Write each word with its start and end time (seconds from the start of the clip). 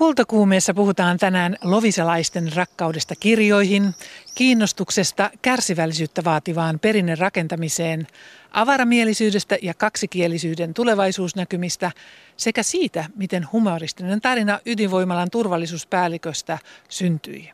Kultakuumeessa 0.00 0.74
puhutaan 0.74 1.18
tänään 1.18 1.56
lovisalaisten 1.64 2.52
rakkaudesta 2.52 3.14
kirjoihin, 3.20 3.94
kiinnostuksesta 4.34 5.30
kärsivällisyyttä 5.42 6.24
vaativaan 6.24 6.78
perinne 6.78 7.14
rakentamiseen, 7.14 8.06
avaramielisyydestä 8.50 9.58
ja 9.62 9.74
kaksikielisyyden 9.74 10.74
tulevaisuusnäkymistä 10.74 11.92
sekä 12.36 12.62
siitä, 12.62 13.04
miten 13.16 13.52
humoristinen 13.52 14.20
tarina 14.20 14.60
ydinvoimalan 14.66 15.30
turvallisuuspäälliköstä 15.30 16.58
syntyi. 16.88 17.50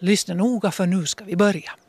Lyssna 0.00 0.34
noga 0.34 0.70
för 0.70 0.86
nu 0.86 1.06
ska 1.06 1.26
vi 1.26 1.36
börja. 1.36 1.83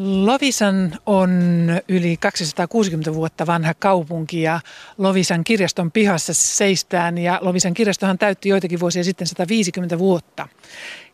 Lovisan 0.00 0.98
on 1.06 1.30
yli 1.88 2.16
260 2.16 3.14
vuotta 3.14 3.46
vanha 3.46 3.74
kaupunki 3.74 4.42
ja 4.42 4.60
Lovisan 4.98 5.44
kirjaston 5.44 5.92
pihassa 5.92 6.34
seistään 6.34 7.18
ja 7.18 7.38
Lovisan 7.42 7.74
kirjastohan 7.74 8.18
täytti 8.18 8.48
joitakin 8.48 8.80
vuosia 8.80 9.04
sitten 9.04 9.26
150 9.26 9.98
vuotta. 9.98 10.48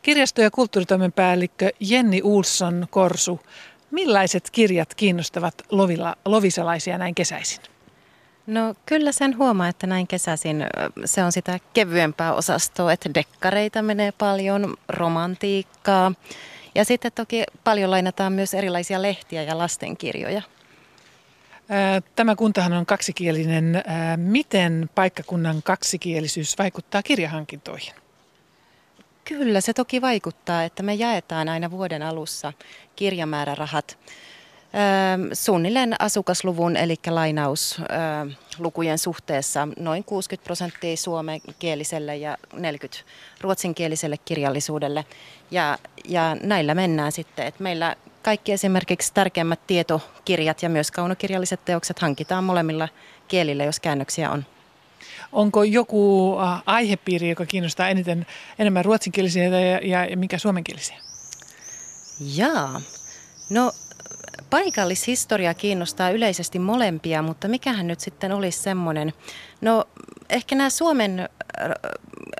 Kirjasto- 0.02 0.42
ja 0.42 0.50
kulttuuritoimen 0.50 1.12
päällikkö 1.12 1.70
Jenni 1.80 2.20
Ulsson 2.22 2.86
Korsu, 2.90 3.40
millaiset 3.90 4.50
kirjat 4.50 4.94
kiinnostavat 4.94 5.54
lovilla, 5.70 6.16
lovisalaisia 6.24 6.98
näin 6.98 7.14
kesäisin? 7.14 7.62
No 8.46 8.74
kyllä 8.86 9.12
sen 9.12 9.38
huomaa, 9.38 9.68
että 9.68 9.86
näin 9.86 10.06
kesäisin 10.06 10.66
se 11.04 11.24
on 11.24 11.32
sitä 11.32 11.58
kevyempää 11.72 12.34
osastoa, 12.34 12.92
että 12.92 13.14
dekkareita 13.14 13.82
menee 13.82 14.12
paljon, 14.12 14.74
romantiikkaa, 14.88 16.12
ja 16.74 16.84
sitten 16.84 17.12
toki 17.12 17.44
paljon 17.64 17.90
lainataan 17.90 18.32
myös 18.32 18.54
erilaisia 18.54 19.02
lehtiä 19.02 19.42
ja 19.42 19.58
lastenkirjoja. 19.58 20.42
Tämä 22.16 22.36
kuntahan 22.36 22.72
on 22.72 22.86
kaksikielinen. 22.86 23.82
Miten 24.16 24.90
paikkakunnan 24.94 25.62
kaksikielisyys 25.62 26.58
vaikuttaa 26.58 27.02
kirjahankintoihin? 27.02 27.94
Kyllä 29.24 29.60
se 29.60 29.72
toki 29.72 30.00
vaikuttaa, 30.02 30.64
että 30.64 30.82
me 30.82 30.94
jaetaan 30.94 31.48
aina 31.48 31.70
vuoden 31.70 32.02
alussa 32.02 32.52
kirjamäärärahat 32.96 33.98
suunnilleen 35.32 35.94
asukasluvun 35.98 36.76
eli 36.76 36.96
lainauslukujen 37.10 38.98
suhteessa 38.98 39.68
noin 39.78 40.04
60 40.04 40.44
prosenttia 40.44 40.96
suomenkieliselle 40.96 42.16
ja 42.16 42.38
40 42.52 43.04
ruotsinkieliselle 43.40 44.16
kirjallisuudelle. 44.24 45.04
Ja, 45.50 45.78
ja 46.04 46.36
näillä 46.42 46.74
mennään 46.74 47.12
sitten, 47.12 47.46
että 47.46 47.62
meillä 47.62 47.96
kaikki 48.22 48.52
esimerkiksi 48.52 49.14
tärkeimmät 49.14 49.66
tietokirjat 49.66 50.62
ja 50.62 50.68
myös 50.68 50.90
kaunokirjalliset 50.90 51.64
teokset 51.64 51.98
hankitaan 51.98 52.44
molemmilla 52.44 52.88
kielillä, 53.28 53.64
jos 53.64 53.80
käännöksiä 53.80 54.30
on. 54.30 54.44
Onko 55.32 55.62
joku 55.62 56.36
aihepiiri, 56.66 57.28
joka 57.28 57.46
kiinnostaa 57.46 57.88
eniten, 57.88 58.26
enemmän 58.58 58.84
ruotsinkielisiä 58.84 59.44
ja, 59.44 59.78
ja, 59.82 60.04
ja 60.04 60.16
mikä 60.16 60.38
suomenkielisiä? 60.38 60.96
Jaa. 62.34 62.80
No 63.50 63.72
Paikallishistoria 64.50 65.54
kiinnostaa 65.54 66.10
yleisesti 66.10 66.58
molempia, 66.58 67.22
mutta 67.22 67.48
mikähän 67.48 67.86
nyt 67.86 68.00
sitten 68.00 68.32
olisi 68.32 68.58
semmoinen, 68.58 69.12
no 69.60 69.84
ehkä 70.30 70.54
nämä 70.54 70.70
Suomen 70.70 71.20
äh, 71.20 71.28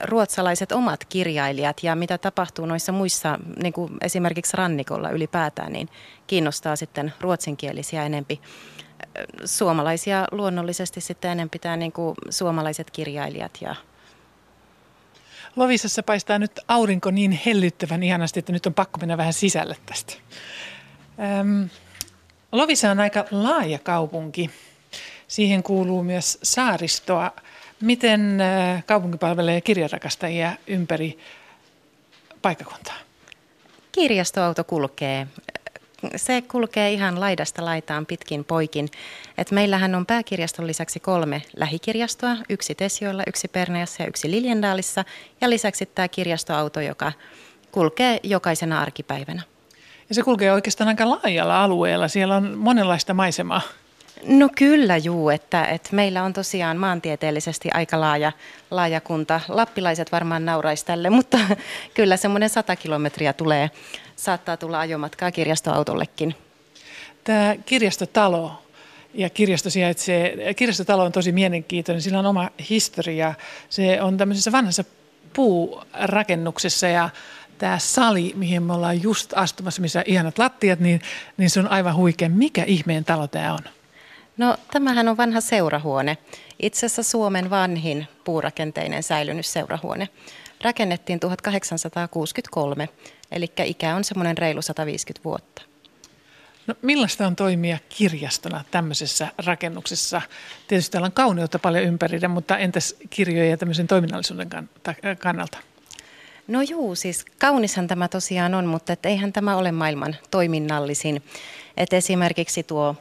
ruotsalaiset 0.05 0.73
omat 0.73 1.05
kirjailijat 1.05 1.83
ja 1.83 1.95
mitä 1.95 2.19
tapahtuu 2.19 2.67
noissa 2.67 2.93
muissa, 2.93 3.39
niin 3.63 3.73
kuin 3.73 3.93
esimerkiksi 4.01 4.57
rannikolla 4.57 5.11
ylipäätään, 5.11 5.73
niin 5.73 5.89
kiinnostaa 6.27 6.77
sitten 6.77 7.13
ruotsinkielisiä 7.21 8.07
enempi. 8.07 8.41
Äh, 8.43 9.25
suomalaisia 9.45 10.29
luonnollisesti 10.31 11.01
sitten 11.01 11.31
enempi 11.31 11.59
tämä 11.59 11.77
niin 11.77 11.93
kuin 11.93 12.15
suomalaiset 12.31 12.91
kirjailijat 12.91 13.59
ja 13.61 13.75
Lovisassa 15.57 16.03
paistaa 16.03 16.39
nyt 16.39 16.61
aurinko 16.69 17.11
niin 17.11 17.41
hellyttävän 17.47 18.03
ihanasti, 18.03 18.39
että 18.39 18.53
nyt 18.53 18.67
on 18.67 18.75
pakko 18.75 18.99
mennä 19.01 19.17
vähän 19.17 19.33
sisälle 19.33 19.77
tästä. 19.87 20.15
Öm, 21.41 21.69
Lovisa 22.55 22.91
on 22.91 23.01
aika 23.01 23.25
laaja 23.31 23.79
kaupunki. 23.79 24.51
Siihen 25.29 25.63
kuuluu 25.63 26.03
myös 26.03 26.39
saaristoa. 26.43 27.33
Miten 27.81 28.39
kaupunki 28.87 29.19
palvelee 29.19 29.61
kirjarakastajia 29.61 30.53
ympäri 30.67 31.19
paikkakuntaa? 32.43 32.95
Kirjastoauto 33.93 34.65
kulkee. 34.65 35.27
Se 36.17 36.43
kulkee 36.43 36.93
ihan 36.93 37.21
laidasta 37.21 37.65
laitaan 37.65 38.07
pitkin 38.07 38.45
poikin. 38.45 38.89
Et 39.39 39.51
meillähän 39.51 39.95
on 39.95 40.07
pääkirjaston 40.07 40.67
lisäksi 40.67 41.01
kolme 41.01 41.43
lähikirjastoa, 41.57 42.37
yksi 42.49 42.75
Tesioilla, 42.75 43.23
yksi 43.27 43.49
Perneassa 43.49 44.03
ja 44.03 44.09
yksi 44.09 44.31
Liljendaalissa. 44.31 45.05
Ja 45.41 45.51
lisäksi 45.51 45.87
tämä 45.87 46.09
kirjastoauto, 46.09 46.81
joka 46.81 47.13
kulkee 47.73 48.21
jokaisena 48.23 48.81
arkipäivänä. 48.81 49.43
Ja 50.09 50.15
se 50.15 50.23
kulkee 50.23 50.53
oikeastaan 50.53 50.89
aika 50.89 51.11
laajalla 51.11 51.65
alueella. 51.65 52.09
Siellä 52.09 52.37
on 52.37 52.59
monenlaista 52.59 53.15
maisemaa. 53.15 53.61
No 54.27 54.49
kyllä 54.57 54.97
juu, 54.97 55.31
että, 55.31 55.65
että 55.65 55.89
meillä 55.93 56.23
on 56.23 56.33
tosiaan 56.33 56.77
maantieteellisesti 56.77 57.69
aika 57.75 58.01
laaja, 58.01 58.33
laaja 58.71 59.01
kunta. 59.01 59.41
Lappilaiset 59.49 60.13
varmaan 60.13 60.45
nauraisi 60.45 60.87
tälle, 60.87 61.11
mutta 61.11 61.39
kyllä 61.95 62.17
semmoinen 62.17 62.49
100 62.49 62.77
kilometriä 62.77 63.33
tulee, 63.33 63.71
saattaa 64.17 64.57
tulla 64.57 64.81
ajomatkaa 64.81 65.31
kirjastoautollekin. 65.31 66.35
Tämä 67.25 67.55
kirjastotalo 67.67 68.63
ja 69.15 69.31
kirjasto 69.31 69.71
sijaitsee, 69.71 70.55
kirjastotalo 70.55 71.05
on 71.05 71.13
tosi 71.13 71.33
mielenkiintoinen, 71.33 72.03
sillä 72.03 72.19
on 72.19 72.27
oma 72.27 72.51
historia. 72.71 73.35
Se 73.69 74.03
on 74.03 74.17
tämmöisessä 74.17 74.53
vanhassa 74.53 74.85
puurakennuksessa 75.33 76.89
ja 76.89 77.11
tämä 77.59 77.79
sali, 77.79 78.33
mihin 78.37 78.63
me 78.63 78.73
ollaan 78.73 79.03
just 79.03 79.33
astumassa, 79.37 79.83
missä 79.83 79.99
on 79.99 80.05
ihanat 80.07 80.39
lattiat, 80.39 80.81
niin, 80.81 81.01
niin 81.37 81.51
se 81.51 81.61
on 81.61 81.71
aivan 81.71 81.97
huikea. 81.97 82.29
Mikä 82.29 82.65
ihmeen 82.65 83.05
talo 83.05 83.29
tämä 83.29 83.53
on? 83.53 83.59
No 84.37 84.57
tämähän 84.73 85.09
on 85.09 85.17
vanha 85.17 85.41
seurahuone. 85.41 86.19
Itse 86.63 86.87
asiassa 86.87 87.03
Suomen 87.03 87.51
vanhin 87.51 88.07
puurakenteinen 88.25 89.03
säilynyt 89.03 89.47
seurahuone. 89.47 90.09
Rakennettiin 90.65 91.21
1863, 91.21 92.89
eli 93.33 93.53
ikä 93.65 93.97
on 93.97 94.05
semmoinen 94.05 94.39
reilu 94.39 94.63
150 94.63 95.25
vuotta. 95.25 95.63
No 96.67 96.75
millaista 96.83 97.27
on 97.27 97.37
toimia 97.37 97.79
kirjastona 97.89 98.65
tämmöisessä 98.71 99.29
rakennuksessa? 99.47 100.23
Tietysti 100.69 100.93
täällä 100.93 101.07
on 101.07 101.13
kauneutta 101.13 101.59
paljon 101.59 101.85
ympärillä, 101.85 102.29
mutta 102.29 102.59
entäs 102.59 102.97
kirjojen 103.11 103.51
ja 103.51 103.57
tämmöisen 103.57 103.87
toiminnallisuuden 103.87 104.49
kannalta? 105.19 105.59
No 106.49 106.63
juu, 106.63 106.95
siis 106.95 107.25
kaunishan 107.39 107.87
tämä 107.87 108.09
tosiaan 108.09 108.55
on, 108.55 108.67
mutta 108.67 108.93
et 108.93 109.07
eihän 109.07 109.33
tämä 109.33 109.57
ole 109.57 109.73
maailman 109.73 110.17
toiminnallisin. 110.31 111.23
Et 111.77 111.93
esimerkiksi 111.93 112.63
tuo 112.63 112.97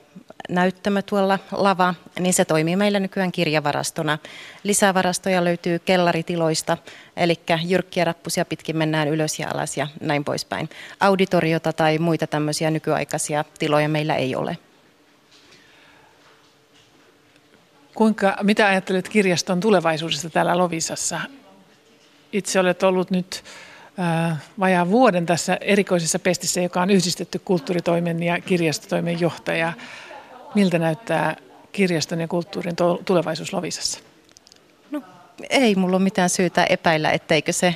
näyttämö 0.50 1.02
tuolla 1.02 1.40
lava, 1.52 1.96
niin 2.20 2.34
se 2.34 2.46
toimii 2.46 2.76
meillä 2.76 3.00
nykyään 3.00 3.32
kirjavarastona. 3.32 4.18
Lisävarastoja 4.64 5.44
löytyy 5.44 5.80
kellaritiloista, 5.80 6.78
eli 7.18 7.40
jyrkkiä 7.66 8.06
rappusia 8.06 8.46
pitkin 8.46 8.78
mennään 8.78 9.08
ylös 9.08 9.40
ja 9.40 9.50
alas 9.54 9.78
ja 9.78 9.88
näin 10.02 10.24
poispäin. 10.24 10.70
Auditoriota 11.00 11.74
tai 11.74 11.98
muita 11.98 12.28
tämmöisiä 12.28 12.72
nykyaikaisia 12.72 13.46
tiloja 13.60 13.90
meillä 13.90 14.16
ei 14.16 14.36
ole. 14.36 14.58
Kuinka, 17.96 18.38
mitä 18.42 18.68
ajattelet 18.68 19.10
kirjaston 19.10 19.60
tulevaisuudesta 19.60 20.30
täällä 20.30 20.58
Lovisassa? 20.58 21.22
Itse 22.34 22.60
olet 22.60 22.84
ollut 22.84 23.12
nyt 23.12 23.44
vajaan 24.60 24.90
vuoden 24.90 25.26
tässä 25.26 25.58
erikoisessa 25.62 26.20
pestissä, 26.20 26.62
joka 26.62 26.82
on 26.82 26.90
yhdistetty 26.90 27.40
kulttuuritoimen 27.40 28.24
ja 28.24 28.42
kirjastotoimen 28.42 29.20
johtaja. 29.20 29.74
Miltä 30.56 30.80
näyttää 30.80 31.36
kirjaston 31.72 32.20
ja 32.20 32.28
kulttuurin 32.28 32.76
tulevaisuus 33.06 33.54
Lovisassa? 33.54 34.00
No, 34.92 35.02
ei 35.50 35.76
mulla 35.76 35.98
ole 35.98 36.04
mitään 36.04 36.30
syytä 36.30 36.66
epäillä, 36.70 37.12
etteikö 37.12 37.54
se 37.54 37.76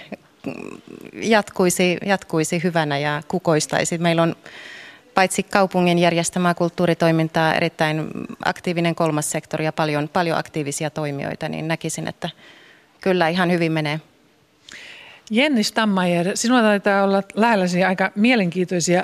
jatkuisi, 1.14 1.98
jatkuisi 2.06 2.64
hyvänä 2.64 2.98
ja 2.98 3.24
kukoistaisi. 3.28 3.98
Meillä 3.98 4.24
on 4.24 4.36
paitsi 5.14 5.44
kaupungin 5.44 6.00
järjestämää 6.00 6.54
kulttuuritoimintaa, 6.54 7.54
erittäin 7.54 8.12
aktiivinen 8.46 8.96
kolmas 8.96 9.32
sektori 9.32 9.66
ja 9.66 9.74
paljon, 9.74 10.10
paljon 10.10 10.38
aktiivisia 10.38 10.90
toimijoita, 10.90 11.50
niin 11.50 11.68
näkisin, 11.68 12.08
että 12.08 12.30
kyllä 13.02 13.28
ihan 13.28 13.52
hyvin 13.52 13.72
menee. 13.72 14.00
Jenni 15.32 15.64
Stammajer, 15.64 16.38
sinulla 16.38 16.62
taitaa 16.62 17.04
olla 17.04 17.24
lähelläsi 17.34 17.84
aika 17.84 18.12
mielenkiintoisia 18.16 19.04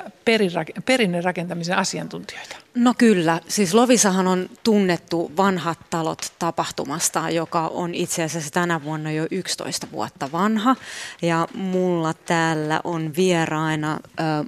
perinne 0.84 1.20
rakentamisen 1.20 1.76
asiantuntijoita. 1.76 2.63
No 2.74 2.94
kyllä, 2.98 3.40
siis 3.48 3.74
Lovisahan 3.74 4.26
on 4.26 4.48
tunnettu 4.62 5.32
vanhat 5.36 5.78
talot 5.90 6.32
tapahtumasta, 6.38 7.30
joka 7.30 7.68
on 7.68 7.94
itse 7.94 8.22
asiassa 8.22 8.50
tänä 8.50 8.84
vuonna 8.84 9.12
jo 9.12 9.26
11 9.30 9.86
vuotta 9.92 10.32
vanha. 10.32 10.76
Ja 11.22 11.48
mulla 11.54 12.14
täällä 12.14 12.80
on 12.84 13.12
vieraina 13.16 13.98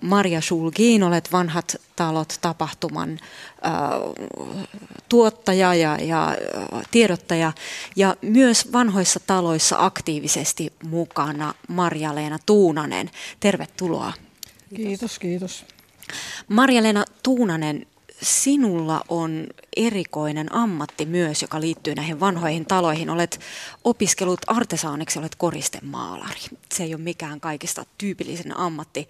Maria 0.02 0.40
Schulgin, 0.40 1.02
olet 1.02 1.32
vanhat 1.32 1.76
talot 1.96 2.38
tapahtuman 2.40 3.19
tuottaja 5.08 5.75
ja, 5.75 5.99
ja 6.00 6.37
tiedottaja. 6.90 7.52
Ja 7.96 8.17
myös 8.22 8.72
vanhoissa 8.72 9.20
taloissa 9.26 9.76
aktiivisesti 9.79 10.72
mukana 10.84 11.55
Marja-Leena 11.69 12.38
Tuunanen. 12.46 13.11
Tervetuloa. 13.40 14.12
Kiitos, 14.76 15.19
kiitos. 15.19 15.64
Marja-Leena 16.49 17.05
Tuunanen, 17.22 17.87
sinulla 18.23 19.05
on 19.09 19.47
erikoinen 19.77 20.55
ammatti 20.55 21.07
myös, 21.07 21.43
joka 21.43 21.61
liittyy 21.61 21.95
näihin 21.95 22.21
vanhoihin 22.21 22.67
taloihin. 22.67 23.11
Olet 23.11 23.41
opiskellut 23.85 24.41
artesaaniksi, 24.47 25.19
olet 25.19 25.35
koristemaalari. 25.35 26.41
Se 26.75 26.83
ei 26.83 26.95
ole 26.95 27.03
mikään 27.03 27.41
kaikista 27.41 27.85
tyypillisen 27.99 28.57
ammatti. 28.57 29.09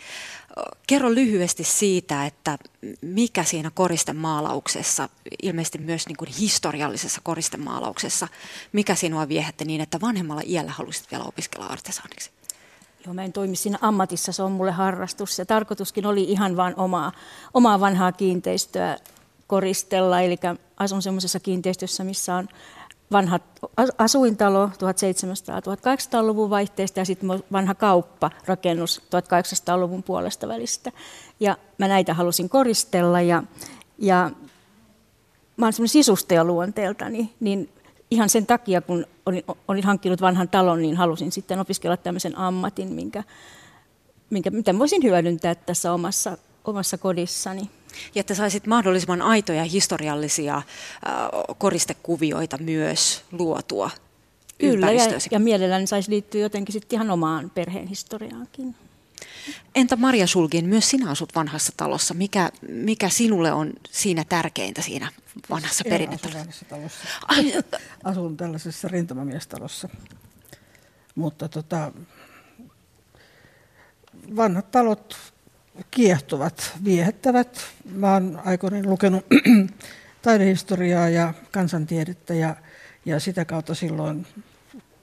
Kerro 0.87 1.15
lyhyesti 1.15 1.65
siitä, 1.65 2.27
että 2.27 2.59
mikä 3.01 3.45
siinä 3.45 3.71
koristemaalauksessa, 3.75 5.09
ilmeisesti 5.43 5.79
myös 5.79 6.07
niin 6.07 6.17
kuin 6.17 6.31
historiallisessa 6.39 7.21
koristemaalauksessa, 7.25 8.29
mikä 8.73 8.95
sinua 8.95 9.29
viehätti 9.29 9.65
niin, 9.65 9.81
että 9.81 10.01
vanhemmalla 10.01 10.43
iällä 10.47 10.71
halusit 10.71 11.11
vielä 11.11 11.25
opiskella 11.25 11.67
artesaaniksi? 11.67 12.31
Joo, 13.07 13.15
mä 13.15 13.25
en 13.25 13.33
toimi 13.33 13.57
siinä 13.57 13.79
ammatissa, 13.81 14.33
se 14.33 14.43
on 14.43 14.53
mulle 14.53 14.71
harrastus. 14.71 15.39
Ja 15.39 15.47
tarkoituskin 15.47 16.07
oli 16.07 16.25
ihan 16.25 16.57
vain 16.57 16.75
omaa, 16.77 17.13
omaa 17.55 17.81
vanhaa 17.81 18.13
kiinteistöä 18.13 18.97
koristella. 19.47 20.21
Eli 20.21 20.37
asun 20.77 21.03
semmoisessa 21.03 21.41
kiinteistössä, 21.41 22.05
missä 22.05 22.35
on 22.35 22.49
vanha 23.13 23.41
asuintalo 23.99 24.67
1700-1800-luvun 24.67 26.51
vaihteesta 26.51 27.01
ja 27.01 27.05
sitten 27.05 27.29
vanha 27.53 27.75
kauppa, 27.75 28.31
rakennus 28.47 29.03
1800-luvun 29.05 30.03
puolesta 30.03 30.49
välistä. 30.49 30.93
Ja 31.41 31.57
mä 31.79 31.89
näitä 31.89 32.15
halusin 32.15 32.49
koristella 32.49 33.21
ja, 33.21 33.43
ja 33.99 34.31
mä 35.57 35.67
oon 35.67 35.73
semmoinen 35.73 35.93
sisustaja 35.93 36.45
luonteeltani, 36.45 37.35
niin 37.41 37.69
ihan 38.11 38.29
sen 38.29 38.47
takia, 38.47 38.81
kun 38.81 39.07
olin, 39.27 39.45
olin 39.69 39.85
hankkinut 39.85 40.21
vanhan 40.21 40.49
talon, 40.49 40.83
niin 40.83 40.97
halusin 40.97 41.33
sitten 41.33 41.61
opiskella 41.61 41.97
tämmöisen 41.97 42.39
ammatin, 42.39 42.93
minkä, 42.93 43.25
minkä, 44.31 44.51
mitä 44.51 44.79
voisin 44.79 45.03
hyödyntää 45.03 45.55
tässä 45.55 45.93
omassa, 45.93 46.39
omassa 46.65 46.99
kodissani. 46.99 47.71
Ja 48.15 48.21
että 48.21 48.35
saisit 48.35 48.67
mahdollisimman 48.67 49.23
aitoja 49.23 49.65
historiallisia 49.65 50.57
äh, 50.57 50.65
koristekuvioita 51.59 52.59
myös 52.59 53.23
luotua 53.33 53.91
Kyllä, 54.59 54.93
ja, 54.93 55.05
ja 55.31 55.39
mielelläni 55.39 55.87
saisi 55.87 56.11
liittyä 56.11 56.41
jotenkin 56.41 56.73
sitten 56.73 56.97
ihan 56.97 57.11
omaan 57.11 57.51
perheen 57.55 57.87
historiaankin. 57.87 58.75
Entä 59.75 59.97
Maria 59.97 60.27
Sulkin, 60.27 60.69
myös 60.69 60.91
sinä 60.91 61.11
asut 61.11 61.35
vanhassa 61.35 61.73
talossa. 61.77 62.15
Mikä, 62.15 62.51
mikä 62.69 63.09
sinulle 63.09 63.53
on 63.53 63.73
siinä 63.91 64.25
tärkeintä 64.25 64.83
siinä 64.83 65.13
vanhassa 65.51 65.85
perinnetalossa? 65.89 66.67
Asun 68.05 68.37
tällaisessa 68.37 68.89
rintamamiestalossa. 68.89 69.89
Mutta 71.15 71.49
tota, 71.49 71.93
vanhat 74.37 74.71
talot 74.71 75.17
kiehtovat, 75.91 76.73
viehättävät. 76.85 77.61
Mä 77.85 78.13
oon 78.13 78.41
aikoinaan 78.45 78.91
lukenut 78.91 79.27
taidehistoriaa 80.23 81.09
ja 81.09 81.35
kansantiedettä 81.51 82.35
ja, 82.35 82.57
ja 83.05 83.21
sitä 83.21 83.45
kautta 83.45 83.75
silloin 83.75 84.27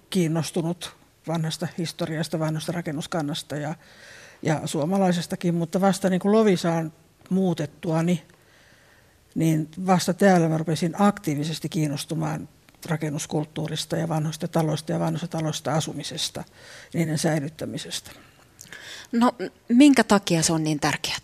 kiinnostunut 0.09 0.95
vanhasta 1.27 1.67
historiasta, 1.77 2.39
vanhasta 2.39 2.71
rakennuskannasta 2.71 3.55
ja, 3.55 3.75
ja 4.41 4.61
suomalaisestakin, 4.65 5.55
mutta 5.55 5.81
vasta 5.81 6.09
niin 6.09 6.19
kuin 6.19 6.31
Lovisaan 6.31 6.93
muutettua, 7.29 8.03
niin, 8.03 8.21
niin 9.35 9.69
vasta 9.85 10.13
täällä 10.13 10.49
mä 10.49 10.57
rupesin 10.57 10.95
aktiivisesti 10.99 11.69
kiinnostumaan 11.69 12.49
rakennuskulttuurista 12.85 13.97
ja 13.97 14.09
vanhoista 14.09 14.47
taloista 14.47 14.91
ja 14.91 14.99
vanhoista 14.99 15.27
taloista 15.27 15.73
asumisesta, 15.73 16.43
niiden 16.93 17.17
säilyttämisestä. 17.17 18.11
No 19.11 19.31
minkä 19.69 20.03
takia 20.03 20.43
se 20.43 20.53
on 20.53 20.63
niin 20.63 20.79
tärkeää? 20.79 21.17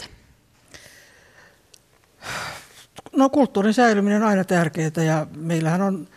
No 3.16 3.30
kulttuurin 3.30 3.74
säilyminen 3.74 4.24
on 4.24 4.30
aina 4.30 4.44
tärkeää 4.44 5.04
ja 5.06 5.28
meillähän 5.36 5.82
on 5.82 6.08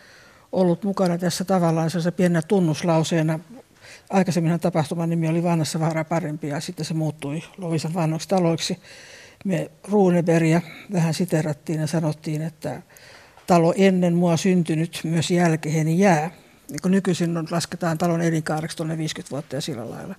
ollut 0.51 0.83
mukana 0.83 1.17
tässä 1.17 1.45
tavallaan 1.45 1.89
se 1.89 2.11
pienenä 2.11 2.41
tunnuslauseena 2.41 3.39
aikaisemmin 4.13 4.59
tapahtuman 4.59 5.09
nimi 5.09 5.27
oli 5.27 5.43
Vanhassa 5.43 5.79
vaara 5.79 6.03
parempi 6.03 6.47
ja 6.47 6.59
sitten 6.59 6.85
se 6.85 6.93
muuttui 6.93 7.43
Lovisan 7.57 7.93
vanhoiksi 7.93 8.27
taloiksi. 8.27 8.79
Me 9.45 9.71
Runeberia 9.87 10.61
vähän 10.93 11.13
siterattiin 11.13 11.79
ja 11.79 11.87
sanottiin, 11.87 12.41
että 12.41 12.81
talo 13.47 13.73
ennen 13.77 14.13
mua 14.13 14.37
syntynyt 14.37 15.01
myös 15.03 15.31
jälkeeni 15.31 15.99
jää. 15.99 16.31
Niin 16.69 16.91
nykyisin 16.91 17.37
on, 17.37 17.47
lasketaan 17.51 17.97
talon 17.97 18.21
elinkaareksi 18.21 18.77
tuonne 18.77 18.97
50 18.97 19.31
vuotta 19.31 19.55
ja 19.55 19.61
sillä 19.61 19.89
lailla. 19.89 20.15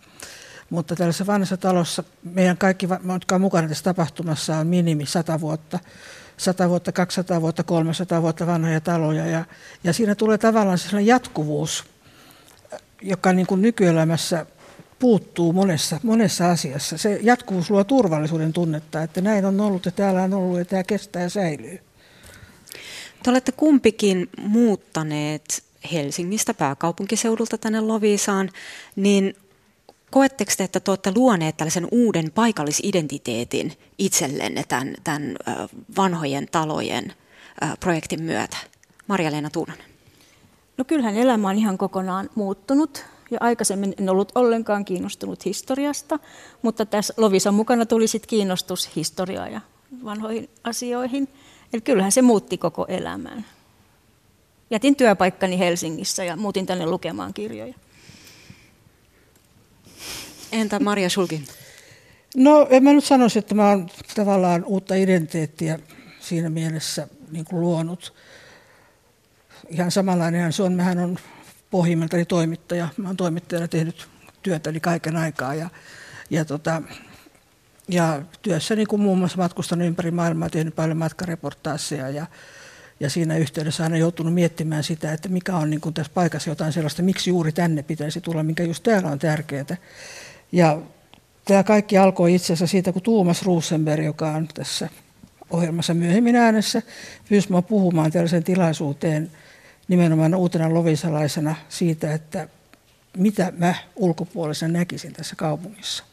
Mutta 0.70 0.96
tällaisessa 0.96 1.26
vanhassa 1.26 1.56
talossa 1.56 2.04
meidän 2.22 2.58
kaikki, 2.58 2.88
jotka 3.12 3.34
on 3.34 3.40
mukana 3.40 3.68
tässä 3.68 3.84
tapahtumassa, 3.84 4.56
on 4.56 4.66
minimi 4.66 5.06
100 5.06 5.40
vuotta. 5.40 5.78
100 6.36 6.68
vuotta, 6.68 6.92
200 6.92 7.40
vuotta, 7.40 7.62
300 7.62 8.22
vuotta 8.22 8.46
vanhoja 8.46 8.80
taloja. 8.80 9.26
Ja, 9.26 9.44
ja 9.84 9.92
siinä 9.92 10.14
tulee 10.14 10.38
tavallaan 10.38 10.78
sellainen 10.78 11.06
jatkuvuus 11.06 11.93
joka 13.04 13.32
niin 13.32 13.46
kuin 13.46 13.62
nykyelämässä 13.62 14.46
puuttuu 14.98 15.52
monessa, 15.52 16.00
monessa 16.02 16.50
asiassa. 16.50 16.98
Se 16.98 17.18
jatkuvuus 17.22 17.70
luo 17.70 17.84
turvallisuuden 17.84 18.52
tunnetta, 18.52 19.02
että 19.02 19.20
näin 19.20 19.44
on 19.44 19.60
ollut 19.60 19.86
ja 19.86 19.92
täällä 19.92 20.22
on 20.22 20.34
ollut 20.34 20.58
ja 20.58 20.64
tämä 20.64 20.82
kestää 20.82 21.22
ja 21.22 21.30
säilyy. 21.30 21.78
Te 23.22 23.30
olette 23.30 23.52
kumpikin 23.52 24.28
muuttaneet 24.40 25.64
Helsingistä 25.92 26.54
pääkaupunkiseudulta 26.54 27.58
tänne 27.58 27.80
Loviisaan, 27.80 28.50
niin 28.96 29.36
koetteko 30.10 30.52
te, 30.56 30.64
että 30.64 30.80
te 30.80 30.90
olette 30.90 31.12
luoneet 31.14 31.56
tällaisen 31.56 31.88
uuden 31.90 32.30
paikallisidentiteetin 32.34 33.72
itsellenne 33.98 34.64
tämän, 34.68 34.94
tämän 35.04 35.36
vanhojen 35.96 36.48
talojen 36.52 37.12
projektin 37.80 38.22
myötä? 38.22 38.56
Marja-Leena 39.06 39.50
Tuunanen. 39.50 39.93
No 40.76 40.84
kyllähän 40.84 41.16
elämä 41.16 41.48
on 41.48 41.58
ihan 41.58 41.78
kokonaan 41.78 42.30
muuttunut. 42.34 43.04
Ja 43.30 43.38
aikaisemmin 43.40 43.94
en 43.98 44.08
ollut 44.10 44.32
ollenkaan 44.34 44.84
kiinnostunut 44.84 45.44
historiasta, 45.44 46.18
mutta 46.62 46.86
tässä 46.86 47.14
Lovisan 47.16 47.54
mukana 47.54 47.86
tuli 47.86 48.06
sitten 48.06 48.28
kiinnostus 48.28 48.96
historiaa 48.96 49.48
ja 49.48 49.60
vanhoihin 50.04 50.50
asioihin. 50.64 51.28
Eli 51.72 51.80
kyllähän 51.80 52.12
se 52.12 52.22
muutti 52.22 52.58
koko 52.58 52.86
elämän. 52.88 53.44
Jätin 54.70 54.96
työpaikkani 54.96 55.58
Helsingissä 55.58 56.24
ja 56.24 56.36
muutin 56.36 56.66
tänne 56.66 56.86
lukemaan 56.86 57.34
kirjoja. 57.34 57.74
Entä 60.52 60.80
Maria 60.80 61.10
Sulkin? 61.10 61.44
No 62.36 62.66
en 62.70 62.84
mä 62.84 62.92
nyt 62.92 63.04
sanoisi, 63.04 63.38
että 63.38 63.54
mä 63.54 63.68
oon 63.68 63.88
tavallaan 64.14 64.64
uutta 64.64 64.94
identiteettiä 64.94 65.78
siinä 66.20 66.50
mielessä 66.50 67.08
niin 67.30 67.44
kuin 67.44 67.60
luonut 67.60 68.14
ihan 69.68 69.90
samanlainen 69.90 70.52
se 70.52 70.62
on. 70.62 70.72
Mähän 70.72 70.98
on 70.98 71.18
pohjimmiltani 71.70 72.24
toimittaja. 72.24 72.88
Mä 72.96 73.08
oon 73.08 73.16
toimittajana 73.16 73.68
tehnyt 73.68 74.08
työtäni 74.42 74.80
kaiken 74.80 75.16
aikaa 75.16 75.54
ja, 75.54 75.70
ja, 76.30 76.44
tota, 76.44 76.82
ja 77.88 78.22
työssäni 78.42 78.78
niin 78.78 78.88
kun 78.88 79.00
muun 79.00 79.18
muassa 79.18 79.38
matkustanut 79.38 79.86
ympäri 79.86 80.10
maailmaa, 80.10 80.50
tehnyt 80.50 80.74
paljon 80.74 80.96
matkareportaaseja 80.96 82.10
ja, 82.10 82.26
ja 83.00 83.10
siinä 83.10 83.36
yhteydessä 83.36 83.82
aina 83.82 83.96
joutunut 83.96 84.34
miettimään 84.34 84.84
sitä, 84.84 85.12
että 85.12 85.28
mikä 85.28 85.56
on 85.56 85.70
niin 85.70 85.80
kuin 85.80 85.94
tässä 85.94 86.12
paikassa 86.14 86.50
jotain 86.50 86.72
sellaista, 86.72 87.02
miksi 87.02 87.30
juuri 87.30 87.52
tänne 87.52 87.82
pitäisi 87.82 88.20
tulla, 88.20 88.42
mikä 88.42 88.62
just 88.62 88.82
täällä 88.82 89.10
on 89.10 89.18
tärkeää. 89.18 89.76
Ja 90.52 90.82
tämä 91.44 91.62
kaikki 91.62 91.98
alkoi 91.98 92.34
itse 92.34 92.52
asiassa 92.52 92.66
siitä, 92.66 92.92
kun 92.92 93.02
Tuomas 93.02 93.42
Rosenberg, 93.42 94.04
joka 94.04 94.30
on 94.30 94.48
tässä 94.54 94.88
ohjelmassa 95.50 95.94
myöhemmin 95.94 96.36
äänessä, 96.36 96.82
pyysi 97.28 97.48
minua 97.48 97.62
puhumaan 97.62 98.12
tällaiseen 98.12 98.44
tilaisuuteen– 98.44 99.30
nimenomaan 99.88 100.34
uutena 100.34 100.74
lovisalaisena 100.74 101.54
siitä, 101.68 102.14
että 102.14 102.48
mitä 103.16 103.52
mä 103.58 103.74
ulkopuolisena 103.96 104.72
näkisin 104.72 105.12
tässä 105.12 105.36
kaupungissa. 105.36 106.04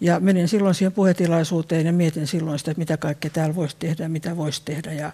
Ja 0.00 0.20
menin 0.20 0.48
silloin 0.48 0.74
siihen 0.74 0.92
puhetilaisuuteen 0.92 1.86
ja 1.86 1.92
mietin 1.92 2.26
silloin 2.26 2.58
sitä, 2.58 2.70
että 2.70 2.78
mitä 2.78 2.96
kaikkea 2.96 3.30
täällä 3.30 3.54
voisi 3.54 3.76
tehdä, 3.78 4.08
mitä 4.08 4.36
voisi 4.36 4.62
tehdä 4.64 4.92
ja, 4.92 5.12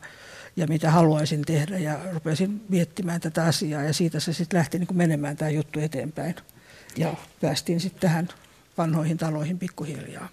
ja 0.56 0.66
mitä 0.66 0.90
haluaisin 0.90 1.42
tehdä. 1.42 1.78
Ja 1.78 1.98
rupesin 2.12 2.62
miettimään 2.68 3.20
tätä 3.20 3.44
asiaa 3.44 3.82
ja 3.82 3.92
siitä 3.92 4.20
se 4.20 4.32
sitten 4.32 4.58
lähti 4.58 4.78
niin 4.78 4.86
kuin 4.86 4.98
menemään 4.98 5.36
tämä 5.36 5.50
juttu 5.50 5.80
eteenpäin. 5.80 6.34
Ja 6.96 7.14
päästiin 7.40 7.80
sitten 7.80 8.00
tähän 8.00 8.28
vanhoihin 8.78 9.16
taloihin 9.16 9.58
pikkuhiljaa. 9.58 10.28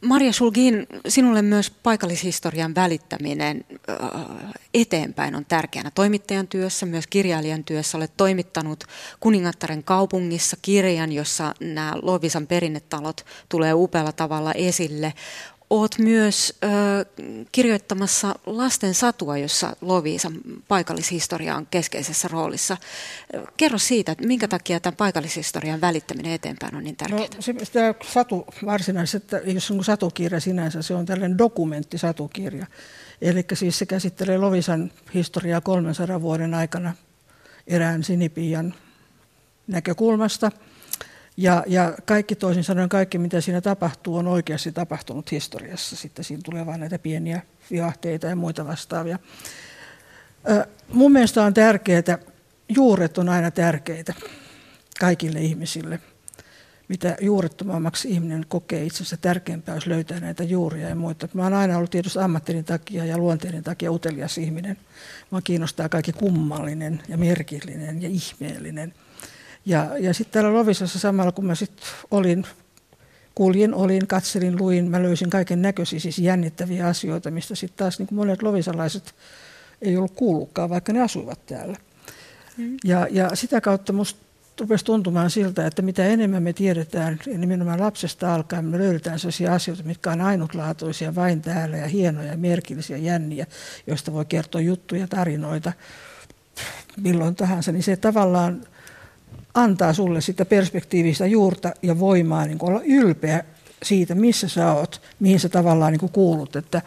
Maria 0.00 0.32
Sulgin, 0.32 0.86
sinulle 1.08 1.42
myös 1.42 1.70
paikallishistorian 1.70 2.74
välittäminen 2.74 3.64
eteenpäin 4.74 5.34
on 5.34 5.44
tärkeänä 5.44 5.90
toimittajan 5.94 6.48
työssä, 6.48 6.86
myös 6.86 7.06
kirjailijan 7.06 7.64
työssä. 7.64 7.98
Olet 7.98 8.12
toimittanut 8.16 8.84
Kuningattaren 9.20 9.84
kaupungissa 9.84 10.56
kirjan, 10.62 11.12
jossa 11.12 11.54
nämä 11.60 11.92
Lovisan 12.02 12.46
perinnetalot 12.46 13.26
tulee 13.48 13.74
upealla 13.74 14.12
tavalla 14.12 14.52
esille. 14.52 15.12
Oot 15.70 15.98
myös 15.98 16.54
ö, 16.64 16.68
kirjoittamassa 17.52 18.34
lasten 18.46 18.94
satua, 18.94 19.38
jossa 19.38 19.76
Loviisan 19.80 20.34
paikallishistoria 20.68 21.56
on 21.56 21.66
keskeisessä 21.70 22.28
roolissa. 22.28 22.76
Kerro 23.56 23.78
siitä, 23.78 24.12
että 24.12 24.26
minkä 24.26 24.48
takia 24.48 24.80
tämän 24.80 24.96
paikallishistorian 24.96 25.80
välittäminen 25.80 26.32
eteenpäin 26.32 26.74
on 26.74 26.84
niin 26.84 26.96
tärkeää? 26.96 27.20
No, 27.20 27.42
se, 27.42 27.54
tämä 27.72 27.94
satu 28.12 28.46
varsinaisesti, 28.66 29.36
jos 29.54 29.70
on 29.70 29.84
satukirja 29.84 30.40
sinänsä, 30.40 30.82
se 30.82 30.94
on 30.94 31.06
tällainen 31.06 31.38
dokumenttisatukirja. 31.38 32.66
Eli 33.22 33.44
siis 33.54 33.78
se 33.78 33.86
käsittelee 33.86 34.38
Lovisan 34.38 34.92
historiaa 35.14 35.60
300 35.60 36.20
vuoden 36.20 36.54
aikana 36.54 36.94
erään 37.66 38.04
sinipian 38.04 38.74
näkökulmasta– 39.66 40.52
ja, 41.40 41.64
ja 41.66 41.94
kaikki 42.04 42.36
toisin 42.36 42.64
sanoen, 42.64 42.88
kaikki 42.88 43.18
mitä 43.18 43.40
siinä 43.40 43.60
tapahtuu, 43.60 44.16
on 44.16 44.26
oikeasti 44.26 44.72
tapahtunut 44.72 45.32
historiassa. 45.32 45.96
Sitten 45.96 46.24
siinä 46.24 46.42
tulee 46.44 46.66
vain 46.66 46.80
näitä 46.80 46.98
pieniä 46.98 47.42
viahteita 47.70 48.26
ja 48.26 48.36
muita 48.36 48.66
vastaavia. 48.66 49.18
Mun 50.88 51.12
mielestä 51.12 51.42
on 51.42 51.54
tärkeää, 51.54 52.18
juuret 52.68 53.18
on 53.18 53.28
aina 53.28 53.50
tärkeitä 53.50 54.14
kaikille 55.00 55.40
ihmisille. 55.40 56.00
Mitä 56.88 57.16
juurettomammaksi 57.20 58.10
ihminen 58.10 58.46
kokee 58.48 58.84
itsensä 58.84 59.16
tärkeämpää, 59.16 59.74
jos 59.74 59.86
löytää 59.86 60.20
näitä 60.20 60.44
juuria 60.44 60.88
ja 60.88 60.94
muita. 60.94 61.28
Mä 61.34 61.42
oon 61.42 61.54
aina 61.54 61.76
ollut 61.76 61.90
tietysti 61.90 62.18
ammattini 62.18 62.62
takia 62.62 63.04
ja 63.04 63.18
luonteiden 63.18 63.64
takia 63.64 63.92
utelias 63.92 64.38
ihminen. 64.38 64.76
Mä 65.30 65.40
kiinnostaa 65.44 65.88
kaikki 65.88 66.12
kummallinen 66.12 67.02
ja 67.08 67.18
merkillinen 67.18 68.02
ja 68.02 68.08
ihmeellinen– 68.08 68.94
ja, 69.66 69.98
ja 69.98 70.14
sitten 70.14 70.32
täällä 70.32 70.58
Lovisassa 70.58 70.98
samalla, 70.98 71.32
kun 71.32 71.46
mä 71.46 71.54
sitten 71.54 71.86
olin, 72.10 72.46
kuljin, 73.34 73.74
olin, 73.74 74.06
katselin, 74.06 74.58
luin, 74.58 74.90
mä 74.90 75.02
löysin 75.02 75.30
kaiken 75.30 75.62
näköisiä 75.62 76.00
siis 76.00 76.18
jännittäviä 76.18 76.86
asioita, 76.86 77.30
mistä 77.30 77.54
sitten 77.54 77.78
taas 77.78 77.98
niin 77.98 78.08
monet 78.12 78.42
lovisalaiset 78.42 79.14
ei 79.82 79.96
ollut 79.96 80.14
kuullutkaan, 80.14 80.70
vaikka 80.70 80.92
ne 80.92 81.02
asuivat 81.02 81.46
täällä. 81.46 81.76
Mm. 82.56 82.76
Ja, 82.84 83.06
ja 83.10 83.30
sitä 83.34 83.60
kautta 83.60 83.92
musta 83.92 84.20
rupesi 84.60 84.84
tuntumaan 84.84 85.30
siltä, 85.30 85.66
että 85.66 85.82
mitä 85.82 86.06
enemmän 86.06 86.42
me 86.42 86.52
tiedetään, 86.52 87.18
ja 87.26 87.38
nimenomaan 87.38 87.80
lapsesta 87.80 88.34
alkaen, 88.34 88.64
me 88.64 88.78
löydetään 88.78 89.18
sellaisia 89.18 89.54
asioita, 89.54 89.82
mitkä 89.82 90.10
on 90.10 90.20
ainutlaatuisia 90.20 91.14
vain 91.14 91.42
täällä 91.42 91.76
ja 91.76 91.86
hienoja, 91.86 92.36
merkillisiä, 92.36 92.96
jänniä, 92.96 93.46
joista 93.86 94.12
voi 94.12 94.24
kertoa 94.24 94.60
juttuja, 94.60 95.08
tarinoita 95.08 95.72
milloin 96.96 97.34
tahansa, 97.34 97.72
niin 97.72 97.82
se 97.82 97.96
tavallaan 97.96 98.66
antaa 99.54 99.92
sulle 99.92 100.20
sitä 100.20 100.44
perspektiivistä 100.44 101.26
juurta 101.26 101.72
ja 101.82 101.98
voimaa 101.98 102.46
niin 102.46 102.58
olla 102.60 102.80
ylpeä 102.84 103.44
siitä, 103.82 104.14
missä 104.14 104.48
sä 104.48 104.72
oot, 104.72 105.02
mihin 105.20 105.40
sä 105.40 105.48
tavallaan 105.48 105.92
niin 105.92 106.10
kuulut. 106.10 106.56
Että 106.56 106.82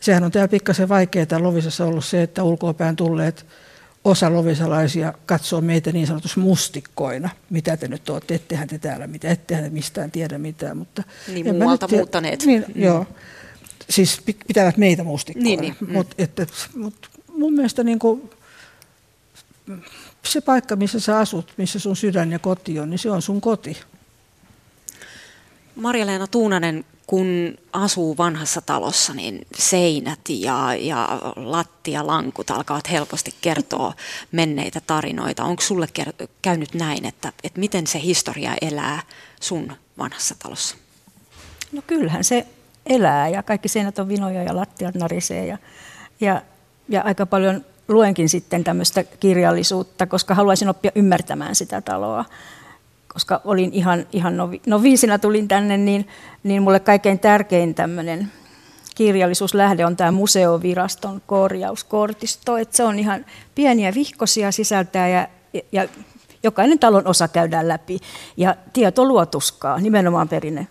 sehän 0.00 0.24
on 0.24 0.30
täällä 0.30 0.48
pikkasen 0.48 0.88
vaikeaa 0.88 1.42
Lovisassa 1.42 1.84
ollut 1.84 2.04
se, 2.04 2.22
että 2.22 2.42
ulkoopään 2.42 2.96
tulleet 2.96 3.46
osa 4.04 4.32
lovisalaisia 4.32 5.14
katsoo 5.26 5.60
meitä 5.60 5.92
niin 5.92 6.06
sanotusti 6.06 6.40
mustikkoina. 6.40 7.30
Mitä 7.50 7.76
te 7.76 7.88
nyt 7.88 8.08
olette, 8.10 8.34
ettehän 8.34 8.68
te 8.68 8.78
täällä 8.78 9.06
mitä, 9.06 9.30
ettehän 9.30 9.64
te 9.64 9.70
mistään 9.70 10.10
tiedä 10.10 10.38
mitään. 10.38 10.76
Mutta 10.76 11.02
niin 11.28 11.56
muualta 11.56 11.88
muuttaneet. 11.88 12.44
Niin, 12.44 12.64
mm. 12.74 12.82
Joo, 12.82 13.06
siis 13.90 14.22
pitävät 14.46 14.76
meitä 14.76 15.04
mustikkoina. 15.04 15.44
Niin, 15.44 15.60
niin. 15.60 15.76
Mm. 15.80 15.92
Mut, 15.92 16.14
että, 16.18 16.46
mut 16.76 17.10
mun 17.36 17.52
mielestä 17.52 17.84
niin 17.84 17.98
kuin, 17.98 18.30
se 20.32 20.40
paikka, 20.40 20.76
missä 20.76 21.00
sä 21.00 21.18
asut, 21.18 21.52
missä 21.56 21.78
sun 21.78 21.96
sydän 21.96 22.32
ja 22.32 22.38
koti 22.38 22.80
on, 22.80 22.90
niin 22.90 22.98
se 22.98 23.10
on 23.10 23.22
sun 23.22 23.40
koti. 23.40 23.80
Marja-Leena 25.76 26.26
Tuunanen, 26.26 26.84
kun 27.06 27.58
asuu 27.72 28.16
vanhassa 28.16 28.60
talossa, 28.60 29.14
niin 29.14 29.46
seinät 29.58 30.20
ja, 30.28 30.74
ja 30.74 31.08
lattialankut 31.36 32.50
alkavat 32.50 32.90
helposti 32.90 33.34
kertoa 33.40 33.94
menneitä 34.32 34.80
tarinoita. 34.86 35.44
Onko 35.44 35.62
sulle 35.62 35.86
käynyt 36.42 36.74
näin, 36.74 37.06
että, 37.06 37.32
että 37.44 37.60
miten 37.60 37.86
se 37.86 38.00
historia 38.00 38.54
elää 38.62 39.02
sun 39.40 39.72
vanhassa 39.98 40.34
talossa? 40.38 40.76
No 41.72 41.82
kyllähän 41.86 42.24
se 42.24 42.46
elää 42.86 43.28
ja 43.28 43.42
kaikki 43.42 43.68
seinät 43.68 43.98
on 43.98 44.08
vinoja 44.08 44.42
ja 44.42 44.56
lattiat 44.56 44.94
narisee 44.94 45.46
ja, 45.46 45.58
ja, 46.20 46.42
ja 46.88 47.02
aika 47.02 47.26
paljon 47.26 47.64
luenkin 47.88 48.28
sitten 48.28 48.64
tämmöistä 48.64 49.04
kirjallisuutta, 49.04 50.06
koska 50.06 50.34
haluaisin 50.34 50.68
oppia 50.68 50.92
ymmärtämään 50.94 51.54
sitä 51.54 51.80
taloa. 51.80 52.24
Koska 53.12 53.40
olin 53.44 53.72
ihan, 53.72 54.06
ihan 54.12 54.36
novi, 54.36 54.60
noviisina 54.66 55.18
tulin 55.18 55.48
tänne, 55.48 55.76
niin, 55.76 56.08
niin 56.42 56.62
mulle 56.62 56.80
kaikkein 56.80 57.18
tärkein 57.18 57.74
tämmöinen 57.74 58.32
kirjallisuuslähde 58.94 59.86
on 59.86 59.96
tämä 59.96 60.12
museoviraston 60.12 61.22
korjauskortisto. 61.26 62.56
Että 62.56 62.76
se 62.76 62.82
on 62.82 62.98
ihan 62.98 63.24
pieniä 63.54 63.94
vihkosia 63.94 64.52
sisältää 64.52 65.08
ja, 65.08 65.28
ja 65.72 65.88
jokainen 66.42 66.78
talon 66.78 67.06
osa 67.06 67.28
käydään 67.28 67.68
läpi. 67.68 67.98
Ja 68.36 68.56
tieto 68.72 69.04
luotuskaa 69.04 69.80
nimenomaan 69.80 70.28
perinne 70.28 70.66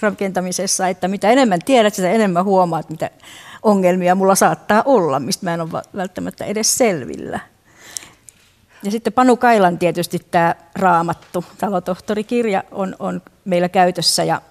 rakentamisessa, 0.00 0.88
että 0.88 1.08
mitä 1.08 1.30
enemmän 1.30 1.60
tiedät, 1.64 1.94
sitä 1.94 2.10
enemmän 2.10 2.44
huomaat, 2.44 2.90
mitä 2.90 3.10
ongelmia 3.62 4.14
mulla 4.14 4.34
saattaa 4.34 4.82
olla, 4.84 5.20
mistä 5.20 5.46
mä 5.46 5.54
en 5.54 5.60
ole 5.60 5.82
välttämättä 5.96 6.44
edes 6.44 6.78
selvillä. 6.78 7.40
Ja 8.82 8.90
sitten 8.90 9.12
Panu 9.12 9.36
Kailan 9.36 9.78
tietysti 9.78 10.18
tämä 10.30 10.54
raamattu, 10.74 11.44
talotohtorikirja 11.58 12.64
on, 12.70 12.96
on 12.98 13.22
meillä 13.44 13.68
käytössä 13.68 14.24
ja, 14.24 14.42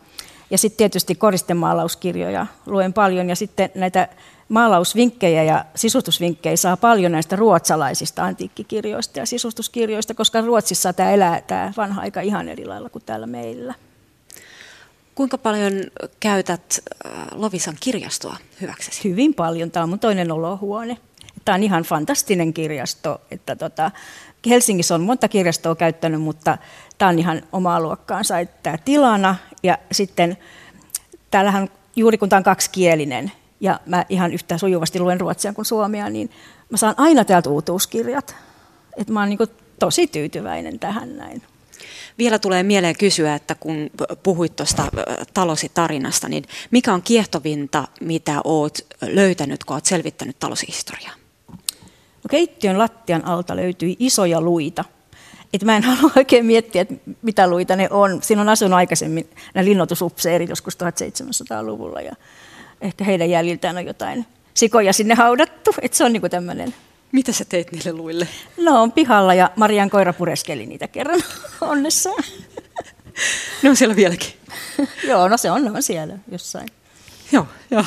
ja 0.50 0.58
sitten 0.58 0.78
tietysti 0.78 1.16
koristemaalauskirjoja 1.16 2.48
luen 2.66 2.94
paljon 2.94 3.30
ja 3.30 3.36
sitten 3.36 3.70
näitä 3.76 4.08
maalausvinkkejä 4.50 5.44
ja 5.44 5.66
sisustusvinkkejä 5.76 6.56
saa 6.56 6.78
paljon 6.78 7.12
näistä 7.12 7.36
ruotsalaisista 7.36 8.24
antiikkikirjoista 8.24 9.20
ja 9.20 9.26
sisustuskirjoista, 9.26 10.14
koska 10.14 10.42
Ruotsissa 10.42 10.94
tämä 10.94 11.12
elää 11.12 11.42
tämä 11.42 11.74
vanha 11.78 12.02
aika 12.02 12.22
ihan 12.22 12.50
eri 12.50 12.66
lailla 12.66 12.90
kuin 12.90 13.04
täällä 13.06 13.28
meillä. 13.28 13.74
Kuinka 15.18 15.38
paljon 15.38 15.74
käytät 16.20 16.80
äh, 17.06 17.12
Lovisan 17.32 17.76
kirjastoa 17.80 18.38
hyväksesi? 18.62 19.04
Hyvin 19.04 19.34
paljon. 19.34 19.72
Tämä 19.72 19.84
on 19.84 19.90
mun 19.90 20.00
toinen 20.00 20.32
olohuone. 20.32 20.98
Tämä 21.46 21.56
on 21.56 21.64
ihan 21.64 21.84
fantastinen 21.84 22.54
kirjasto. 22.54 23.22
Että 23.32 23.56
tota, 23.56 23.92
Helsingissä 24.50 24.96
on 24.96 25.02
monta 25.02 25.28
kirjastoa 25.28 25.76
käyttänyt, 25.76 26.22
mutta 26.22 26.58
tämä 26.98 27.10
on 27.10 27.20
ihan 27.20 27.42
omaa 27.52 27.82
luokkaansa. 27.82 28.36
Tämä 28.64 28.78
tilana 28.78 29.36
ja 29.64 29.78
sitten 29.92 30.38
täällähän 31.32 31.70
juuri 31.96 32.18
kun 32.18 32.30
tämä 32.30 32.38
on 32.38 32.44
kaksikielinen 32.44 33.32
ja 33.60 33.80
mä 33.86 34.06
ihan 34.10 34.34
yhtä 34.34 34.58
sujuvasti 34.58 35.00
luen 35.00 35.20
ruotsia 35.20 35.54
kuin 35.54 35.66
suomea, 35.66 36.10
niin 36.10 36.30
mä 36.70 36.78
saan 36.78 36.96
aina 36.98 37.26
täältä 37.26 37.50
uutuuskirjat. 37.50 38.36
Että 38.98 39.14
mä 39.14 39.20
oon 39.20 39.30
niin 39.30 39.40
tosi 39.80 40.08
tyytyväinen 40.08 40.80
tähän 40.80 41.18
näin. 41.18 41.44
Vielä 42.18 42.40
tulee 42.40 42.64
mieleen 42.64 42.98
kysyä, 42.98 43.36
että 43.36 43.56
kun 43.56 43.90
puhuit 44.24 44.56
tuosta 44.56 44.84
talosi 45.34 45.72
tarinasta, 45.74 46.30
niin 46.30 46.44
mikä 46.72 46.94
on 46.94 47.02
kiehtovinta, 47.02 47.88
mitä 48.02 48.42
oot 48.44 48.78
löytänyt, 49.02 49.64
kun 49.64 49.76
oot 49.76 49.86
selvittänyt 49.86 50.40
taloshistoriaa? 50.40 51.14
No, 52.24 52.30
keittiön 52.30 52.78
lattian 52.78 53.26
alta 53.26 53.56
löytyi 53.56 53.96
isoja 54.00 54.42
luita. 54.42 54.86
Et 55.54 55.64
mä 55.64 55.78
en 55.78 55.84
halua 55.90 56.12
oikein 56.16 56.46
miettiä, 56.46 56.82
että 56.82 56.94
mitä 57.22 57.48
luita 57.48 57.76
ne 57.76 57.88
on. 57.92 58.20
Siinä 58.24 58.42
on 58.42 58.50
asunut 58.50 58.78
aikaisemmin 58.78 59.30
nämä 59.54 59.66
linnoitusupseerit 59.66 60.50
joskus 60.50 60.78
1700-luvulla 60.78 62.02
ja 62.02 62.12
ehkä 62.82 63.04
heidän 63.04 63.30
jäljiltään 63.30 63.78
on 63.78 63.86
jotain 63.86 64.26
sikoja 64.54 64.94
sinne 64.94 65.14
haudattu. 65.14 65.72
Et 65.82 65.94
se 65.94 66.04
on 66.04 66.14
niinku 66.14 66.30
tämmöinen 66.30 66.74
mitä 67.18 67.32
sä 67.32 67.46
teit 67.46 67.72
niille 67.72 67.94
luille? 67.94 68.28
No 68.58 68.82
on 68.82 68.92
pihalla 68.92 69.34
ja 69.34 69.52
Marian 69.56 69.90
koira 69.90 70.14
pureskeli 70.14 70.66
niitä 70.66 70.88
kerran 70.88 71.24
onnessaan. 71.62 72.24
Ne 73.64 73.70
on 73.70 73.76
siellä 73.76 73.96
vieläkin? 73.96 74.30
joo, 75.10 75.28
no 75.28 75.38
se 75.38 75.52
on, 75.52 75.66
ne 75.66 75.72
on 75.72 75.84
siellä 75.84 76.18
jossain. 76.32 76.68
Joo, 77.32 77.48
joo. 77.72 77.86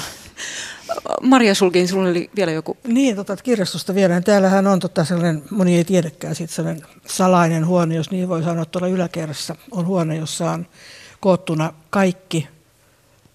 Maria 1.23 1.55
Sulkin, 1.55 1.89
sinulla 1.89 2.09
oli 2.09 2.31
vielä 2.37 2.53
joku... 2.53 2.77
Niin, 2.87 3.17
tota, 3.17 3.37
kirjastosta 3.37 3.95
vielä. 3.95 4.21
Täällähän 4.21 4.67
on 4.67 4.81
tota 4.81 5.05
sellainen, 5.05 5.43
moni 5.51 5.77
ei 5.77 5.85
tiedäkään, 5.85 6.35
sit 6.35 6.51
sellainen 6.51 6.87
salainen 7.07 7.67
huone, 7.67 7.95
jos 7.95 8.11
niin 8.11 8.29
voi 8.29 8.43
sanoa, 8.43 8.65
tuolla 8.65 8.89
yläkerrassa 8.89 9.57
on 9.71 9.87
huone, 9.87 10.17
jossa 10.17 10.51
on 10.51 10.67
koottuna 11.21 11.73
kaikki 11.91 12.49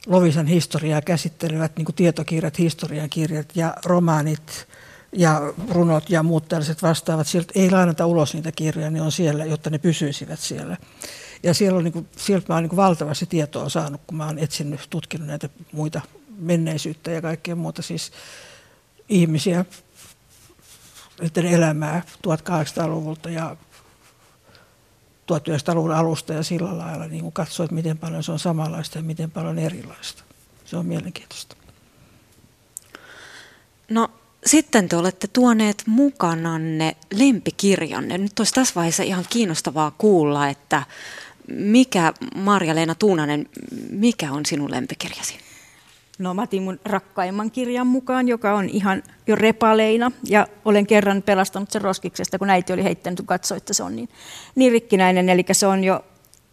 Lovisan 0.07 0.47
historiaa 0.47 1.01
käsittelevät 1.01 1.77
niin 1.77 1.95
tietokirjat, 1.95 2.59
historiankirjat 2.59 3.55
ja 3.55 3.73
romaanit, 3.85 4.67
ja 5.17 5.53
runot 5.69 6.09
ja 6.09 6.23
muut 6.23 6.47
tällaiset 6.47 6.81
vastaavat, 6.81 7.27
sieltä 7.27 7.53
ei 7.55 7.71
lainata 7.71 8.05
ulos 8.05 8.33
niitä 8.33 8.51
kirjoja, 8.51 8.91
ne 8.91 9.01
on 9.01 9.11
siellä, 9.11 9.45
jotta 9.45 9.69
ne 9.69 9.77
pysyisivät 9.77 10.39
siellä. 10.39 10.77
Ja 11.43 11.53
siellä 11.53 11.77
on, 11.77 11.83
niin 11.83 11.93
kuin, 11.93 12.07
sieltä 12.17 12.45
mä 12.49 12.55
olen 12.55 12.69
niin 12.69 12.77
valtavasti 12.77 13.25
tietoa 13.25 13.69
saanut, 13.69 14.01
kun 14.07 14.17
mä 14.17 14.25
olen 14.25 14.39
etsinyt, 14.39 14.87
tutkinut 14.89 15.27
näitä 15.27 15.49
muita 15.71 16.01
menneisyyttä 16.37 17.11
ja 17.11 17.21
kaikkea 17.21 17.55
muuta, 17.55 17.81
siis 17.81 18.11
ihmisiä, 19.09 19.65
niiden 21.21 21.45
elämää 21.45 22.01
1800-luvulta 22.27 23.29
ja 23.29 23.57
1900-luvun 25.31 25.91
alusta 25.91 26.33
ja 26.33 26.43
sillä 26.43 26.77
lailla 26.77 27.07
niin 27.07 27.31
katsoa, 27.31 27.63
että 27.63 27.75
miten 27.75 27.97
paljon 27.97 28.23
se 28.23 28.31
on 28.31 28.39
samanlaista 28.39 28.97
ja 28.97 29.03
miten 29.03 29.31
paljon 29.31 29.59
erilaista. 29.59 30.23
Se 30.65 30.77
on 30.77 30.85
mielenkiintoista. 30.85 31.55
No 33.89 34.11
sitten 34.45 34.89
te 34.89 34.95
olette 34.95 35.27
tuoneet 35.27 35.83
mukananne 35.87 36.95
lempikirjanne. 37.13 38.17
Nyt 38.17 38.39
olisi 38.39 38.53
tässä 38.53 38.75
vaiheessa 38.75 39.03
ihan 39.03 39.25
kiinnostavaa 39.29 39.91
kuulla, 39.97 40.47
että 40.47 40.83
mikä, 41.47 42.13
Marja-Leena 42.35 42.95
Tuunanen, 42.95 43.49
mikä 43.89 44.31
on 44.31 44.45
sinun 44.45 44.71
lempikirjasi? 44.71 45.37
No 46.19 46.33
mä 46.33 46.41
otin 46.41 46.63
mun 46.63 46.79
rakkaimman 46.85 47.51
kirjan 47.51 47.87
mukaan, 47.87 48.27
joka 48.27 48.53
on 48.53 48.69
ihan 48.69 49.03
jo 49.27 49.35
repaleina. 49.35 50.11
Ja 50.23 50.47
olen 50.65 50.87
kerran 50.87 51.21
pelastanut 51.21 51.71
sen 51.71 51.81
roskiksesta, 51.81 52.39
kun 52.39 52.49
äiti 52.49 52.73
oli 52.73 52.83
heittänyt, 52.83 53.17
kun 53.17 53.27
katsoi, 53.27 53.57
että 53.57 53.73
se 53.73 53.83
on 53.83 53.95
niin, 53.95 54.09
niin 54.55 54.71
rikkinäinen. 54.71 55.29
Eli 55.29 55.45
se 55.51 55.67
on 55.67 55.83
jo 55.83 56.05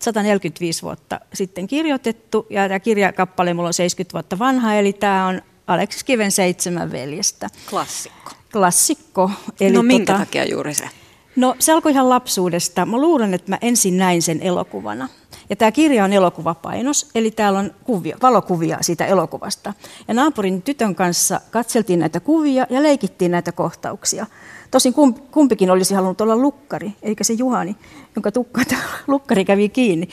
145 0.03 0.83
vuotta 0.83 1.21
sitten 1.35 1.67
kirjoitettu. 1.67 2.47
Ja 2.51 2.69
tämä 2.69 2.81
kirjakappale 2.81 3.55
mulla 3.55 3.69
on 3.69 3.75
70 3.75 4.13
vuotta 4.13 4.39
vanha, 4.39 4.75
eli 4.75 4.93
tämä 4.93 5.27
on 5.27 5.43
Aleksis 5.73 6.05
Kiven 6.05 6.31
Seitsemän 6.31 6.93
veljestä. 6.93 7.49
Klassikko. 7.71 8.31
Klassikko. 8.53 9.31
Eli 9.61 9.77
no 9.77 9.83
minkä 9.83 10.13
tota, 10.13 10.25
takia 10.25 10.45
juuri 10.45 10.75
se? 10.75 10.89
No 11.37 11.57
se 11.59 11.73
alkoi 11.73 11.93
ihan 11.93 12.09
lapsuudesta. 12.09 12.87
Mä 12.87 12.97
luulen, 12.97 13.35
että 13.35 13.53
mä 13.53 13.59
ensin 13.61 13.97
näin 13.97 14.23
sen 14.23 14.41
elokuvana. 14.43 15.09
Ja 15.51 15.57
tämä 15.57 15.73
kirja 15.73 16.05
on 16.05 16.13
elokuvapainos, 16.13 17.11
eli 17.15 17.31
täällä 17.31 17.59
on 17.59 17.75
kuvia, 17.85 18.17
valokuvia 18.23 18.79
siitä 18.81 19.07
elokuvasta. 19.07 19.75
Ja 20.09 20.15
naapurin 20.15 20.63
tytön 20.63 20.95
kanssa 20.95 21.41
katseltiin 21.51 21.99
näitä 21.99 22.21
kuvia 22.21 22.67
ja 22.71 22.83
leikittiin 22.83 23.31
näitä 23.31 23.53
kohtauksia. 23.53 24.27
Tosin 24.71 24.95
kumpikin 25.31 25.71
olisi 25.71 25.95
halunnut 25.95 26.21
olla 26.21 26.37
lukkari, 26.37 26.93
eikä 27.03 27.25
se 27.25 27.33
Juhani, 27.33 27.77
jonka 28.17 28.33
tukka 28.33 28.61
lukkari 29.07 29.45
kävi 29.45 29.69
kiinni. 29.69 30.09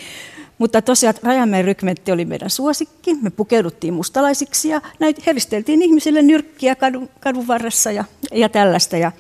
Mutta 0.60 0.82
tosiaan 0.82 1.16
Rajamäen 1.24 1.66
rykmentti 1.66 2.12
oli 2.12 2.26
meidän 2.26 2.50
suosikki. 2.50 3.16
Me 3.22 3.30
pukeuduttiin 3.30 3.94
mustalaisiksi 3.94 4.70
ja 4.70 4.82
näitä 5.00 5.22
heristeltiin 5.26 5.82
ihmisille 5.82 6.22
nyrkkiä 6.22 6.76
kadun, 6.76 7.10
kadun 7.20 7.48
varressa 7.48 7.92
ja, 7.92 8.04
ja 8.32 8.50
tällaista. 8.50 8.98
Ja, 8.98 9.12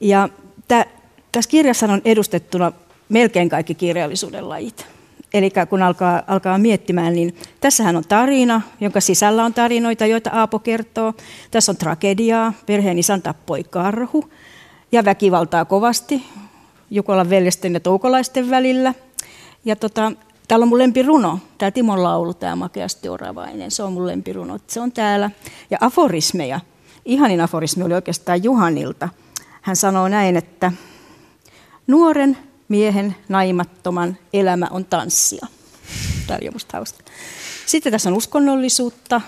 ja 0.00 0.28
tä, 0.68 0.86
tässä 1.32 1.50
kirjassa 1.50 1.86
on 1.86 2.02
edustettuna 2.04 2.72
melkein 3.08 3.48
kaikki 3.48 3.74
kirjallisuuden 3.74 4.48
lajit. 4.48 4.86
Eli 5.34 5.50
kun 5.68 5.82
alkaa, 5.82 6.22
alkaa 6.26 6.58
miettimään, 6.58 7.14
niin 7.14 7.36
tässähän 7.60 7.96
on 7.96 8.04
tarina, 8.08 8.60
jonka 8.80 9.00
sisällä 9.00 9.44
on 9.44 9.54
tarinoita, 9.54 10.06
joita 10.06 10.30
Aapo 10.30 10.58
kertoo. 10.58 11.14
Tässä 11.50 11.72
on 11.72 11.76
tragediaa, 11.76 12.52
perheen 12.66 12.98
isän 12.98 13.22
tappoi 13.22 13.64
karhu 13.64 14.30
ja 14.92 15.04
väkivaltaa 15.04 15.64
kovasti 15.64 16.22
Jukolan 16.90 17.30
veljesten 17.30 17.74
ja 17.74 17.80
toukolaisten 17.80 18.50
välillä. 18.50 18.94
Ja 19.64 19.76
tota, 19.76 20.12
täällä 20.48 20.64
on 20.64 20.68
mun 20.68 20.78
lempiruno, 20.78 21.38
tämä 21.58 21.70
Timon 21.70 22.02
laulu, 22.02 22.34
tämä 22.34 22.56
Makeasti 22.56 23.08
oravainen, 23.08 23.70
se 23.70 23.82
on 23.82 23.92
mun 23.92 24.06
lempiruno, 24.06 24.58
se 24.66 24.80
on 24.80 24.92
täällä. 24.92 25.30
Ja 25.70 25.78
aforismeja, 25.80 26.60
ihanin 27.04 27.40
aforismi 27.40 27.84
oli 27.84 27.94
oikeastaan 27.94 28.44
Juhanilta. 28.44 29.08
Hän 29.62 29.76
sanoo 29.76 30.08
näin, 30.08 30.36
että 30.36 30.72
nuoren 31.86 32.38
miehen 32.68 33.16
naimattoman 33.28 34.16
elämä 34.32 34.66
on 34.70 34.84
tanssia. 34.84 35.46
Tämä 36.26 36.38
oli 36.42 36.50
musta 36.50 36.76
hauska. 36.76 36.98
Sitten 37.66 37.92
tässä 37.92 38.10
on 38.10 38.16
uskonnollisuutta. 38.16 39.20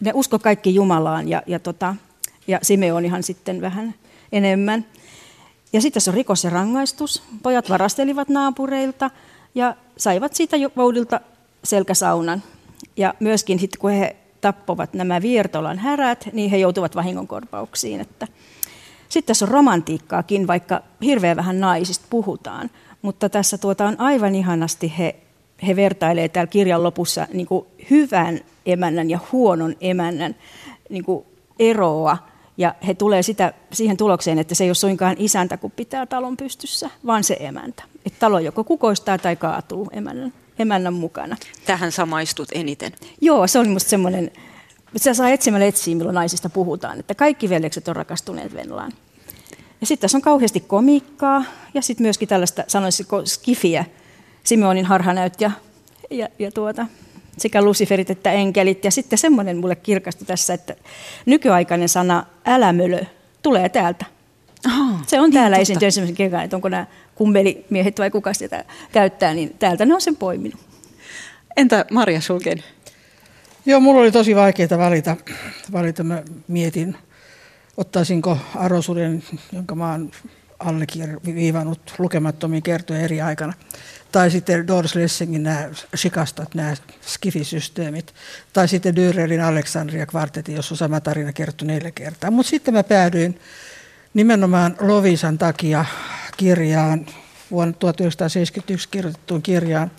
Ne 0.00 0.12
usko 0.14 0.38
kaikki 0.38 0.74
Jumalaan 0.74 1.28
ja, 1.28 1.42
ja, 1.46 1.58
tota, 1.58 1.96
ja 2.46 2.58
Simeonihan 2.62 3.22
sitten 3.22 3.60
vähän 3.60 3.94
enemmän. 4.32 4.86
Ja 5.72 5.80
sitten 5.80 5.94
tässä 5.94 6.10
on 6.10 6.14
rikos 6.14 6.44
ja 6.44 6.50
rangaistus. 6.50 7.22
Pojat 7.42 7.70
varastelivat 7.70 8.28
naapureilta 8.28 9.10
ja 9.58 9.74
saivat 9.96 10.34
siitä 10.34 10.56
voudilta 10.76 11.20
selkäsaunan. 11.64 12.42
Ja 12.96 13.14
myöskin 13.20 13.58
sitten 13.58 13.80
kun 13.80 13.90
he 13.90 14.16
tappovat 14.40 14.94
nämä 14.94 15.22
Viertolan 15.22 15.78
härät, 15.78 16.28
niin 16.32 16.50
he 16.50 16.56
joutuvat 16.56 16.96
vahingonkorvauksiin. 16.96 18.00
Että 18.00 18.26
sitten 19.08 19.26
tässä 19.26 19.44
on 19.44 19.50
romantiikkaakin, 19.50 20.46
vaikka 20.46 20.80
hirveän 21.02 21.36
vähän 21.36 21.60
naisista 21.60 22.06
puhutaan. 22.10 22.70
Mutta 23.02 23.28
tässä 23.28 23.58
tuota 23.58 23.86
on 23.86 24.00
aivan 24.00 24.34
ihanasti 24.34 24.92
he, 24.98 25.16
he 25.66 25.76
vertailee 25.76 26.28
täällä 26.28 26.50
kirjan 26.50 26.82
lopussa 26.82 27.26
niin 27.32 27.48
hyvän 27.90 28.40
emännän 28.66 29.10
ja 29.10 29.18
huonon 29.32 29.76
emännän 29.80 30.36
niin 30.90 31.04
eroa. 31.58 32.18
Ja 32.58 32.74
he 32.86 32.94
tulee 32.94 33.22
sitä, 33.22 33.52
siihen 33.72 33.96
tulokseen, 33.96 34.38
että 34.38 34.54
se 34.54 34.64
ei 34.64 34.70
ole 34.70 34.74
suinkaan 34.74 35.16
isäntä, 35.18 35.56
kun 35.56 35.70
pitää 35.70 36.06
talon 36.06 36.36
pystyssä, 36.36 36.90
vaan 37.06 37.24
se 37.24 37.36
emäntä. 37.40 37.82
Että 38.06 38.18
talo 38.18 38.38
joko 38.38 38.64
kukoistaa 38.64 39.18
tai 39.18 39.36
kaatuu 39.36 39.88
emännän, 39.92 40.32
emännän 40.58 40.94
mukana. 40.94 41.36
Tähän 41.66 41.92
samaistut 41.92 42.48
eniten. 42.52 42.92
Joo, 43.20 43.46
se 43.46 43.58
oli 43.58 43.68
minusta 43.68 43.90
semmoinen 43.90 44.30
se 44.96 45.14
saa 45.14 45.28
etsimällä 45.28 45.66
etsiä, 45.66 45.96
milloin 45.96 46.14
naisista 46.14 46.50
puhutaan, 46.50 47.00
että 47.00 47.14
kaikki 47.14 47.48
veljekset 47.48 47.88
on 47.88 47.96
rakastuneet 47.96 48.54
Venlaan. 48.54 48.92
Ja 49.80 49.86
sitten 49.86 50.00
tässä 50.00 50.18
on 50.18 50.22
kauheasti 50.22 50.60
komiikkaa 50.60 51.44
ja 51.74 51.82
sitten 51.82 52.04
myöskin 52.04 52.28
tällaista, 52.28 52.64
sanoisiko, 52.66 53.26
skifiä, 53.26 53.84
Simeonin 54.44 54.84
harhanäyt 54.84 55.40
ja, 55.40 55.50
ja, 56.10 56.28
ja 56.38 56.52
tuota, 56.52 56.86
sekä 57.40 57.62
luciferit 57.62 58.10
että 58.10 58.32
enkelit. 58.32 58.84
Ja 58.84 58.90
sitten 58.90 59.18
semmoinen 59.18 59.56
mulle 59.56 59.76
kirkastui 59.76 60.26
tässä, 60.26 60.54
että 60.54 60.74
nykyaikainen 61.26 61.88
sana 61.88 62.26
älämölö 62.46 63.00
tulee 63.42 63.68
täältä. 63.68 64.04
Aha, 64.66 64.98
se 65.06 65.20
on 65.20 65.30
niin 65.30 65.40
täällä 65.40 65.56
esiintynyt 65.56 65.86
ensimmäisen 65.86 66.16
kerran, 66.16 66.44
että 66.44 66.56
onko 66.56 66.68
nämä 66.68 66.86
kummelimiehet 67.14 67.98
vai 67.98 68.10
kuka 68.10 68.34
sitä 68.34 68.64
käyttää, 68.92 69.34
niin 69.34 69.54
täältä 69.58 69.86
ne 69.86 69.94
on 69.94 70.00
sen 70.00 70.16
poiminut. 70.16 70.60
Entä 71.56 71.84
Marja 71.90 72.20
Sulken? 72.20 72.62
Joo, 73.66 73.80
mulla 73.80 74.00
oli 74.00 74.12
tosi 74.12 74.36
vaikeaa 74.36 74.78
valita. 74.78 75.16
valita. 75.72 76.04
Mä 76.04 76.22
mietin, 76.48 76.96
ottaisinko 77.76 78.38
Arosuden, 78.54 79.22
jonka 79.52 79.74
mä 79.74 79.90
oon 79.90 80.10
alleviivannut 80.58 81.94
lukemattomiin 81.98 82.62
kertoja 82.62 83.00
eri 83.00 83.20
aikana. 83.20 83.52
Tai 84.12 84.30
sitten 84.30 84.66
Doris 84.66 84.94
Lessingin 84.94 85.42
nämä 85.42 85.68
shikastat, 85.96 86.54
nämä 86.54 86.74
skifisysteemit. 87.02 88.14
Tai 88.52 88.68
sitten 88.68 88.94
Dürerin 88.96 89.42
Alexandria 89.42 90.06
kvartetti, 90.06 90.54
jossa 90.54 90.74
on 90.74 90.78
sama 90.78 91.00
tarina 91.00 91.32
kerrottu 91.32 91.64
neljä 91.64 91.90
kertaa. 91.90 92.30
Mutta 92.30 92.50
sitten 92.50 92.74
mä 92.74 92.82
päädyin 92.82 93.40
nimenomaan 94.14 94.76
Lovisan 94.80 95.38
takia 95.38 95.84
kirjaan, 96.36 97.06
vuonna 97.50 97.72
1971 97.78 98.88
kirjoitettuun 98.88 99.42
kirjaan 99.42 99.90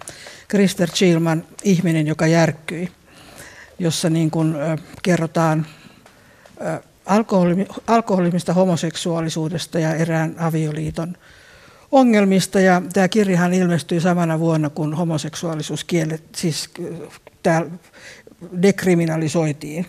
Krister 0.47 0.89
Chilman 0.89 1.43
Ihminen, 1.63 2.07
joka 2.07 2.27
järkkyi 2.27 2.91
jossa 3.79 4.09
niin 4.09 4.31
kuin, 4.31 4.55
kerrotaan 5.01 5.65
alkoholimista, 7.87 8.53
homoseksuaalisuudesta 8.53 9.79
ja 9.79 9.95
erään 9.95 10.35
avioliiton 10.39 11.17
ongelmista. 11.91 12.59
Ja 12.59 12.81
tämä 12.93 13.07
kirjahan 13.07 13.53
ilmestyi 13.53 14.01
samana 14.01 14.39
vuonna, 14.39 14.69
kun 14.69 14.93
homoseksuaalisuus 14.93 15.83
kielet, 15.83 16.23
siis 16.35 16.69
tämä 17.43 17.65
dekriminalisoitiin, 18.61 19.85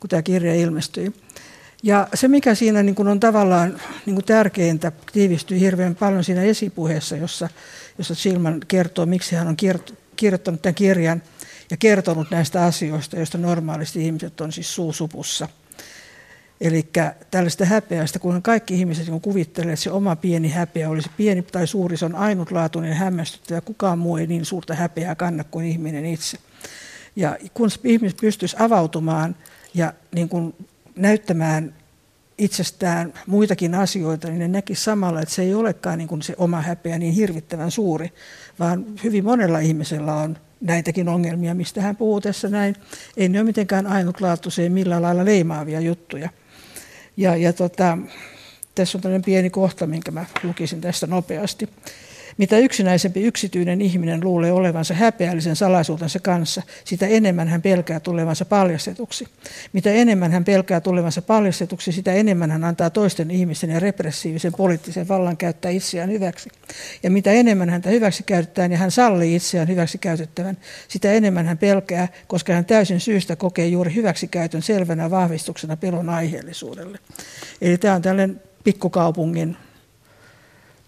kun 0.00 0.10
tämä 0.10 0.22
kirja 0.22 0.54
ilmestyi. 0.54 1.12
Ja 1.82 2.08
se, 2.14 2.28
mikä 2.28 2.54
siinä 2.54 2.82
niin 2.82 2.94
kuin 2.94 3.08
on 3.08 3.20
tavallaan 3.20 3.80
niin 4.06 4.14
kuin 4.14 4.24
tärkeintä, 4.24 4.92
tiivistyy 5.12 5.60
hirveän 5.60 5.94
paljon 5.94 6.24
siinä 6.24 6.42
esipuheessa, 6.42 7.16
jossa, 7.16 7.48
jossa 7.98 8.14
Silman 8.14 8.60
kertoo, 8.68 9.06
miksi 9.06 9.36
hän 9.36 9.48
on 9.48 9.56
kirjoittanut 10.16 10.62
tämän 10.62 10.74
kirjan– 10.74 11.22
ja 11.72 11.76
kertonut 11.76 12.30
näistä 12.30 12.64
asioista, 12.64 13.16
joista 13.16 13.38
normaalisti 13.38 14.04
ihmiset 14.04 14.40
on 14.40 14.52
siis 14.52 14.74
suusupussa. 14.74 15.48
Eli 16.62 16.88
tällaista 17.30 17.64
häpeästä, 17.64 18.18
kun 18.18 18.42
kaikki 18.42 18.74
ihmiset 18.74 19.08
niin 19.08 19.20
kuvittelee, 19.20 19.72
että 19.72 19.82
se 19.82 19.90
oma 19.90 20.16
pieni 20.16 20.48
häpeä 20.48 20.88
olisi 20.88 21.10
pieni 21.16 21.42
tai 21.42 21.66
suuri, 21.66 21.96
se 21.96 22.04
on 22.04 22.14
ainutlaatuinen 22.14 22.94
hämmästyttävä. 22.94 23.60
Kukaan 23.60 23.98
muu 23.98 24.16
ei 24.16 24.26
niin 24.26 24.44
suurta 24.44 24.74
häpeää 24.74 25.14
kanna 25.14 25.44
kuin 25.44 25.66
ihminen 25.66 26.06
itse. 26.06 26.38
Ja 27.16 27.36
kun 27.54 27.70
ihmiset 27.84 28.18
pystyisi 28.20 28.56
avautumaan 28.58 29.36
ja 29.74 29.92
niin 30.14 30.28
kuin 30.28 30.54
näyttämään 30.96 31.74
itsestään 32.38 33.12
muitakin 33.26 33.74
asioita, 33.74 34.28
niin 34.28 34.38
ne 34.38 34.48
näki 34.48 34.74
samalla, 34.74 35.20
että 35.20 35.34
se 35.34 35.42
ei 35.42 35.54
olekaan 35.54 35.98
niin 35.98 36.08
kuin 36.08 36.22
se 36.22 36.34
oma 36.38 36.60
häpeä 36.60 36.98
niin 36.98 37.12
hirvittävän 37.12 37.70
suuri, 37.70 38.12
vaan 38.58 38.86
hyvin 39.04 39.24
monella 39.24 39.58
ihmisellä 39.58 40.14
on 40.14 40.38
näitäkin 40.60 41.08
ongelmia, 41.08 41.54
mistä 41.54 41.80
hän 41.80 41.96
puhuu 41.96 42.20
tässä 42.20 42.48
näin. 42.48 42.76
Ei 43.16 43.28
ne 43.28 43.38
ole 43.38 43.46
mitenkään 43.46 43.86
ainutlaatuisia 43.86 44.70
millään 44.70 45.02
lailla 45.02 45.24
leimaavia 45.24 45.80
juttuja. 45.80 46.30
Ja, 47.16 47.36
ja 47.36 47.52
tota, 47.52 47.98
tässä 48.74 48.98
on 48.98 49.02
tämmöinen 49.02 49.24
pieni 49.24 49.50
kohta, 49.50 49.86
minkä 49.86 50.10
mä 50.10 50.26
lukisin 50.42 50.80
tästä 50.80 51.06
nopeasti. 51.06 51.68
Mitä 52.42 52.58
yksinäisempi 52.58 53.22
yksityinen 53.22 53.80
ihminen 53.80 54.24
luulee 54.24 54.52
olevansa 54.52 54.94
häpeällisen 54.94 55.56
salaisuutensa 55.56 56.18
kanssa, 56.18 56.62
sitä 56.84 57.06
enemmän 57.06 57.48
hän 57.48 57.62
pelkää 57.62 58.00
tulevansa 58.00 58.44
paljastetuksi. 58.44 59.28
Mitä 59.72 59.90
enemmän 59.90 60.32
hän 60.32 60.44
pelkää 60.44 60.80
tulevansa 60.80 61.22
paljastetuksi, 61.22 61.92
sitä 61.92 62.12
enemmän 62.12 62.50
hän 62.50 62.64
antaa 62.64 62.90
toisten 62.90 63.30
ihmisten 63.30 63.70
ja 63.70 63.80
repressiivisen 63.80 64.52
poliittisen 64.56 65.08
vallan 65.08 65.36
käyttää 65.36 65.70
itseään 65.70 66.10
hyväksi. 66.10 66.50
Ja 67.02 67.10
mitä 67.10 67.32
enemmän 67.32 67.70
häntä 67.70 67.90
hyväksi 67.90 68.22
käytetään 68.22 68.72
ja 68.72 68.78
hän 68.78 68.90
sallii 68.90 69.34
itseään 69.34 69.68
hyväksi 69.68 69.98
käytettävän, 69.98 70.56
sitä 70.88 71.12
enemmän 71.12 71.46
hän 71.46 71.58
pelkää, 71.58 72.08
koska 72.26 72.52
hän 72.52 72.64
täysin 72.64 73.00
syystä 73.00 73.36
kokee 73.36 73.66
juuri 73.66 73.94
hyväksikäytön 73.94 74.62
selvänä 74.62 75.10
vahvistuksena 75.10 75.76
pelon 75.76 76.08
aiheellisuudelle. 76.08 76.98
Eli 77.60 77.78
tämä 77.78 77.94
on 77.94 78.02
tällainen 78.02 78.40
pikkukaupungin 78.64 79.56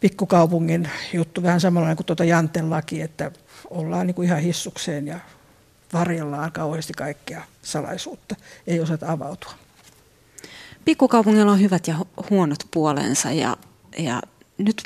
pikkukaupungin 0.05 0.89
juttu, 1.13 1.43
vähän 1.43 1.61
samalla 1.61 1.95
kuin 1.97 2.07
tuota 2.07 2.25
Janten 2.25 2.71
laki, 2.71 3.01
että 3.01 3.31
ollaan 3.71 4.07
niin 4.07 4.15
kuin 4.15 4.27
ihan 4.27 4.41
hissukseen 4.41 5.07
ja 5.07 5.19
varjellaan 5.93 6.53
kauheasti 6.53 6.93
kaikkea 6.93 7.43
salaisuutta, 7.63 8.37
ei 8.67 8.81
osata 8.81 9.13
avautua. 9.13 9.53
Pikkukaupungilla 10.85 11.53
on 11.53 11.61
hyvät 11.61 11.89
ja 11.89 11.97
huonot 12.31 12.59
puolensa 12.71 13.33
ja, 13.33 13.57
ja 13.99 14.23
nyt 14.59 14.83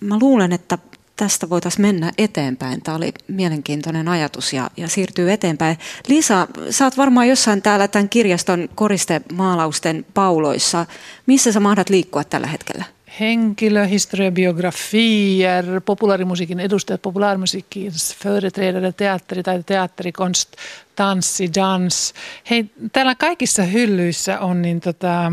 mä 0.00 0.18
luulen, 0.20 0.52
että 0.52 0.78
tästä 1.16 1.50
voitaisiin 1.50 1.86
mennä 1.86 2.12
eteenpäin. 2.18 2.82
Tämä 2.82 2.96
oli 2.96 3.12
mielenkiintoinen 3.28 4.08
ajatus 4.08 4.52
ja, 4.52 4.70
ja 4.76 4.88
siirtyy 4.88 5.32
eteenpäin. 5.32 5.78
Liisa, 6.08 6.48
sä 6.70 6.84
oot 6.84 6.96
varmaan 6.96 7.28
jossain 7.28 7.62
täällä 7.62 7.88
tämän 7.88 8.08
kirjaston 8.08 8.68
koristemaalausten 8.74 10.06
pauloissa. 10.14 10.86
Missä 11.26 11.52
sä 11.52 11.60
mahdat 11.60 11.90
liikkua 11.90 12.24
tällä 12.24 12.46
hetkellä? 12.46 12.93
Henkilö, 13.20 13.86
historia, 13.86 14.30
biografier, 14.30 15.80
populaarimusiikin 15.84 16.60
edustajat, 16.60 17.02
populaarimusiikin 17.02 17.92
företrädare, 18.22 18.92
teatteri 18.92 19.42
tai 19.42 19.62
teatterikonst, 19.62 20.52
tanssi, 20.96 21.50
dans. 21.54 22.14
Hei, 22.50 22.70
täällä 22.92 23.14
kaikissa 23.14 23.62
hyllyissä 23.62 24.40
on 24.40 24.62
niin 24.62 24.80
tota, 24.80 25.32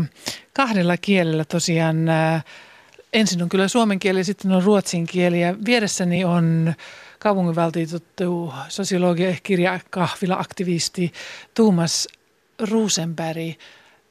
kahdella 0.52 0.96
kielellä 0.96 1.44
tosiaan, 1.44 2.08
äh, 2.08 2.44
ensin 3.12 3.42
on 3.42 3.48
kyllä 3.48 3.68
suomen 3.68 3.98
kieli 3.98 4.20
ja 4.20 4.24
sitten 4.24 4.52
on 4.52 4.62
ruotsin 4.62 5.06
kieli 5.06 5.40
ja 5.40 5.54
vieressäni 5.64 6.24
on 6.24 6.74
kaupunginvaltuutettu, 7.18 8.54
sosiologi 8.68 9.22
ja 9.22 9.36
kirjakahvila-aktivisti 9.42 11.12
Tuomas 11.54 12.08
Rosenberg. 12.70 13.56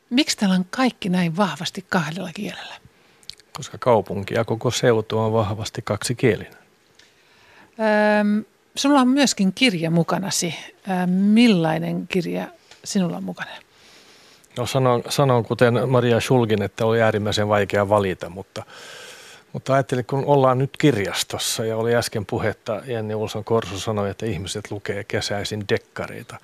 Miksi 0.09 0.37
täällä 0.37 0.55
on 0.55 0.65
kaikki 0.69 1.09
näin 1.09 1.37
vahvasti 1.37 1.85
kahdella 1.89 2.29
kielellä? 2.33 2.80
Koska 3.53 3.77
kaupunki 3.77 4.33
ja 4.33 4.45
koko 4.45 4.71
seutu 4.71 5.19
on 5.19 5.33
vahvasti 5.33 5.81
kaksikielinen. 5.81 6.57
Öm, 8.19 8.45
sinulla 8.75 9.01
on 9.01 9.07
myöskin 9.07 9.53
kirja 9.53 9.91
mukanasi. 9.91 10.55
Öm, 10.89 11.09
millainen 11.09 12.07
kirja 12.07 12.47
sinulla 12.83 13.17
on 13.17 13.23
mukana? 13.23 13.51
No 14.57 14.65
sanon, 14.65 15.03
sanon 15.09 15.45
kuten 15.45 15.89
Maria 15.89 16.19
Schulgin, 16.19 16.61
että 16.61 16.85
oli 16.85 17.01
äärimmäisen 17.01 17.47
vaikea 17.47 17.89
valita, 17.89 18.29
mutta, 18.29 18.63
mutta 19.53 19.73
ajattelin, 19.73 20.05
kun 20.05 20.25
ollaan 20.25 20.57
nyt 20.57 20.77
kirjastossa 20.77 21.65
ja 21.65 21.77
oli 21.77 21.95
äsken 21.95 22.25
puhetta, 22.25 22.81
Jenni 22.85 23.15
Ulson 23.15 23.43
Korsu 23.43 23.79
sanoi, 23.79 24.09
että 24.09 24.25
ihmiset 24.25 24.71
lukee 24.71 25.03
kesäisin 25.03 25.65
dekkareita, 25.69 26.37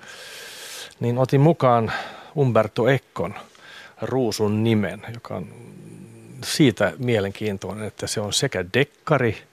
niin 1.00 1.18
otin 1.18 1.40
mukaan 1.40 1.92
Umberto 2.36 2.88
Ekkon 2.88 3.34
Ruusun 4.02 4.64
nimen, 4.64 5.02
joka 5.14 5.34
on 5.36 5.48
siitä 6.44 6.92
mielenkiintoinen, 6.98 7.86
että 7.86 8.06
se 8.06 8.20
on 8.20 8.32
sekä 8.32 8.64
dekkari 8.74 9.48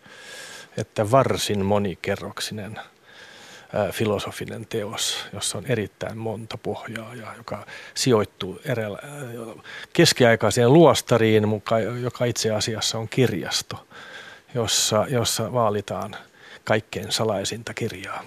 että 0.78 1.12
varsin 1.12 1.66
monikerroksinen 1.66 2.80
filosofinen 3.92 4.66
teos, 4.66 5.26
jossa 5.34 5.58
on 5.58 5.66
erittäin 5.66 6.18
monta 6.18 6.58
pohjaa 6.58 7.16
ja 7.16 7.34
joka 7.38 7.66
sijoittuu 7.94 8.62
erellä, 8.66 9.00
keskiaikaiseen 9.94 10.74
luostariin, 10.74 11.44
joka 12.02 12.26
itse 12.26 12.52
asiassa 12.52 12.98
on 12.98 13.10
kirjasto, 13.10 13.88
jossa, 14.54 15.06
jossa 15.10 15.54
vaalitaan 15.54 16.16
kaikkein 16.64 17.12
salaisinta 17.12 17.74
kirjaa. 17.74 18.24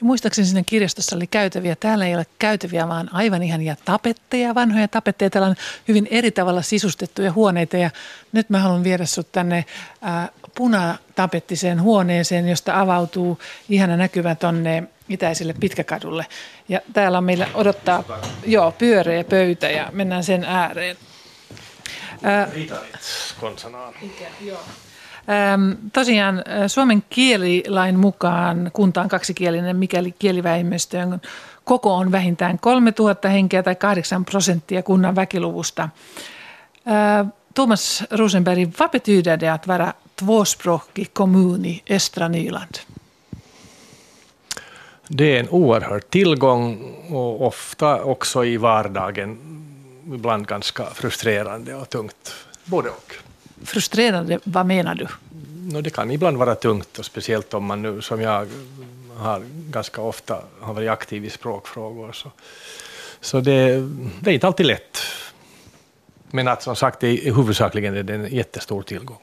Ja 0.00 0.06
muistaakseni 0.06 0.46
siinä 0.46 0.62
kirjastossa 0.66 1.16
oli 1.16 1.26
käytäviä. 1.26 1.76
Täällä 1.76 2.06
ei 2.06 2.14
ole 2.14 2.26
käytäviä, 2.38 2.88
vaan 2.88 3.14
aivan 3.14 3.42
ihania 3.42 3.76
tapetteja, 3.84 4.54
vanhoja 4.54 4.88
tapetteja. 4.88 5.30
Täällä 5.30 5.48
on 5.48 5.56
hyvin 5.88 6.08
eri 6.10 6.30
tavalla 6.30 6.62
sisustettuja 6.62 7.32
huoneita 7.32 7.76
ja 7.76 7.90
nyt 8.32 8.50
mä 8.50 8.58
haluan 8.58 8.84
viedä 8.84 9.06
sut 9.06 9.32
tänne 9.32 9.64
äh, 10.06 10.30
punatapettiseen 10.54 11.82
huoneeseen, 11.82 12.48
josta 12.48 12.80
avautuu 12.80 13.38
ihana 13.68 13.96
näkyvä 13.96 14.34
tonne 14.34 14.82
itäiselle 15.08 15.54
Pitkäkadulle. 15.60 16.26
Ja 16.68 16.80
täällä 16.92 17.18
on 17.18 17.24
meillä 17.24 17.48
odottaa 17.54 18.04
joo, 18.46 18.72
pyöreä 18.72 19.24
pöytä 19.24 19.70
ja 19.70 19.88
mennään 19.92 20.24
sen 20.24 20.44
ääreen. 20.44 20.96
Äh, 22.26 22.52
Ritarit 22.52 22.96
konsanaan. 23.40 23.94
Joo. 24.40 24.60
Tosiaan 25.92 26.44
suomen 26.66 27.04
kielilain 27.10 27.98
mukaan 27.98 28.70
kunta 28.72 29.00
on 29.00 29.08
kaksikielinen, 29.08 29.76
mikäli 29.76 30.14
kielivähemmistön 30.18 31.20
koko 31.64 31.94
on 31.94 32.12
vähintään 32.12 32.58
3000 32.58 33.28
henkeä 33.28 33.62
tai 33.62 33.74
8 33.74 34.24
prosenttia 34.24 34.82
kunnan 34.82 35.16
väkiluvusta. 35.16 35.88
Thomas 37.54 38.04
Rosenberg, 38.10 38.68
vad 38.80 38.90
betyder 38.90 39.40
det 39.40 39.52
att 39.52 39.66
vara 39.66 39.92
tvåspråkig 40.16 41.14
kommun 41.14 41.64
i 41.64 41.82
östra 41.90 42.28
Nyland? 42.28 42.76
Det 45.08 45.36
är 45.36 45.40
en 45.40 45.48
oerhörd 45.50 46.10
tillgång 46.10 46.94
och 47.10 47.46
ofta 47.46 48.02
också 48.02 48.44
i 48.44 48.56
vardagen 48.56 49.38
ibland 50.14 50.46
ganska 50.46 50.84
frustrerande 50.84 51.74
och 51.74 51.90
tungt, 51.90 52.34
både 52.64 52.88
och. 52.88 53.25
Frustrerande, 53.66 54.38
vad 54.44 54.66
menar 54.66 54.94
du? 54.94 55.06
No, 55.72 55.80
det 55.80 55.90
kan 55.90 56.10
ibland 56.10 56.36
vara 56.36 56.54
tungt, 56.54 56.98
och 56.98 57.04
speciellt 57.04 57.54
om 57.54 57.64
man 57.64 57.82
nu, 57.82 58.02
som 58.02 58.20
jag 58.20 58.46
har 59.16 59.42
ganska 59.70 60.00
ofta 60.00 60.42
har 60.60 60.74
varit 60.74 60.90
aktiv 60.90 61.24
i 61.24 61.30
språkfrågor. 61.30 62.12
Så, 62.12 62.30
så 63.20 63.40
det, 63.40 63.88
det 64.20 64.30
är 64.30 64.34
inte 64.34 64.46
alltid 64.46 64.66
lätt. 64.66 64.98
Men 66.30 66.48
att 66.48 66.62
som 66.62 66.76
sagt, 66.76 67.00
det 67.00 67.08
är, 67.08 67.34
huvudsakligen 67.34 67.96
är 67.96 68.02
det 68.02 68.14
en 68.14 68.26
jättestor 68.34 68.82
tillgång. 68.82 69.18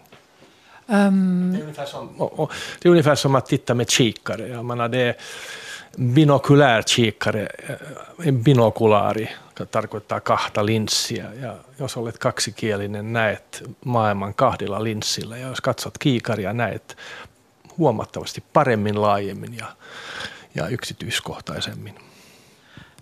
Um... 0.87 1.51
Det, 1.51 1.57
är 1.57 1.61
ungefär 1.61 1.85
som, 1.85 2.07
och, 2.07 2.39
och, 2.39 2.51
det 2.79 2.87
är 2.87 2.91
ungefär 2.91 3.15
som 3.15 3.35
att 3.35 3.45
titta 3.45 3.73
med 3.73 3.89
kikare. 3.89 4.47
Jag 4.47 4.65
menar, 4.65 4.89
det, 4.89 5.15
binokulär 5.95 6.81
kikare, 6.81 7.47
eh, 7.67 8.31
binokulaari 9.53 9.71
tarkoittaa 9.71 10.21
kahta 10.21 10.65
linssiä. 10.65 11.33
Ja 11.41 11.55
jos 11.79 11.97
olet 11.97 12.17
kaksikielinen, 12.17 13.13
näet 13.13 13.63
maailman 13.85 14.33
kahdella 14.33 14.83
linssillä. 14.83 15.37
Ja 15.37 15.47
jos 15.47 15.61
katsot 15.61 15.97
kiikaria, 15.97 16.53
näet 16.53 16.97
huomattavasti 17.77 18.43
paremmin, 18.53 19.01
laajemmin 19.01 19.57
ja, 19.57 19.75
ja 20.55 20.67
yksityiskohtaisemmin. 20.67 21.95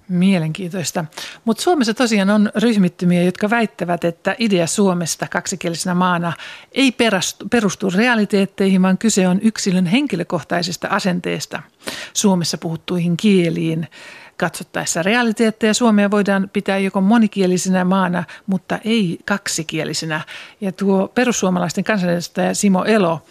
Mielenkiintoista. 0.10 1.06
Mutta 1.46 1.64
Suomessa 1.64 1.94
tosiaan 1.94 2.30
on 2.30 2.52
ryhmittymiä, 2.56 3.24
jotka 3.24 3.50
väittävät, 3.50 4.04
että 4.04 4.36
idea 4.40 4.68
Suomesta 4.68 5.28
kaksikielisenä 5.28 5.96
maana 5.96 6.34
ei 6.72 6.96
perustu 7.50 7.90
realiteetteihin, 7.90 8.82
vaan 8.82 8.98
kyse 8.98 9.28
on 9.28 9.40
yksilön 9.42 9.86
henkilökohtaisesta 9.86 10.88
asenteesta 10.88 11.64
Suomessa 12.14 12.58
puhuttuihin 12.58 13.18
kieliin. 13.18 13.88
Katsottaessa 14.38 15.04
realiteetteja 15.04 15.74
Suomea 15.74 16.12
voidaan 16.12 16.50
pitää 16.54 16.78
joko 16.78 17.02
monikielisenä 17.02 17.86
maana, 17.86 18.24
mutta 18.48 18.80
ei 18.86 19.20
kaksikielisenä. 19.26 20.22
Ja 20.62 20.72
tuo 20.72 21.08
perussuomalaisten 21.08 21.84
kansanedustaja 21.84 22.56
Simo 22.56 22.84
Elo 22.84 23.22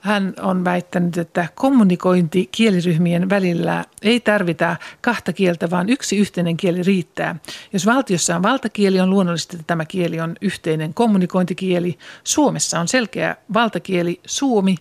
hän 0.00 0.34
on 0.40 0.64
väittänyt, 0.64 1.18
että 1.18 1.48
kommunikointi 1.54 2.48
kieliryhmien 2.52 3.30
välillä 3.30 3.84
ei 4.02 4.20
tarvita 4.20 4.76
kahta 5.00 5.32
kieltä, 5.32 5.70
vaan 5.70 5.88
yksi 5.88 6.16
yhteinen 6.16 6.56
kieli 6.56 6.82
riittää. 6.82 7.36
Jos 7.72 7.86
valtiossa 7.86 8.36
on 8.36 8.42
valtakieli, 8.42 9.00
on 9.00 9.10
luonnollisesti, 9.10 9.56
että 9.56 9.66
tämä 9.66 9.84
kieli 9.84 10.20
on 10.20 10.36
yhteinen 10.40 10.94
kommunikointikieli. 10.94 11.98
Suomessa 12.24 12.80
on 12.80 12.88
selkeä 12.88 13.36
valtakieli 13.54 14.20
suomi. 14.26 14.74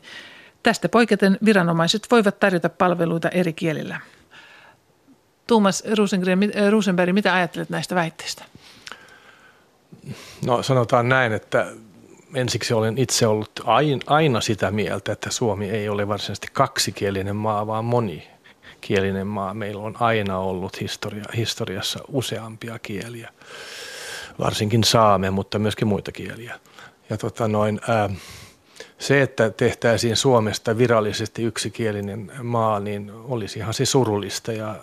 Tästä 0.63 0.89
poiketen 0.89 1.37
viranomaiset 1.45 2.07
voivat 2.11 2.39
tarjota 2.39 2.69
palveluita 2.69 3.29
eri 3.29 3.53
kielillä. 3.53 3.99
Tuomas 5.47 5.83
Rosenberg, 6.69 7.13
mitä 7.13 7.33
ajattelet 7.33 7.69
näistä 7.69 7.95
väitteistä? 7.95 8.45
No 10.45 10.63
sanotaan 10.63 11.09
näin, 11.09 11.33
että 11.33 11.71
ensiksi 12.35 12.73
olen 12.73 12.97
itse 12.97 13.27
ollut 13.27 13.51
aina 14.05 14.41
sitä 14.41 14.71
mieltä, 14.71 15.11
että 15.11 15.31
Suomi 15.31 15.69
ei 15.69 15.89
ole 15.89 16.07
varsinaisesti 16.07 16.47
kaksikielinen 16.53 17.35
maa, 17.35 17.67
vaan 17.67 17.85
monikielinen 17.85 19.27
maa. 19.27 19.53
Meillä 19.53 19.81
on 19.81 19.95
aina 19.99 20.39
ollut 20.39 20.81
historia, 20.81 21.25
historiassa 21.35 21.99
useampia 22.07 22.79
kieliä. 22.79 23.29
varsinkin 24.39 24.83
saame, 24.83 25.29
mutta 25.29 25.59
myöskin 25.59 25.87
muita 25.87 26.11
kieliä. 26.11 26.59
Ja 27.09 27.17
tota 27.17 27.47
noin, 27.47 27.79
ää, 27.87 28.09
se, 28.99 29.21
että 29.21 29.49
tehtäisiin 29.49 30.15
Suomesta 30.15 30.77
virallisesti 30.77 31.43
yksikielinen 31.43 32.31
maa, 32.43 32.79
niin 32.79 33.11
olisi 33.23 33.59
ihan 33.59 33.73
siis 33.73 33.91
surullista 33.91 34.51
ja 34.51 34.75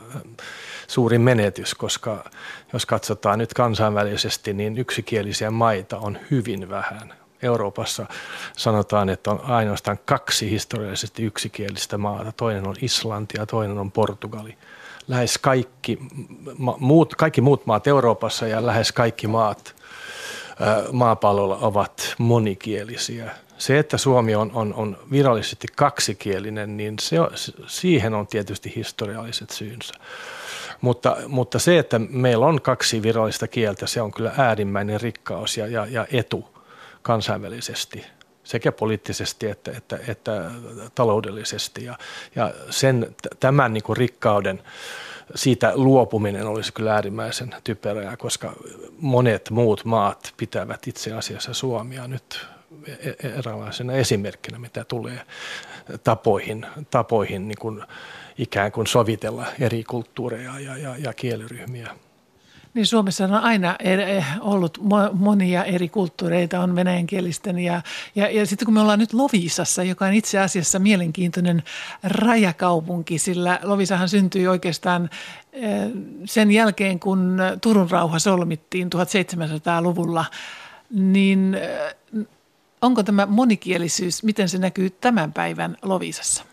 suuri 0.86 1.18
menetys, 1.18 1.74
koska 1.74 2.30
jos 2.72 2.86
katsotaan 2.86 3.38
nyt 3.38 3.54
kansainvälisesti, 3.54 4.52
niin 4.52 4.78
yksikielisiä 4.78 5.50
maita 5.50 5.98
on 5.98 6.18
hyvin 6.30 6.68
vähän. 6.68 7.14
Euroopassa 7.42 8.06
sanotaan, 8.56 9.08
että 9.08 9.30
on 9.30 9.40
ainoastaan 9.44 9.98
kaksi 10.04 10.50
historiallisesti 10.50 11.22
yksikielistä 11.22 11.98
maata. 11.98 12.32
Toinen 12.32 12.66
on 12.66 12.74
Islanti 12.80 13.38
ja 13.38 13.46
toinen 13.46 13.78
on 13.78 13.92
Portugali. 13.92 14.58
Lähes 15.08 15.38
kaikki, 15.38 15.98
muut, 16.78 17.14
kaikki 17.14 17.40
muut 17.40 17.66
maat 17.66 17.86
Euroopassa 17.86 18.46
ja 18.46 18.66
lähes 18.66 18.92
kaikki 18.92 19.26
maat 19.26 19.74
maapallolla 20.92 21.56
ovat 21.56 22.14
monikielisiä. 22.18 23.30
Se, 23.58 23.78
että 23.78 23.98
Suomi 23.98 24.34
on, 24.34 24.50
on, 24.54 24.74
on 24.74 24.98
virallisesti 25.10 25.66
kaksikielinen, 25.76 26.76
niin 26.76 26.98
se, 26.98 27.16
siihen 27.66 28.14
on 28.14 28.26
tietysti 28.26 28.72
historialliset 28.76 29.50
syynsä. 29.50 29.94
Mutta, 30.80 31.16
mutta 31.28 31.58
se, 31.58 31.78
että 31.78 31.98
meillä 31.98 32.46
on 32.46 32.60
kaksi 32.60 33.02
virallista 33.02 33.48
kieltä, 33.48 33.86
se 33.86 34.02
on 34.02 34.12
kyllä 34.12 34.32
äärimmäinen 34.38 35.00
rikkaus 35.00 35.56
ja, 35.56 35.66
ja, 35.66 35.86
ja 35.86 36.06
etu 36.12 36.48
kansainvälisesti 37.02 38.06
sekä 38.44 38.72
poliittisesti 38.72 39.46
että, 39.46 39.70
että, 39.76 39.98
että 40.08 40.50
taloudellisesti. 40.94 41.84
Ja, 41.84 41.98
ja 42.36 42.52
sen, 42.70 43.14
tämän 43.40 43.72
niin 43.72 43.82
kuin 43.82 43.96
rikkauden 43.96 44.62
siitä 45.34 45.72
luopuminen 45.74 46.46
olisi 46.46 46.72
kyllä 46.72 46.94
äärimmäisen 46.94 47.54
typerää, 47.64 48.16
koska 48.16 48.52
monet 48.98 49.50
muut 49.50 49.84
maat 49.84 50.34
pitävät 50.36 50.88
itse 50.88 51.12
asiassa 51.12 51.54
Suomia 51.54 52.08
nyt 52.08 52.46
eräänlaisena 53.38 53.92
esimerkkinä, 53.92 54.58
mitä 54.58 54.84
tulee 54.84 55.20
tapoihin, 56.04 56.66
tapoihin 56.90 57.48
niin 57.48 57.58
kuin 57.60 57.82
ikään 58.38 58.72
kuin 58.72 58.86
sovitella 58.86 59.46
eri 59.60 59.84
kulttuureja 59.84 60.60
ja, 60.60 60.76
ja, 60.76 60.96
ja 60.96 61.12
kieliryhmiä. 61.12 61.90
Niin 62.74 62.86
Suomessa 62.86 63.24
on 63.24 63.32
aina 63.32 63.76
ollut 64.40 64.78
monia 65.12 65.64
eri 65.64 65.88
kulttuureita, 65.88 66.60
on 66.60 66.76
venäjänkielisten 66.76 67.58
ja, 67.58 67.82
ja, 68.14 68.30
ja 68.30 68.46
sitten 68.46 68.66
kun 68.66 68.74
me 68.74 68.80
ollaan 68.80 68.98
nyt 68.98 69.12
Lovisassa, 69.12 69.82
joka 69.82 70.04
on 70.04 70.14
itse 70.14 70.38
asiassa 70.38 70.78
mielenkiintoinen 70.78 71.62
rajakaupunki, 72.02 73.18
sillä 73.18 73.60
Lovisahan 73.62 74.08
syntyi 74.08 74.48
oikeastaan 74.48 75.10
eh, 75.52 75.70
sen 76.24 76.50
jälkeen, 76.50 77.00
kun 77.00 77.38
Turun 77.60 77.90
rauha 77.90 78.18
solmittiin 78.18 78.90
1700-luvulla, 78.94 80.24
niin 80.90 81.56
onko 82.84 83.02
tämä 83.02 83.26
monikielisyys, 83.26 84.22
miten 84.22 84.48
se 84.48 84.58
näkyy 84.58 84.90
tämän 84.90 85.32
päivän 85.32 85.76
Lovisassa? 85.82 86.44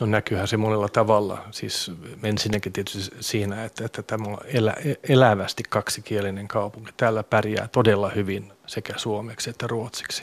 No 0.00 0.06
näkyyhän 0.06 0.48
se 0.48 0.56
monella 0.56 0.88
tavalla. 0.88 1.44
Siis 1.50 1.90
ensinnäkin 2.22 2.72
tietysti 2.72 3.16
siinä, 3.20 3.64
että, 3.64 3.84
että 3.84 4.02
tämä 4.02 4.24
on 4.28 4.38
elä, 4.44 4.74
elävästi 5.08 5.62
kaksikielinen 5.68 6.48
kaupunki. 6.48 6.92
Täällä 6.96 7.22
pärjää 7.22 7.68
todella 7.68 8.10
hyvin 8.10 8.52
sekä 8.66 8.92
suomeksi 8.96 9.50
että 9.50 9.66
ruotsiksi. 9.66 10.22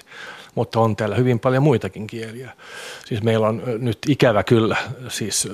Mutta 0.56 0.80
on 0.80 0.96
täällä 0.96 1.16
hyvin 1.16 1.40
paljon 1.40 1.64
muitakin 1.64 2.08
kieliä. 2.08 2.52
Siis 3.06 3.24
meillä 3.24 3.48
on 3.48 3.64
nyt 3.78 3.98
ikävä 4.08 4.44
kyllä 4.44 4.78
siis 5.08 5.48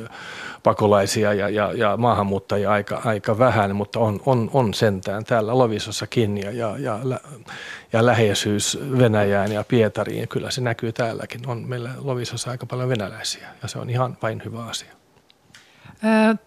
pakolaisia 0.64 1.34
ja, 1.34 1.50
ja, 1.50 1.74
ja 1.74 1.98
maahanmuuttajia 1.98 2.72
aika, 2.72 3.02
aika 3.06 3.38
vähän, 3.38 3.76
mutta 3.76 4.00
on, 4.00 4.20
on, 4.26 4.50
on 4.54 4.74
sentään 4.74 5.24
täällä 5.24 5.58
Lovisossakin 5.58 6.38
ja, 6.38 6.52
ja, 6.52 6.76
ja, 6.78 7.00
ja 7.94 8.06
läheisyys 8.06 8.80
Venäjään 8.98 9.52
ja 9.52 9.64
Pietariin. 9.64 10.28
Kyllä 10.28 10.52
se 10.52 10.62
näkyy 10.62 10.92
täälläkin. 10.92 11.48
On 11.48 11.70
meillä 11.70 11.90
Lovisossa 11.98 12.52
aika 12.52 12.66
paljon 12.66 12.90
venäläisiä 12.90 13.48
ja 13.62 13.68
se 13.68 13.80
on 13.80 13.90
ihan 13.90 14.18
vain 14.22 14.42
hyvä 14.46 14.66
asia. 14.66 14.94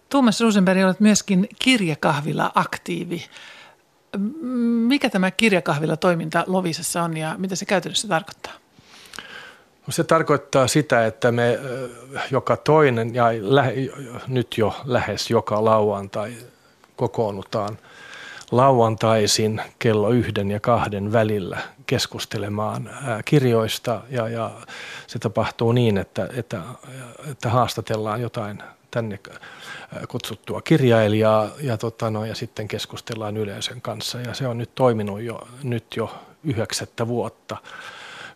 Tuomas 0.08 0.40
Rosenberg, 0.40 0.84
olet 0.84 1.00
myöskin 1.00 1.48
kirjakahvila 1.58 2.52
aktiivi. 2.54 3.24
Mikä 4.88 5.10
tämä 5.10 5.30
kirjakahvila 5.30 5.96
toiminta 5.96 6.44
Lovisassa 6.46 7.02
on 7.02 7.16
ja 7.16 7.34
mitä 7.38 7.56
se 7.56 7.64
käytännössä 7.64 8.08
tarkoittaa? 8.08 8.63
Se 9.90 10.04
tarkoittaa 10.04 10.66
sitä, 10.66 11.06
että 11.06 11.32
me 11.32 11.58
joka 12.30 12.56
toinen 12.56 13.14
ja 13.14 13.24
nyt 14.28 14.58
jo 14.58 14.76
lähes 14.84 15.30
joka 15.30 15.64
lauantai 15.64 16.32
kokoonnutaan 16.96 17.78
lauantaisin 18.50 19.62
kello 19.78 20.10
yhden 20.10 20.50
ja 20.50 20.60
kahden 20.60 21.12
välillä 21.12 21.58
keskustelemaan 21.86 22.90
kirjoista. 23.24 24.00
Ja, 24.10 24.28
ja 24.28 24.50
se 25.06 25.18
tapahtuu 25.18 25.72
niin, 25.72 25.98
että, 25.98 26.28
että, 26.36 26.60
että 27.30 27.48
haastatellaan 27.48 28.20
jotain 28.20 28.62
tänne 28.90 29.18
kutsuttua 30.08 30.62
kirjailijaa 30.62 31.50
ja, 31.60 31.76
tota, 31.76 32.10
no, 32.10 32.24
ja 32.24 32.34
sitten 32.34 32.68
keskustellaan 32.68 33.36
yleisön 33.36 33.80
kanssa. 33.80 34.20
Ja 34.20 34.34
se 34.34 34.46
on 34.46 34.58
nyt 34.58 34.70
toiminut 34.74 35.20
jo, 35.20 35.48
nyt 35.62 35.84
jo 35.96 36.14
yhdeksättä 36.44 37.08
vuotta 37.08 37.56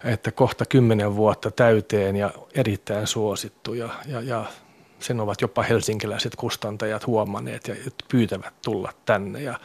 että 0.05 0.33
kohta 0.33 0.65
kymmenen 0.65 1.17
vuotta 1.17 1.51
täyteen 1.51 2.17
ja 2.17 2.31
erittäin 2.55 3.07
suosittu 3.07 3.75
ja, 3.75 3.89
ja, 4.07 4.21
ja 4.21 4.45
sen 5.01 5.21
ovat 5.21 5.41
jopa 5.41 5.63
helsinkiläiset 5.63 6.37
kustantajat 6.37 7.07
huomanneet 7.07 7.69
ja 7.69 7.75
pyytävät 8.09 8.55
tulla 8.65 8.93
tänne 9.05 9.43
ja 9.43 9.61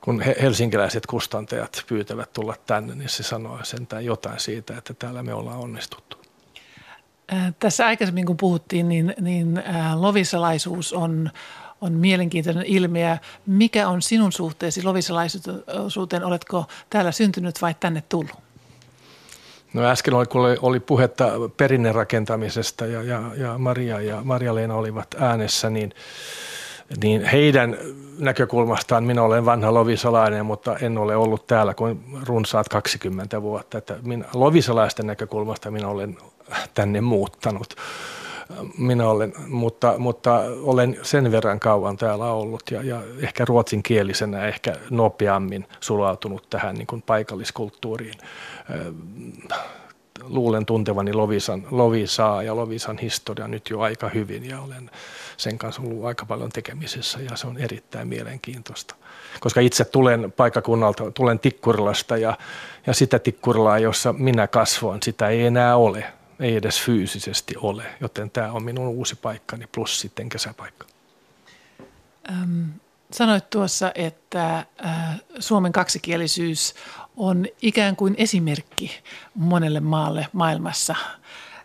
kun 0.00 0.22
helsinkiläiset 0.40 1.06
kustantajat 1.06 1.84
pyytävät 1.88 2.32
tulla 2.32 2.54
tänne, 2.66 2.94
niin 2.94 3.08
se 3.08 3.22
sanoo 3.22 3.58
sentään 3.62 4.04
jotain 4.04 4.40
siitä, 4.40 4.78
että 4.78 4.94
täällä 4.94 5.22
me 5.22 5.34
ollaan 5.34 5.58
onnistuttu. 5.58 6.16
Tässä 7.58 7.86
aikaisemmin 7.86 8.26
kun 8.26 8.36
puhuttiin, 8.36 8.88
niin, 8.88 9.14
niin 9.20 9.62
lovisalaisuus 9.94 10.92
on, 10.92 11.30
on 11.80 11.92
mielenkiintoinen 11.92 12.66
ilmiö. 12.66 13.16
Mikä 13.46 13.88
on 13.88 14.02
sinun 14.02 14.32
suhteesi 14.32 14.82
lovisalaisuuteen? 14.82 16.24
Oletko 16.24 16.64
täällä 16.90 17.12
syntynyt 17.12 17.62
vai 17.62 17.74
tänne 17.80 18.02
tullut? 18.08 18.43
No 19.74 19.84
äsken 19.84 20.14
oli, 20.14 20.26
kun 20.26 20.56
oli 20.62 20.80
puhetta 20.80 21.30
perinnerakentamisesta 21.56 22.86
ja, 22.86 23.02
ja, 23.02 23.22
ja 23.36 23.58
Maria 23.58 24.00
ja 24.00 24.20
Maria-Leena 24.24 24.74
olivat 24.74 25.14
äänessä, 25.18 25.70
niin, 25.70 25.92
niin 27.02 27.24
heidän 27.24 27.76
näkökulmastaan 28.18 29.04
minä 29.04 29.22
olen 29.22 29.44
vanha 29.44 29.74
lovisalainen, 29.74 30.46
mutta 30.46 30.76
en 30.76 30.98
ole 30.98 31.16
ollut 31.16 31.46
täällä 31.46 31.74
kuin 31.74 32.04
runsaat 32.26 32.68
20 32.68 33.42
vuotta. 33.42 33.78
Että 33.78 33.96
minä, 34.02 34.24
lovisalaisten 34.34 35.06
näkökulmasta 35.06 35.70
minä 35.70 35.88
olen 35.88 36.18
tänne 36.74 37.00
muuttanut. 37.00 37.74
Minä 38.78 39.08
olen, 39.08 39.32
mutta, 39.48 39.94
mutta 39.98 40.40
olen 40.62 40.98
sen 41.02 41.32
verran 41.32 41.60
kauan 41.60 41.96
täällä 41.96 42.32
ollut 42.32 42.62
ja, 42.70 42.82
ja 42.82 43.02
ehkä 43.18 43.44
ruotsinkielisenä 43.44 44.46
ehkä 44.46 44.76
nopeammin 44.90 45.66
sulautunut 45.80 46.50
tähän 46.50 46.74
niin 46.74 46.86
kuin 46.86 47.02
paikalliskulttuuriin 47.02 48.14
luulen 50.22 50.66
tuntevani 50.66 51.12
Lovisan, 51.12 51.66
Lovisaa 51.70 52.42
ja 52.42 52.56
Lovisan 52.56 52.98
historia 52.98 53.48
nyt 53.48 53.70
jo 53.70 53.80
aika 53.80 54.08
hyvin 54.08 54.48
ja 54.48 54.60
olen 54.60 54.90
sen 55.36 55.58
kanssa 55.58 55.82
ollut 55.82 56.04
aika 56.04 56.26
paljon 56.26 56.50
tekemisissä 56.50 57.18
ja 57.30 57.36
se 57.36 57.46
on 57.46 57.58
erittäin 57.58 58.08
mielenkiintoista. 58.08 58.94
Koska 59.40 59.60
itse 59.60 59.84
tulen 59.84 60.32
paikakunnalta, 60.32 61.10
tulen 61.10 61.38
Tikkurilasta 61.38 62.16
ja, 62.16 62.38
ja 62.86 62.94
sitä 62.94 63.18
Tikkurilaa, 63.18 63.78
jossa 63.78 64.12
minä 64.12 64.46
kasvoin, 64.46 65.02
sitä 65.02 65.28
ei 65.28 65.46
enää 65.46 65.76
ole, 65.76 66.04
ei 66.40 66.56
edes 66.56 66.80
fyysisesti 66.80 67.54
ole, 67.56 67.84
joten 68.00 68.30
tämä 68.30 68.52
on 68.52 68.62
minun 68.62 68.88
uusi 68.88 69.16
paikkani 69.16 69.66
plus 69.74 70.00
sitten 70.00 70.28
kesäpaikka. 70.28 70.86
Ähm, 72.30 72.62
sanoit 73.10 73.50
tuossa, 73.50 73.92
että 73.94 74.66
äh, 74.84 75.20
Suomen 75.38 75.72
kaksikielisyys 75.72 76.74
on 77.16 77.46
ikään 77.62 77.96
kuin 77.96 78.14
esimerkki 78.18 79.00
monelle 79.34 79.80
maalle 79.80 80.26
maailmassa. 80.32 80.94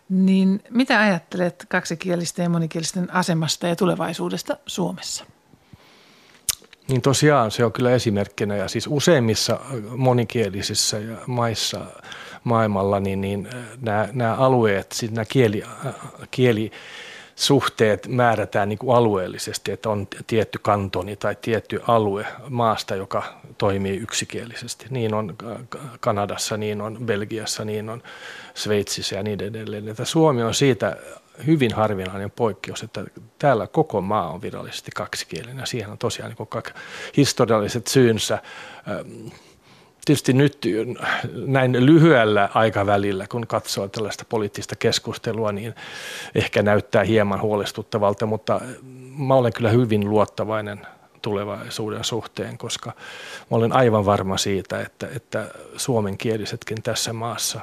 Niin 0.08 0.62
mitä 0.70 1.00
ajattelet 1.00 1.66
kaksikielisten 1.68 2.42
ja 2.42 2.48
monikielisten 2.48 3.14
asemasta 3.14 3.66
ja 3.66 3.76
tulevaisuudesta 3.76 4.56
Suomessa? 4.66 5.24
Niin 6.88 7.02
tosiaan 7.02 7.50
se 7.50 7.64
on 7.64 7.72
kyllä 7.72 7.90
esimerkkinä 7.90 8.56
ja 8.56 8.68
siis 8.68 8.86
useimmissa 8.86 9.60
monikielisissä 9.96 10.96
maissa 11.26 11.86
maailmalla 12.44 13.00
niin, 13.00 13.20
niin 13.20 13.48
nämä, 13.80 14.08
nämä 14.12 14.34
alueet, 14.34 14.92
siis 14.92 15.12
nämä 15.12 15.24
kieli, 15.24 15.62
kieli 16.30 16.70
suhteet 17.36 18.08
määrätään 18.08 18.68
niin 18.68 18.78
kuin 18.78 18.96
alueellisesti, 18.96 19.72
että 19.72 19.90
on 19.90 20.08
tietty 20.26 20.58
kantoni 20.62 21.16
tai 21.16 21.36
tietty 21.42 21.80
alue 21.86 22.26
maasta, 22.48 22.94
joka 22.94 23.22
toimii 23.58 23.96
yksikielisesti. 23.96 24.86
Niin 24.90 25.14
on 25.14 25.36
Kanadassa, 26.00 26.56
niin 26.56 26.80
on 26.80 26.98
Belgiassa, 27.04 27.64
niin 27.64 27.88
on 27.88 28.02
Sveitsissä 28.54 29.16
ja 29.16 29.22
niin 29.22 29.42
edelleen. 29.42 29.88
Että 29.88 30.04
Suomi 30.04 30.42
on 30.42 30.54
siitä 30.54 30.96
hyvin 31.46 31.74
harvinainen 31.74 32.30
poikkeus, 32.30 32.82
että 32.82 33.04
täällä 33.38 33.66
koko 33.66 34.00
maa 34.00 34.30
on 34.30 34.42
virallisesti 34.42 34.90
kaksikielinen. 34.94 35.66
Siihen 35.66 35.90
on 35.90 35.98
tosiaan 35.98 36.34
niin 36.40 36.62
historialliset 37.16 37.86
syynsä. 37.86 38.38
Tietysti 40.04 40.32
nyt 40.32 40.58
näin 41.46 41.86
lyhyellä 41.86 42.48
aikavälillä, 42.54 43.26
kun 43.26 43.46
katsoo 43.46 43.88
tällaista 43.88 44.24
poliittista 44.28 44.76
keskustelua, 44.76 45.52
niin 45.52 45.74
ehkä 46.34 46.62
näyttää 46.62 47.04
hieman 47.04 47.40
huolestuttavalta, 47.40 48.26
mutta 48.26 48.60
mä 49.18 49.34
olen 49.34 49.52
kyllä 49.52 49.70
hyvin 49.70 50.10
luottavainen 50.10 50.86
tulevaisuuden 51.22 52.04
suhteen, 52.04 52.58
koska 52.58 52.92
mä 53.50 53.56
olen 53.56 53.72
aivan 53.72 54.06
varma 54.06 54.38
siitä, 54.38 54.80
että, 54.80 55.08
että 55.16 55.50
suomenkielisetkin 55.76 56.82
tässä 56.82 57.12
maassa 57.12 57.60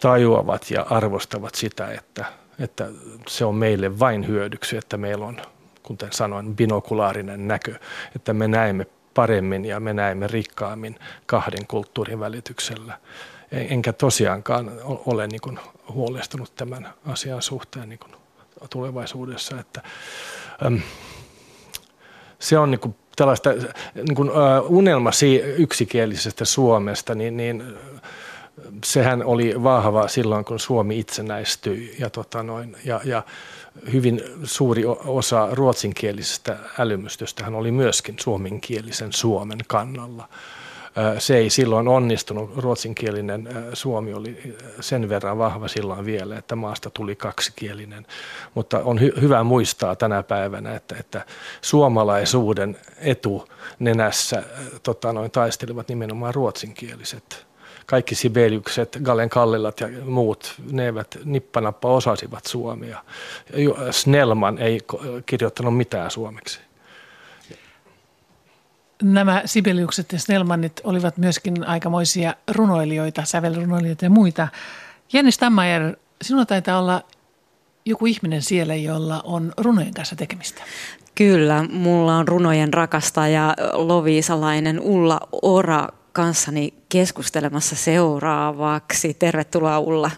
tajuavat 0.00 0.70
ja 0.70 0.86
arvostavat 0.90 1.54
sitä, 1.54 1.88
että, 1.88 2.24
että 2.58 2.88
se 3.28 3.44
on 3.44 3.54
meille 3.54 3.98
vain 3.98 4.28
hyödyksi, 4.28 4.76
että 4.76 4.96
meillä 4.96 5.26
on, 5.26 5.40
kuten 5.82 6.12
sanoin, 6.12 6.56
binokulaarinen 6.56 7.48
näkö, 7.48 7.74
että 8.16 8.32
me 8.32 8.48
näemme 8.48 8.86
paremmin 9.14 9.64
ja 9.64 9.80
me 9.80 9.92
näemme 9.92 10.26
rikkaammin 10.26 10.98
kahden 11.26 11.66
kulttuurin 11.66 12.20
välityksellä. 12.20 12.98
Enkä 13.52 13.92
tosiaankaan 13.92 14.72
ole 14.84 15.26
niin 15.26 15.40
kuin 15.40 15.58
huolestunut 15.88 16.54
tämän 16.54 16.88
asian 17.06 17.42
suhteen 17.42 17.88
niin 17.88 17.98
kuin 17.98 18.12
tulevaisuudessa. 18.70 19.60
Että, 19.60 19.82
äm, 20.66 20.80
se 22.38 22.58
on 22.58 22.70
niin 22.70 22.80
kuin 22.80 22.94
tällaista 23.16 23.50
niin 23.94 24.14
kuin, 24.14 24.30
unelma 24.68 25.10
yksikielisestä 25.56 26.44
Suomesta, 26.44 27.14
niin, 27.14 27.36
niin 27.36 27.64
sehän 28.84 29.24
oli 29.24 29.62
vahva 29.62 30.08
silloin, 30.08 30.44
kun 30.44 30.60
Suomi 30.60 30.98
itsenäistyi 30.98 31.96
ja, 31.98 32.10
tota 32.10 32.42
noin, 32.42 32.76
ja, 32.84 33.00
ja 33.04 33.22
hyvin 33.92 34.22
suuri 34.44 34.84
osa 35.06 35.48
ruotsinkielisestä 35.52 36.56
älymystöstähän 36.78 37.54
oli 37.54 37.70
myöskin 37.70 38.16
suomenkielisen 38.20 39.12
Suomen 39.12 39.58
kannalla. 39.66 40.28
Se 41.18 41.36
ei 41.36 41.50
silloin 41.50 41.88
onnistunut. 41.88 42.56
Ruotsinkielinen 42.56 43.48
Suomi 43.72 44.14
oli 44.14 44.56
sen 44.80 45.08
verran 45.08 45.38
vahva 45.38 45.68
silloin 45.68 46.04
vielä, 46.04 46.38
että 46.38 46.56
maasta 46.56 46.90
tuli 46.90 47.16
kaksikielinen. 47.16 48.06
Mutta 48.54 48.78
on 48.84 48.98
hy- 48.98 49.20
hyvä 49.20 49.42
muistaa 49.44 49.96
tänä 49.96 50.22
päivänä, 50.22 50.74
että, 50.74 50.96
että 51.00 51.26
suomalaisuuden 51.62 52.78
etu 52.98 53.48
nenässä 53.78 54.42
tota, 54.82 55.12
noin, 55.12 55.30
taistelivat 55.30 55.88
nimenomaan 55.88 56.34
ruotsinkieliset 56.34 57.51
kaikki 57.92 58.14
Sibeliukset, 58.14 58.98
Galen 59.02 59.28
Kallilat 59.28 59.80
ja 59.80 59.88
muut, 60.04 60.54
ne 60.70 60.84
eivät 60.84 61.18
nippanappa 61.24 61.88
osasivat 61.88 62.46
suomea. 62.46 63.04
Snellman 63.90 64.58
ei 64.58 64.80
kirjoittanut 65.26 65.76
mitään 65.76 66.10
suomeksi. 66.10 66.60
Nämä 69.02 69.42
Sibeliukset 69.44 70.12
ja 70.12 70.18
Snellmanit 70.18 70.80
olivat 70.84 71.16
myöskin 71.16 71.66
aikamoisia 71.66 72.34
runoilijoita, 72.50 73.24
sävelrunoilijoita 73.24 74.04
ja 74.04 74.10
muita. 74.10 74.48
Jenni 75.12 75.32
Stammajer, 75.32 75.96
sinulla 76.22 76.46
taitaa 76.46 76.78
olla 76.78 77.02
joku 77.84 78.06
ihminen 78.06 78.42
siellä, 78.42 78.74
jolla 78.74 79.20
on 79.24 79.52
runojen 79.56 79.94
kanssa 79.94 80.16
tekemistä. 80.16 80.62
Kyllä, 81.14 81.62
mulla 81.62 82.16
on 82.16 82.28
runojen 82.28 82.74
rakastaja 82.74 83.54
loviisalainen 83.72 84.80
Ulla 84.80 85.20
Ora 85.42 85.88
kanssani 86.12 86.74
keskustelemassa 86.88 87.76
seuraavaksi. 87.76 89.14
Tervetuloa 89.14 89.78
Ulla. 89.78 90.10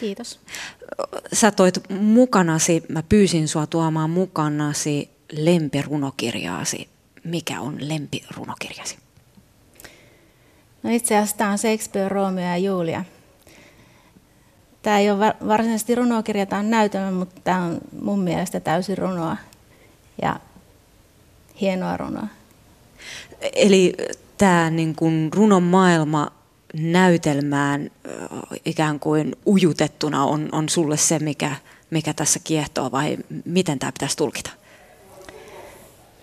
Kiitos. 0.00 0.40
Sä 1.32 1.50
toit 1.50 1.80
mukanasi, 2.00 2.82
mä 2.88 3.02
pyysin 3.02 3.48
sua 3.48 3.66
tuomaan 3.66 4.10
mukanasi 4.10 5.10
lempirunokirjaasi. 5.32 6.88
Mikä 7.24 7.60
on 7.60 7.76
lempirunokirjasi? 7.80 8.98
No 10.82 10.90
itse 10.90 11.16
asiassa 11.16 11.36
tämä 11.36 11.50
on 11.50 11.58
Shakespeare, 11.58 12.08
Romeo 12.08 12.44
ja 12.44 12.56
Julia. 12.56 13.04
Tämä 14.82 14.98
ei 14.98 15.10
ole 15.10 15.34
varsinaisesti 15.46 15.94
runokirja, 15.94 16.46
tämä 16.46 16.60
on 16.60 16.70
näytelmä, 16.70 17.10
mutta 17.10 17.40
tämä 17.44 17.62
on 17.62 17.78
mun 18.02 18.20
mielestä 18.20 18.60
täysin 18.60 18.98
runoa 18.98 19.36
ja 20.22 20.40
hienoa 21.60 21.96
runoa. 21.96 22.26
Eli 23.54 23.94
tämä 24.40 24.70
niin 24.70 24.94
kuin 24.94 25.30
runon 25.34 25.62
maailma 25.62 26.30
näytelmään 26.74 27.90
ikään 28.64 29.00
kuin 29.00 29.36
ujutettuna 29.46 30.24
on, 30.24 30.48
on 30.52 30.68
sulle 30.68 30.96
se, 30.96 31.18
mikä, 31.18 31.56
mikä 31.90 32.14
tässä 32.14 32.40
kiehtoo 32.44 32.92
vai 32.92 33.18
miten 33.44 33.78
tämä 33.78 33.92
pitäisi 33.92 34.16
tulkita? 34.16 34.50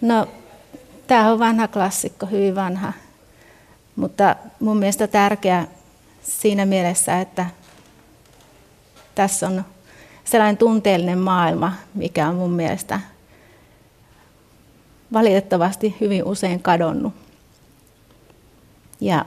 No, 0.02 0.28
tämä 1.08 1.32
on 1.32 1.40
vanha 1.40 1.68
klassikko, 1.68 2.26
hyvin 2.26 2.56
vanha, 2.56 2.94
mutta 3.96 4.36
mun 4.60 4.78
mielestä 4.78 5.08
tärkeä 5.08 5.68
siinä 6.24 6.66
mielessä, 6.66 7.20
että 7.22 7.46
tässä 9.16 9.48
on 9.48 9.66
sellainen 10.24 10.58
tunteellinen 10.58 11.20
maailma, 11.20 11.74
mikä 11.94 12.30
on 12.30 12.36
mun 12.36 12.52
mielestä 12.52 13.00
valitettavasti 15.14 15.96
hyvin 16.02 16.24
usein 16.24 16.62
kadonnut. 16.62 17.27
Ja 19.02 19.26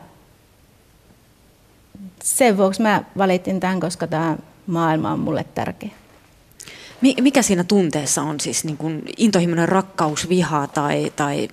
sen 2.22 2.56
vuoksi 2.56 2.82
mä 2.82 3.04
valitin 3.18 3.60
tämän, 3.60 3.80
koska 3.80 4.06
tämä 4.06 4.36
maailma 4.66 5.12
on 5.12 5.18
mulle 5.20 5.44
tärkeä. 5.54 5.90
Mikä 7.00 7.42
siinä 7.42 7.64
tunteessa 7.64 8.22
on 8.22 8.40
siis 8.40 8.64
niin 8.64 8.76
kuin 8.76 9.02
intohimoinen 9.16 9.68
rakkaus, 9.68 10.28
viha 10.28 10.66
tai, 10.66 11.12
tai 11.16 11.48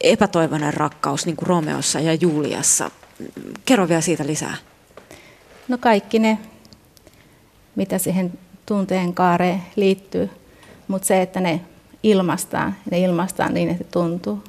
epätoivoinen 0.00 0.74
rakkaus 0.74 1.26
niin 1.26 1.36
kuin 1.36 1.46
Romeossa 1.46 2.00
ja 2.00 2.14
Juliassa? 2.14 2.90
Kerro 3.64 3.88
vielä 3.88 4.00
siitä 4.00 4.26
lisää. 4.26 4.56
No 5.68 5.78
kaikki 5.78 6.18
ne, 6.18 6.38
mitä 7.76 7.98
siihen 7.98 8.38
tunteen 8.66 9.14
kaareen 9.14 9.62
liittyy, 9.76 10.30
mutta 10.88 11.06
se, 11.06 11.22
että 11.22 11.40
ne 11.40 11.60
ilmastaan, 12.02 12.76
ne 12.90 12.98
ilmastaan 12.98 13.54
niin, 13.54 13.68
että 13.68 13.84
tuntuu. 13.90 14.42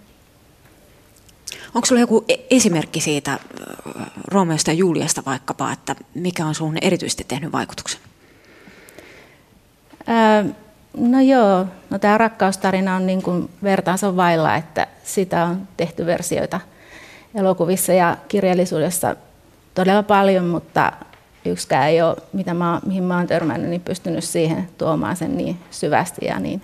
Onko 1.76 1.86
sinulla 1.86 2.02
joku 2.02 2.26
e- 2.28 2.36
esimerkki 2.50 3.02
siitä 3.02 3.40
Romeosta 4.28 4.72
ja 4.72 4.76
Juliasta 4.76 5.24
vaikkapa, 5.26 5.72
että 5.72 5.96
mikä 6.14 6.46
on 6.46 6.56
sinulle 6.56 6.80
erityisesti 6.82 7.24
tehnyt 7.28 7.52
vaikutuksen? 7.52 8.00
No 10.98 11.22
joo, 11.22 11.66
no 11.90 12.00
tämä 12.00 12.18
rakkaustarina 12.18 12.96
on 12.96 13.06
niin 13.06 13.22
kuin 13.22 13.50
vertaansa 13.64 14.16
vailla, 14.16 14.56
että 14.56 14.88
sitä 15.04 15.46
on 15.46 15.68
tehty 15.78 16.06
versioita 16.06 16.60
elokuvissa 17.36 17.94
ja 17.94 18.18
kirjallisuudessa 18.28 19.16
todella 19.74 20.04
paljon, 20.04 20.46
mutta 20.46 20.92
yksikään 21.46 21.88
ei 21.88 22.02
ole, 22.02 22.16
mitä 22.34 22.54
mä, 22.54 22.82
mihin 22.86 23.04
mä 23.04 23.18
oon 23.18 23.28
törmännyt, 23.28 23.70
niin 23.70 23.82
pystynyt 23.82 24.24
siihen 24.24 24.70
tuomaan 24.78 25.16
sen 25.16 25.38
niin 25.38 25.60
syvästi 25.72 26.26
ja 26.26 26.40
niin 26.40 26.62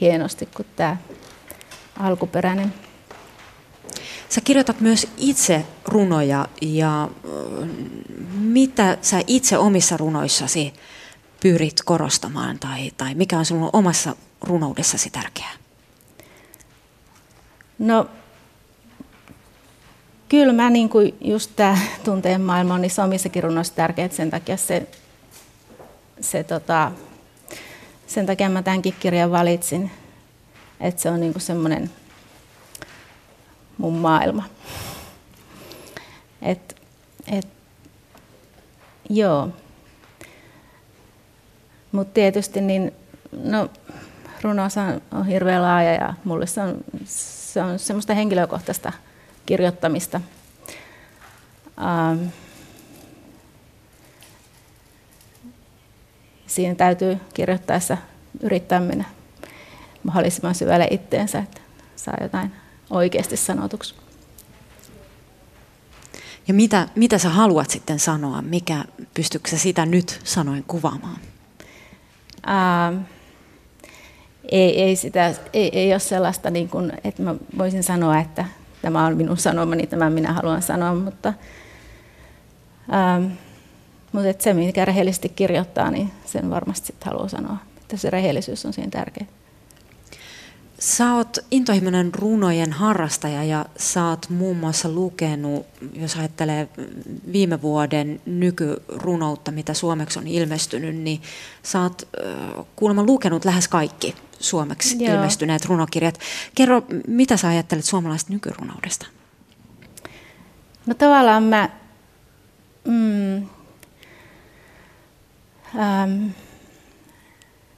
hienosti 0.00 0.48
kuin 0.54 0.66
tämä 0.76 0.96
alkuperäinen. 2.00 2.72
Sä 4.32 4.40
kirjoitat 4.40 4.80
myös 4.80 5.08
itse 5.16 5.66
runoja 5.84 6.48
ja 6.62 7.08
mitä 8.34 8.98
sä 9.02 9.20
itse 9.26 9.58
omissa 9.58 9.96
runoissasi 9.96 10.72
pyrit 11.40 11.82
korostamaan 11.84 12.58
tai, 12.58 12.90
tai 12.96 13.14
mikä 13.14 13.38
on 13.38 13.44
sinun 13.44 13.70
omassa 13.72 14.16
runoudessasi 14.40 15.10
tärkeää? 15.10 15.52
No 17.78 18.10
kyllä 20.28 20.52
mä 20.52 20.70
niin 20.70 20.88
kuin 20.88 21.14
just 21.20 21.50
tämä 21.56 21.78
tunteen 22.04 22.40
maailma 22.40 22.74
on 22.74 22.82
niissä 22.82 23.04
omissakin 23.04 23.42
runoissa 23.42 23.74
tärkeä, 23.74 24.08
sen 24.08 24.30
takia 24.30 24.56
se, 24.56 24.86
se 26.20 26.44
tota, 26.44 26.92
sen 28.06 28.26
takia 28.26 28.50
mä 28.50 28.62
tämänkin 28.62 28.94
kirjan 29.00 29.30
valitsin, 29.30 29.90
että 30.80 31.02
se 31.02 31.10
on 31.10 31.20
niin 31.20 31.32
kuin 31.32 31.42
semmoinen 31.42 31.90
mun 33.82 33.94
maailma. 33.94 34.44
Et, 36.42 36.76
et, 37.26 37.48
joo. 39.10 39.48
Mutta 41.92 42.14
tietysti 42.14 42.60
niin, 42.60 42.92
no, 43.32 43.68
runosa 44.42 44.84
on 45.12 45.26
hirveän 45.26 45.62
laaja 45.62 45.94
ja 45.94 46.14
mulle 46.24 46.46
se 46.46 46.60
on, 46.60 46.76
se 47.04 47.62
on 47.62 47.78
semmoista 47.78 48.14
henkilökohtaista 48.14 48.92
kirjoittamista. 49.46 50.20
Ähm, 51.78 52.24
siinä 56.46 56.74
täytyy 56.74 57.18
kirjoittaessa 57.34 57.96
yrittää 58.40 58.80
mennä 58.80 59.04
mahdollisimman 60.02 60.54
syvälle 60.54 60.88
itteensä, 60.90 61.38
että 61.38 61.60
saa 61.96 62.16
jotain 62.20 62.61
oikeasti 62.92 63.36
sanotuksi. 63.36 63.94
Ja 66.48 66.54
mitä, 66.54 66.88
mitä 66.94 67.18
sä 67.18 67.28
haluat 67.28 67.70
sitten 67.70 67.98
sanoa? 67.98 68.42
Mikä, 68.42 68.84
pystytkö 69.14 69.50
sä 69.50 69.58
sitä 69.58 69.86
nyt 69.86 70.20
sanoin 70.24 70.64
kuvaamaan? 70.66 71.18
Ää, 72.46 72.92
ei, 74.50 74.82
ei, 74.82 74.96
sitä, 74.96 75.34
ei, 75.52 75.78
ei 75.78 75.92
ole 75.92 76.00
sellaista, 76.00 76.50
niin 76.50 76.68
kuin, 76.68 76.92
että 77.04 77.22
mä 77.22 77.34
voisin 77.58 77.82
sanoa, 77.82 78.18
että 78.18 78.44
tämä 78.82 79.06
on 79.06 79.16
minun 79.16 79.36
sanomani, 79.36 79.86
tämä 79.86 80.10
minä 80.10 80.32
haluan 80.32 80.62
sanoa, 80.62 80.94
mutta, 80.94 81.32
ähm, 82.94 83.32
mutta 84.12 84.28
että 84.28 84.44
se, 84.44 84.54
mikä 84.54 84.84
rehellisesti 84.84 85.28
kirjoittaa, 85.28 85.90
niin 85.90 86.10
sen 86.24 86.50
varmasti 86.50 86.86
sitten 86.86 87.06
haluaa 87.06 87.28
sanoa. 87.28 87.56
Että 87.76 87.96
se 87.96 88.10
rehellisyys 88.10 88.66
on 88.66 88.72
siinä 88.72 88.90
tärkeää. 88.90 89.41
Sä 90.82 91.14
oot 91.14 91.38
intohimoinen 91.50 92.14
runojen 92.14 92.72
harrastaja 92.72 93.44
ja 93.44 93.66
sä 93.76 94.06
oot 94.06 94.30
muun 94.30 94.56
muassa 94.56 94.88
lukenut, 94.88 95.66
jos 95.92 96.16
ajattelee 96.16 96.68
viime 97.32 97.62
vuoden 97.62 98.20
nykyrunoutta, 98.26 99.50
mitä 99.50 99.74
suomeksi 99.74 100.18
on 100.18 100.26
ilmestynyt, 100.26 100.96
niin 100.96 101.22
sä 101.62 101.82
oot 101.82 102.08
kuulemma 102.76 103.02
lukenut 103.02 103.44
lähes 103.44 103.68
kaikki 103.68 104.14
suomeksi 104.40 105.04
Joo. 105.04 105.14
ilmestyneet 105.14 105.64
runokirjat. 105.64 106.18
Kerro, 106.54 106.82
mitä 107.06 107.36
sä 107.36 107.48
ajattelet 107.48 107.84
suomalaisesta 107.84 108.32
nykyrunoudesta? 108.32 109.06
No 110.86 110.94
tavallaan 110.94 111.42
mä... 111.42 111.68
Mm, 112.84 113.36
ähm, 115.78 116.26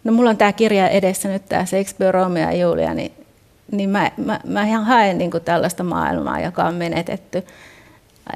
no 0.05 0.13
mulla 0.13 0.31
on 0.31 0.37
tämä 0.37 0.53
kirja 0.53 0.89
edessä 0.89 1.29
nyt, 1.29 1.49
tämä 1.49 1.65
Shakespeare, 1.65 2.13
Romeo 2.13 2.51
ja 2.51 2.57
Julia, 2.57 2.95
niin, 2.95 3.13
niin 3.73 3.91
mä, 3.91 4.11
mä, 4.17 4.41
mä 4.45 4.65
ihan 4.65 4.85
haen 4.85 5.19
niin 5.19 5.31
kuin 5.31 5.45
tällaista 5.45 5.85
maailmaa, 5.85 6.41
joka 6.41 6.65
on 6.65 6.75
menetetty. 6.75 7.43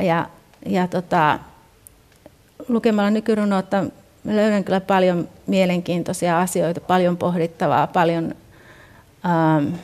Ja, 0.01 0.27
ja 0.67 0.89
tota, 0.89 1.39
lukemalla 2.69 3.11
nykyrunoutta 3.11 3.85
mä 4.25 4.37
löydän 4.37 4.65
kyllä 4.65 4.81
paljon 4.81 5.29
mielenkiintoisia 5.47 6.41
asioita, 6.41 6.81
paljon 6.81 7.17
pohdittavaa, 7.17 7.87
paljon 7.87 8.35
ähm, 9.27 9.75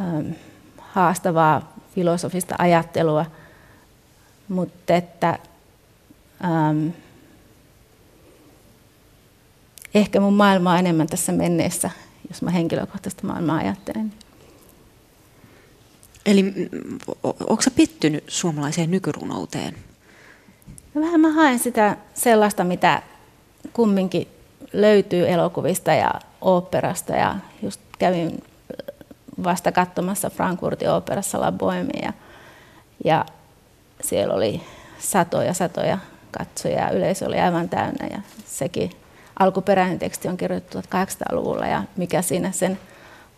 ähm, 0.00 0.30
haastavaa 0.78 1.72
filosofista 1.94 2.54
ajattelua, 2.58 3.26
mutta 4.48 4.94
että 4.94 5.38
ähm, 6.44 6.88
ehkä 9.94 10.20
mun 10.20 10.34
maailma 10.34 10.72
on 10.72 10.78
enemmän 10.78 11.06
tässä 11.06 11.32
menneessä, 11.32 11.90
jos 12.28 12.42
mä 12.42 12.50
henkilökohtaista 12.50 13.26
maailmaa 13.26 13.56
ajattelen. 13.56 14.12
Eli 16.26 16.54
onko 17.40 17.62
sä 17.62 17.70
pettynyt 17.70 18.24
suomalaiseen 18.28 18.90
nykyrunouteen? 18.90 19.76
No 20.94 21.00
vähän 21.00 21.20
mä 21.20 21.32
haen 21.32 21.58
sitä 21.58 21.96
sellaista, 22.14 22.64
mitä 22.64 23.02
kumminkin 23.72 24.28
löytyy 24.72 25.28
elokuvista 25.28 25.92
ja 25.92 26.14
oopperasta. 26.40 27.12
Ja 27.12 27.36
just 27.62 27.80
kävin 27.98 28.42
vasta 29.44 29.72
katsomassa 29.72 30.30
Frankfurtin 30.30 30.90
oopperassa 30.90 31.40
La 31.40 31.52
Bohemia. 31.52 32.02
Ja, 32.02 32.12
ja 33.04 33.24
siellä 34.00 34.34
oli 34.34 34.62
satoja 34.98 35.54
satoja 35.54 35.98
katsoja 36.30 36.80
ja 36.80 36.90
yleisö 36.90 37.26
oli 37.26 37.40
aivan 37.40 37.68
täynnä. 37.68 38.06
Ja 38.10 38.20
sekin 38.46 38.90
alkuperäinen 39.38 39.98
teksti 39.98 40.28
on 40.28 40.36
kirjoitettu 40.36 40.78
1800-luvulla 40.78 41.66
ja 41.66 41.82
mikä 41.96 42.22
siinä 42.22 42.52
sen 42.52 42.78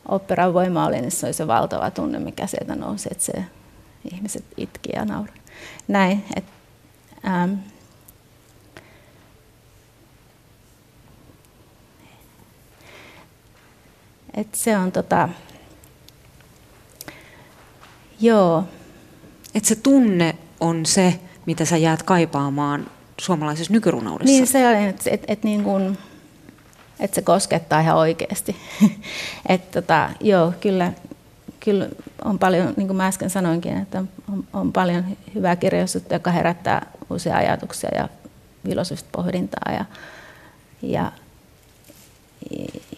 operan 0.08 0.54
voima 0.54 0.86
oli, 0.86 1.00
niin 1.00 1.10
se 1.10 1.26
oli 1.26 1.32
se 1.32 1.46
valtava 1.46 1.90
tunne, 1.90 2.18
mikä 2.18 2.46
sieltä 2.46 2.74
nousi, 2.74 3.08
että 3.12 3.24
se 3.24 3.44
ihmiset 4.12 4.44
itki 4.56 4.90
ja 4.94 5.04
nauri. 5.04 5.32
Näin, 5.88 6.24
että 6.36 6.52
ähm, 7.26 7.52
et 14.34 14.54
se 14.54 14.78
on 14.78 14.92
tota, 14.92 15.28
joo. 18.20 18.64
Että 19.54 19.68
se 19.68 19.76
tunne 19.76 20.34
on 20.60 20.86
se, 20.86 21.20
mitä 21.46 21.64
sä 21.64 21.76
jäät 21.76 22.02
kaipaamaan 22.02 22.86
suomalaisessa 23.20 23.72
nykyrunoudessa. 23.72 24.32
Niin 24.32 24.46
se 24.46 24.68
on, 24.68 24.74
että 24.74 25.10
et, 25.10 25.24
et 25.28 25.44
niin 25.44 25.64
kun, 25.64 25.98
et 27.00 27.14
se 27.14 27.22
koskettaa 27.22 27.80
ihan 27.80 27.96
oikeasti. 27.96 28.56
et 29.48 29.70
tota, 29.70 30.10
joo, 30.20 30.52
kyllä, 30.60 30.92
kyllä 31.60 31.88
on 32.24 32.38
paljon, 32.38 32.74
niin 32.76 32.86
kuin 32.86 32.96
mä 32.96 33.06
äsken 33.06 33.30
sanoinkin, 33.30 33.76
että 33.76 34.04
on, 34.32 34.44
on 34.52 34.72
paljon 34.72 35.04
hyvää 35.34 35.56
kirjallisuutta, 35.56 36.14
joka 36.14 36.30
herättää 36.30 36.86
uusia 37.10 37.36
ajatuksia 37.36 37.90
ja 37.94 38.08
filosofista 38.66 39.08
pohdintaa 39.12 39.72
ja, 39.72 39.84
ja, 40.82 41.12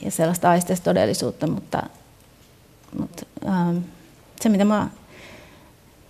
ja 0.04 0.10
sellaista 0.10 0.50
aisteista 0.50 0.84
todellisuutta, 0.84 1.46
mutta, 1.46 1.82
mutta 2.98 3.26
ähm, 3.48 3.76
se 4.40 4.48
mitä 4.48 4.64
mä 4.64 4.88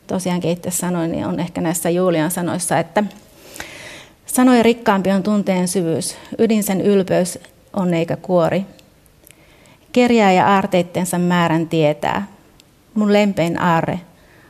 tosiaankin 0.07 0.51
itse 0.51 0.71
sanoin, 0.71 1.13
niin 1.13 1.27
on 1.27 1.41
ehkä 1.41 1.61
näissä 1.61 1.91
Julian 1.91 2.31
sanoissa, 2.31 2.79
että 2.79 3.05
Sanoja 4.27 4.63
rikkaampi 4.63 5.11
on 5.11 5.23
tunteen 5.23 5.69
syvyys, 5.69 6.17
ydin 6.39 6.63
sen 6.63 6.81
ylpeys 6.81 7.39
on 7.73 7.95
eikä 7.95 8.17
kuori. 8.17 8.67
Kerjää 9.93 10.33
ja 10.33 10.47
aarteittensa 10.55 11.19
määrän 11.19 11.69
tietää. 11.69 12.27
Mun 12.95 13.13
lempein 13.13 13.61
aarre 13.61 14.01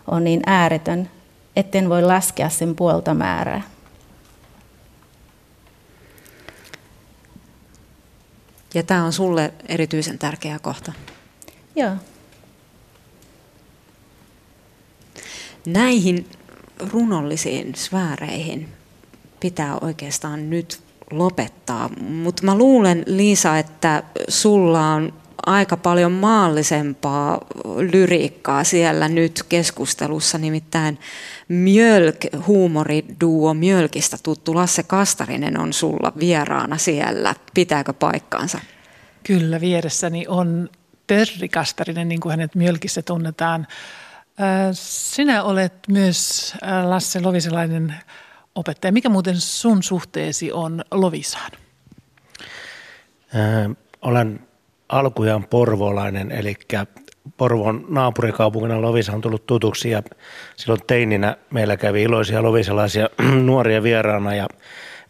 on 0.06 0.24
niin 0.24 0.40
ääretön, 0.46 1.10
etten 1.56 1.88
voi 1.88 2.02
laskea 2.02 2.48
sen 2.48 2.76
puolta 2.76 3.14
määrää. 3.14 3.62
Ja 8.74 8.82
tämä 8.82 9.04
on 9.04 9.12
sulle 9.12 9.52
erityisen 9.68 10.18
tärkeä 10.18 10.58
kohta. 10.58 10.92
Joo. 11.76 11.92
Näihin 15.66 16.26
runollisiin 16.92 17.74
sfääreihin 17.74 18.75
pitää 19.40 19.78
oikeastaan 19.80 20.50
nyt 20.50 20.80
lopettaa. 21.10 21.90
Mutta 22.00 22.42
mä 22.42 22.54
luulen, 22.54 23.02
Liisa, 23.06 23.58
että 23.58 24.02
sulla 24.28 24.90
on 24.90 25.12
aika 25.46 25.76
paljon 25.76 26.12
maallisempaa 26.12 27.40
lyriikkaa 27.92 28.64
siellä 28.64 29.08
nyt 29.08 29.42
keskustelussa, 29.48 30.38
nimittäin 30.38 30.98
Mjölk, 31.48 32.16
huumoriduo 32.46 33.54
Mjölkistä 33.54 34.16
tuttu 34.22 34.54
Lasse 34.54 34.82
Kastarinen 34.82 35.60
on 35.60 35.72
sulla 35.72 36.12
vieraana 36.18 36.78
siellä. 36.78 37.34
Pitääkö 37.54 37.92
paikkaansa? 37.92 38.60
Kyllä, 39.22 39.60
vieressäni 39.60 40.24
on 40.28 40.68
Terri 41.06 41.48
Kastarinen, 41.48 42.08
niin 42.08 42.20
kuin 42.20 42.30
hänet 42.30 42.54
Mjölkissä 42.54 43.02
tunnetaan. 43.02 43.66
Sinä 44.72 45.42
olet 45.42 45.72
myös 45.88 46.54
Lasse 46.84 47.20
Loviselainen 47.20 47.94
opettaja. 48.56 48.92
Mikä 48.92 49.08
muuten 49.08 49.40
sun 49.40 49.82
suhteesi 49.82 50.52
on 50.52 50.84
Lovisaan? 50.90 51.50
Äh, 53.34 53.76
olen 54.02 54.40
alkujaan 54.88 55.44
porvolainen, 55.44 56.32
eli 56.32 56.54
Porvon 57.36 57.84
naapurikaupungina 57.88 58.82
Lovisa 58.82 59.12
on 59.12 59.20
tullut 59.20 59.46
tutuksi 59.46 59.90
ja 59.90 60.02
silloin 60.56 60.80
teininä 60.86 61.36
meillä 61.50 61.76
kävi 61.76 62.02
iloisia 62.02 62.42
lovisalaisia 62.42 63.08
nuoria 63.44 63.82
vieraana 63.82 64.34
ja 64.34 64.46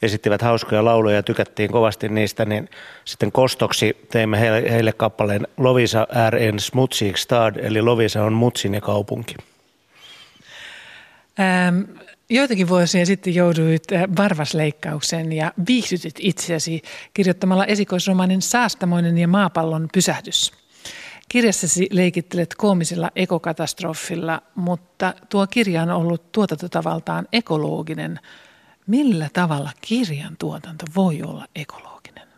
esittivät 0.03 0.43
hauskoja 0.43 0.85
lauluja 0.85 1.17
ja 1.17 1.23
tykättiin 1.23 1.73
kovasti 1.73 2.09
niistä, 2.09 2.45
niin 2.45 2.69
sitten 3.05 3.33
kostoksi 3.33 3.97
teimme 4.11 4.41
heille, 4.41 4.71
heille 4.71 4.93
kappaleen 4.93 5.49
Lovisa 5.57 6.07
är 6.11 6.37
en 6.37 6.61
smutsig 6.61 7.17
stad, 7.17 7.57
eli 7.57 7.83
Lovisa 7.83 8.25
on 8.25 8.33
mutsinen 8.33 8.81
kaupunki. 8.81 9.35
Ähm, 11.41 11.83
Joitakin 12.31 12.69
vuosia 12.69 13.07
sitten 13.07 13.35
jouduit 13.35 13.83
varvasleikkaukseen 14.17 15.33
ja 15.33 15.53
viihdytit 15.69 16.15
itseäsi 16.19 16.83
kirjoittamalla 17.15 17.67
esikoisromanin 17.67 18.43
Saastamoinen 18.43 19.19
ja 19.19 19.29
maapallon 19.29 19.89
pysähdys. 19.95 20.53
Kirjassasi 21.29 21.89
leikittelet 21.91 22.55
koomisella 22.55 23.11
ekokatastrofilla, 23.17 24.43
mutta 24.55 25.15
tuo 25.29 25.47
kirja 25.47 25.83
on 25.83 25.91
ollut 25.91 26.33
tuotantotavaltaan 26.33 27.29
ekologinen. 27.33 28.21
Millä 28.87 29.29
tavalla 29.33 29.71
kirjan 29.81 30.37
tuotanto 30.39 30.85
voi 30.97 31.23
olla 31.23 31.47
ekologinen? 31.55 32.29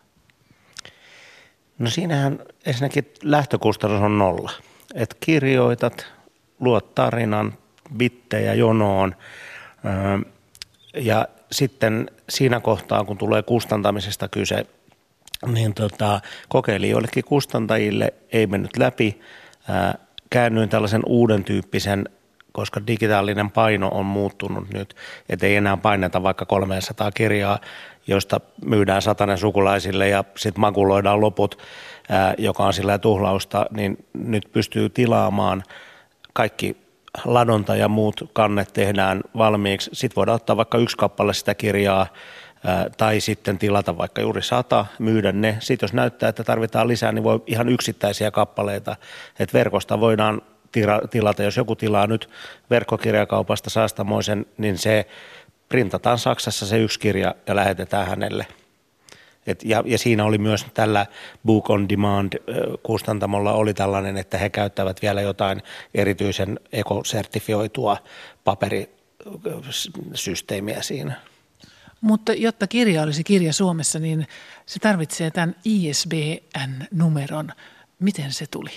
No 1.78 1.90
siinähän 1.90 2.38
ensinnäkin 2.66 3.12
lähtökustannus 3.22 4.02
on 4.02 4.18
nolla. 4.18 4.50
Että 4.94 5.16
kirjoitat, 5.20 6.06
luot 6.60 6.94
tarinan, 6.94 7.54
bittejä 7.96 8.54
jonoon– 8.54 9.14
ja 10.94 11.28
sitten 11.52 12.10
siinä 12.28 12.60
kohtaa, 12.60 13.04
kun 13.04 13.18
tulee 13.18 13.42
kustantamisesta 13.42 14.28
kyse, 14.28 14.66
niin 15.46 15.74
tota, 15.74 16.20
kokeilin 16.48 16.90
joillekin 16.90 17.24
kustantajille, 17.24 18.14
ei 18.32 18.46
mennyt 18.46 18.76
läpi. 18.76 19.20
Käännyin 20.30 20.68
tällaisen 20.68 21.02
uuden 21.06 21.44
tyyppisen, 21.44 22.08
koska 22.52 22.86
digitaalinen 22.86 23.50
paino 23.50 23.88
on 23.88 24.06
muuttunut 24.06 24.72
nyt, 24.72 24.96
että 25.28 25.46
ei 25.46 25.56
enää 25.56 25.76
paineta 25.76 26.22
vaikka 26.22 26.46
300 26.46 27.12
kirjaa, 27.12 27.58
joista 28.06 28.40
myydään 28.64 29.02
satanen 29.02 29.38
sukulaisille 29.38 30.08
ja 30.08 30.24
sitten 30.36 30.60
makuloidaan 30.60 31.20
loput, 31.20 31.58
joka 32.38 32.64
on 32.64 32.72
sillä 32.72 32.98
tuhlausta, 32.98 33.66
niin 33.70 34.04
nyt 34.14 34.48
pystyy 34.52 34.88
tilaamaan 34.88 35.62
kaikki 36.32 36.76
ladonta 37.24 37.76
ja 37.76 37.88
muut 37.88 38.30
kannet 38.32 38.72
tehdään 38.72 39.20
valmiiksi. 39.36 39.90
Sitten 39.92 40.16
voidaan 40.16 40.36
ottaa 40.36 40.56
vaikka 40.56 40.78
yksi 40.78 40.96
kappale 40.96 41.34
sitä 41.34 41.54
kirjaa 41.54 42.06
tai 42.96 43.20
sitten 43.20 43.58
tilata 43.58 43.98
vaikka 43.98 44.20
juuri 44.20 44.42
sata, 44.42 44.86
myydä 44.98 45.32
ne. 45.32 45.56
Sitten 45.60 45.86
jos 45.86 45.92
näyttää, 45.92 46.28
että 46.28 46.44
tarvitaan 46.44 46.88
lisää, 46.88 47.12
niin 47.12 47.24
voi 47.24 47.42
ihan 47.46 47.68
yksittäisiä 47.68 48.30
kappaleita. 48.30 48.96
että 49.38 49.58
verkosta 49.58 50.00
voidaan 50.00 50.42
tilata, 51.10 51.42
jos 51.42 51.56
joku 51.56 51.76
tilaa 51.76 52.06
nyt 52.06 52.30
verkkokirjakaupasta 52.70 53.70
saastamoisen, 53.70 54.46
niin 54.58 54.78
se 54.78 55.06
printataan 55.68 56.18
Saksassa 56.18 56.66
se 56.66 56.78
yksi 56.78 57.00
kirja 57.00 57.34
ja 57.46 57.56
lähetetään 57.56 58.06
hänelle. 58.06 58.46
Et 59.46 59.64
ja, 59.64 59.82
ja 59.86 59.98
siinä 59.98 60.24
oli 60.24 60.38
myös 60.38 60.66
tällä 60.74 61.06
Book 61.46 61.70
on 61.70 61.88
Demand-kustantamolla 61.88 63.52
oli 63.52 63.74
tällainen, 63.74 64.16
että 64.16 64.38
he 64.38 64.50
käyttävät 64.50 65.02
vielä 65.02 65.20
jotain 65.20 65.62
erityisen 65.94 66.60
ekosertifioitua 66.72 67.96
paperisysteemiä 68.44 70.82
siinä. 70.82 71.20
Mutta 72.00 72.32
jotta 72.32 72.66
kirja 72.66 73.02
olisi 73.02 73.24
kirja 73.24 73.52
Suomessa, 73.52 73.98
niin 73.98 74.26
se 74.66 74.78
tarvitsee 74.78 75.30
tämän 75.30 75.56
ISBN-numeron. 75.64 77.50
Miten 77.98 78.32
se 78.32 78.46
tuli? 78.50 78.70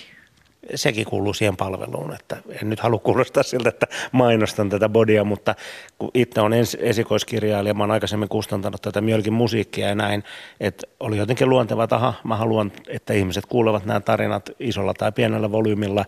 Sekin 0.74 1.04
kuuluu 1.04 1.34
siihen 1.34 1.56
palveluun, 1.56 2.14
että 2.14 2.36
en 2.62 2.70
nyt 2.70 2.80
halua 2.80 2.98
kuulostaa 2.98 3.42
siltä, 3.42 3.68
että 3.68 3.86
mainostan 4.12 4.68
tätä 4.68 4.88
bodia, 4.88 5.24
mutta 5.24 5.54
kun 5.98 6.10
itse 6.14 6.40
on 6.40 6.52
esikoiskirjailija, 6.78 7.74
mä 7.74 7.82
oon 7.82 7.90
aikaisemmin 7.90 8.28
kustantanut 8.28 8.82
tätä 8.82 9.00
Mjölkin 9.00 9.32
musiikkia 9.32 9.88
ja 9.88 9.94
näin, 9.94 10.24
että 10.60 10.86
oli 11.00 11.16
jotenkin 11.16 11.48
luonteva, 11.48 11.84
että 11.84 11.96
aha, 11.96 12.14
mä 12.24 12.36
haluan, 12.36 12.72
että 12.88 13.12
ihmiset 13.12 13.46
kuulevat 13.46 13.84
nämä 13.84 14.00
tarinat 14.00 14.50
isolla 14.60 14.94
tai 14.94 15.12
pienellä 15.12 15.52
volyymilla, 15.52 16.04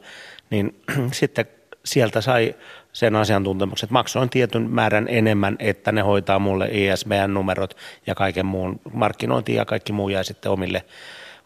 niin 0.51 0.81
sitten 1.13 1.47
sieltä 1.85 2.21
sai 2.21 2.55
sen 2.93 3.17
asiantuntemuksen, 3.17 3.87
että 3.87 3.93
maksoin 3.93 4.31
tietyn 4.31 4.71
määrän 4.71 5.07
enemmän, 5.09 5.57
että 5.59 5.93
ne 5.93 6.01
hoitaa 6.01 6.39
mulle 6.39 6.69
ISBN-numerot 6.73 7.77
ja 8.07 8.15
kaiken 8.15 8.47
muun 8.47 8.81
markkinointi 8.93 9.55
ja 9.55 9.65
kaikki 9.65 9.93
muu 9.93 10.09
jäi 10.09 10.25
sitten 10.25 10.53
omille 10.53 10.85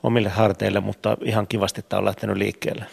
omille 0.03 0.29
harteille, 0.29 0.81
mutta 0.81 1.17
ihan 1.23 1.47
kivasti 1.47 1.83
tämä 1.83 1.99
on 1.99 2.05
lähtenyt 2.05 2.37
liikkeelle. 2.37 2.87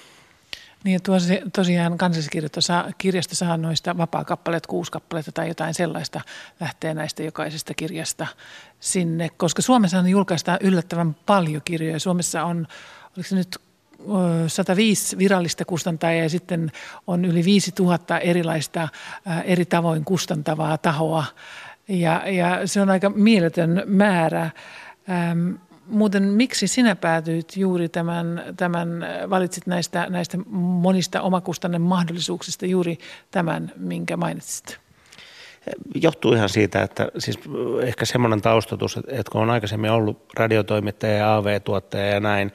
Niin, 0.84 1.02
tuosi, 1.02 1.42
tosiaan 1.54 1.98
kansalliskirjasto 1.98 3.36
saa 3.36 3.58
noista 3.58 3.98
vapaa-kappaleet, 3.98 4.68
kuusi 4.68 4.92
kappaletta 4.92 5.32
tai 5.32 5.48
jotain 5.48 5.74
sellaista 5.74 6.22
lähtee 6.60 6.94
näistä 6.94 7.24
jokaisesta 7.24 7.74
kirjasta 7.74 8.28
sinne, 8.80 9.30
koska 9.38 9.62
Suomessa 9.62 10.00
on 10.00 10.08
julkaistaan 10.08 10.60
yllättävän 10.62 11.16
paljon 11.26 11.62
kirjoja. 11.66 12.00
Suomessa 12.00 12.44
on, 12.44 12.68
oliko 13.18 13.30
se 13.30 13.36
nyt 13.36 13.58
105 14.48 15.18
virallista 15.18 15.66
kustantajaa 15.66 16.24
ja 16.24 16.30
sitten 16.30 16.72
on 17.08 17.26
yli 17.26 17.46
5000 17.46 18.20
erilaista 18.20 18.88
eri 19.44 19.66
tavoin 19.66 20.06
kustantavaa 20.06 20.78
tahoa. 20.78 21.26
Ja, 21.88 22.24
ja 22.32 22.68
se 22.68 22.82
on 22.82 22.90
aika 22.90 23.10
mieletön 23.10 23.84
määrä. 23.86 24.50
Muuten 25.88 26.24
miksi 26.24 26.68
sinä 26.68 26.96
päätyit 26.96 27.58
juuri 27.58 27.90
tämän, 27.90 28.44
tämän 28.58 28.90
valitsit 29.30 29.68
näistä, 29.68 30.08
näistä 30.10 30.38
monista 30.58 31.22
omakustanne 31.22 31.80
mahdollisuuksista 31.80 32.66
juuri 32.66 32.98
tämän, 33.32 33.72
minkä 33.76 34.18
mainitsit? 34.18 34.80
Johtuu 35.96 36.34
ihan 36.34 36.50
siitä, 36.50 36.82
että 36.82 37.08
siis 37.18 37.40
ehkä 37.82 38.06
semmoinen 38.06 38.42
taustatus, 38.42 38.98
että 38.98 39.32
kun 39.32 39.42
on 39.42 39.50
aikaisemmin 39.50 39.92
ollut 39.92 40.26
radiotoimittaja 40.38 41.14
ja 41.14 41.36
AV-tuottaja 41.36 42.06
ja 42.06 42.20
näin, 42.20 42.52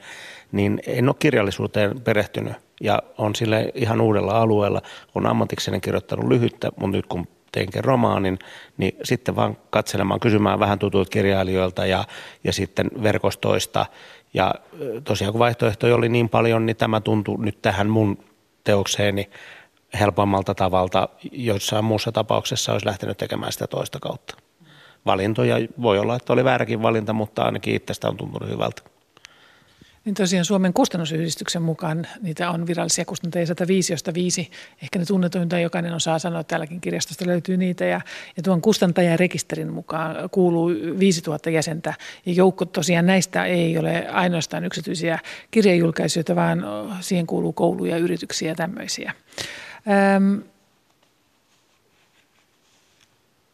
niin 0.51 0.81
en 0.87 1.09
ole 1.09 1.15
kirjallisuuteen 1.19 2.01
perehtynyt 2.01 2.53
ja 2.81 2.99
on 3.17 3.35
sille 3.35 3.71
ihan 3.75 4.01
uudella 4.01 4.41
alueella. 4.41 4.81
On 5.15 5.27
ammatikseni 5.27 5.79
kirjoittanut 5.79 6.27
lyhyttä, 6.27 6.71
mutta 6.79 6.97
nyt 6.97 7.05
kun 7.05 7.27
teinkin 7.51 7.83
romaanin, 7.83 8.39
niin 8.77 8.97
sitten 9.03 9.35
vaan 9.35 9.57
katselemaan, 9.69 10.19
kysymään 10.19 10.59
vähän 10.59 10.79
tutuilta 10.79 11.09
kirjailijoilta 11.09 11.85
ja, 11.85 12.03
ja 12.43 12.53
sitten 12.53 12.91
verkostoista. 13.03 13.85
Ja 14.33 14.55
tosiaan 15.03 15.33
kun 15.33 15.39
vaihtoehtoja 15.39 15.95
oli 15.95 16.09
niin 16.09 16.29
paljon, 16.29 16.65
niin 16.65 16.75
tämä 16.75 17.01
tuntui 17.01 17.37
nyt 17.39 17.61
tähän 17.61 17.89
mun 17.89 18.17
teokseeni 18.63 19.29
helpommalta 19.99 20.55
tavalta. 20.55 21.09
Joissain 21.31 21.85
muussa 21.85 22.11
tapauksessa 22.11 22.71
olisi 22.71 22.85
lähtenyt 22.85 23.17
tekemään 23.17 23.51
sitä 23.51 23.67
toista 23.67 23.99
kautta. 23.99 24.37
Valintoja 25.05 25.55
voi 25.81 25.99
olla, 25.99 26.15
että 26.15 26.33
oli 26.33 26.43
vääräkin 26.43 26.81
valinta, 26.81 27.13
mutta 27.13 27.43
ainakin 27.43 27.75
itsestä 27.75 28.07
on 28.07 28.17
tuntunut 28.17 28.49
hyvältä. 28.49 28.81
Niin 30.05 30.15
tosiaan 30.15 30.45
Suomen 30.45 30.73
kustannusyhdistyksen 30.73 31.61
mukaan 31.61 32.07
niitä 32.21 32.51
on 32.51 32.67
virallisia 32.67 33.05
kustantajia 33.05 33.45
105, 33.45 33.93
josta 33.93 34.13
viisi, 34.13 34.51
ehkä 34.83 34.99
ne 34.99 35.05
tunnetuinta 35.05 35.59
jokainen 35.59 35.93
osaa 35.93 36.19
sanoa, 36.19 36.39
että 36.39 36.49
täälläkin 36.49 36.81
kirjastosta 36.81 37.25
löytyy 37.25 37.57
niitä. 37.57 37.85
Ja, 37.85 38.01
ja 38.37 38.43
tuon 38.43 38.61
kustantajarekisterin 38.61 39.73
mukaan 39.73 40.29
kuuluu 40.29 40.69
5000 40.99 41.49
jäsentä 41.49 41.93
ja 42.25 42.33
joukko 42.33 42.65
tosiaan 42.65 43.05
näistä 43.05 43.45
ei 43.45 43.77
ole 43.77 44.07
ainoastaan 44.07 44.65
yksityisiä 44.65 45.19
kirjajulkaisijoita, 45.51 46.35
vaan 46.35 46.65
siihen 46.99 47.27
kuuluu 47.27 47.53
kouluja, 47.53 47.97
yrityksiä 47.97 48.49
ja 48.49 48.55
tämmöisiä. 48.55 49.13
Öm, 50.15 50.41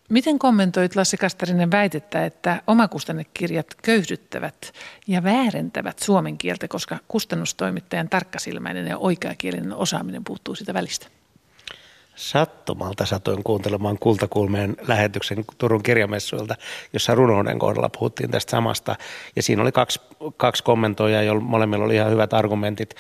Miten 0.10 0.39
kommentoit 0.39 0.95
Lasse 0.95 1.18
Kastarinen 1.18 1.72
väitettä, 1.72 2.26
että 2.26 2.62
omakustannekirjat 2.68 3.68
köyhdyttävät 3.82 4.74
ja 5.08 5.24
väärentävät 5.24 5.99
suomen 5.99 6.38
kieltä, 6.38 6.68
koska 6.68 6.97
kustannustoimittajan 7.08 8.10
tarkkasilmäinen 8.10 8.88
ja 8.88 8.97
oikeakielinen 8.97 9.74
osaaminen 9.74 10.24
puuttuu 10.24 10.55
sitä 10.55 10.74
välistä? 10.74 11.08
Sattumalta 12.16 13.05
satoin 13.05 13.43
kuuntelemaan 13.43 13.97
Kultakulmeen 13.99 14.76
lähetyksen 14.88 15.45
Turun 15.58 15.84
kirjamessuilta, 15.84 16.55
jossa 16.93 17.16
runouden 17.16 17.60
kohdalla 17.60 17.89
puhuttiin 17.89 18.32
tästä 18.32 18.51
samasta. 18.51 18.95
Ja 19.36 19.43
siinä 19.43 19.62
oli 19.62 19.72
kaksi, 19.72 20.01
kaksi 20.38 20.64
kommentoijaa, 20.64 21.24
joilla 21.24 21.41
molemmilla 21.41 21.86
oli 21.86 21.95
ihan 21.95 22.12
hyvät 22.12 22.34
argumentit. 22.34 22.95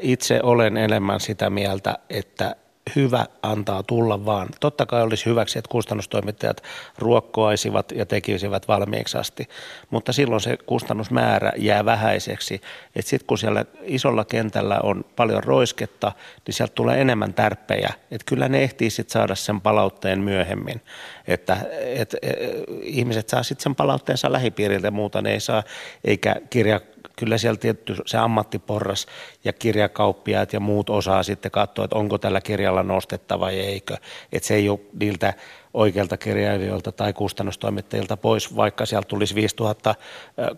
Itse 0.00 0.40
olen 0.42 0.76
enemmän 0.76 1.20
sitä 1.20 1.50
mieltä, 1.50 1.98
että 2.10 2.56
hyvä 2.96 3.26
antaa 3.42 3.82
tulla 3.82 4.24
vaan. 4.24 4.48
Totta 4.60 4.86
kai 4.86 5.02
olisi 5.02 5.26
hyväksi, 5.26 5.58
että 5.58 5.68
kustannustoimittajat 5.68 6.62
ruokkoaisivat 6.98 7.92
ja 7.92 8.06
tekisivät 8.06 8.68
valmiiksi 8.68 9.18
asti, 9.18 9.48
mutta 9.90 10.12
silloin 10.12 10.40
se 10.40 10.58
kustannusmäärä 10.66 11.52
jää 11.56 11.84
vähäiseksi. 11.84 12.54
Että 12.96 13.10
sitten 13.10 13.26
kun 13.26 13.38
siellä 13.38 13.64
isolla 13.82 14.24
kentällä 14.24 14.80
on 14.82 15.04
paljon 15.16 15.44
roisketta, 15.44 16.12
niin 16.46 16.54
sieltä 16.54 16.74
tulee 16.74 17.00
enemmän 17.00 17.34
tärppejä. 17.34 17.92
Että 18.10 18.24
kyllä 18.26 18.48
ne 18.48 18.62
ehtii 18.62 18.90
sitten 18.90 19.12
saada 19.12 19.34
sen 19.34 19.60
palautteen 19.60 20.20
myöhemmin. 20.20 20.80
Että 21.28 21.56
et, 21.80 22.14
et, 22.22 22.40
ihmiset 22.82 23.28
saa 23.28 23.42
sitten 23.42 23.62
sen 23.62 23.74
palautteensa 23.74 24.32
lähipiiriltä 24.32 24.86
ja 24.86 24.90
muuta, 24.90 25.22
ne 25.22 25.32
ei 25.32 25.40
saa, 25.40 25.62
eikä 26.04 26.36
kirja 26.50 26.80
kyllä 27.22 27.38
siellä 27.38 27.58
tietty 27.58 27.96
se 28.06 28.18
ammattiporras 28.18 29.06
ja 29.44 29.52
kirjakauppiaat 29.52 30.52
ja 30.52 30.60
muut 30.60 30.90
osaa 30.90 31.22
sitten 31.22 31.50
katsoa, 31.50 31.84
että 31.84 31.96
onko 31.96 32.18
tällä 32.18 32.40
kirjalla 32.40 32.82
nostetta 32.82 33.40
vai 33.40 33.60
eikö. 33.60 33.96
Että 34.32 34.46
se 34.46 34.54
ei 34.54 34.68
ole 34.68 34.80
niiltä 35.00 35.34
oikeilta 35.74 36.16
kirjailijoilta 36.16 36.92
tai 36.92 37.12
kustannustoimittajilta 37.12 38.16
pois, 38.16 38.56
vaikka 38.56 38.86
sieltä 38.86 39.08
tulisi 39.08 39.34
5000 39.34 39.94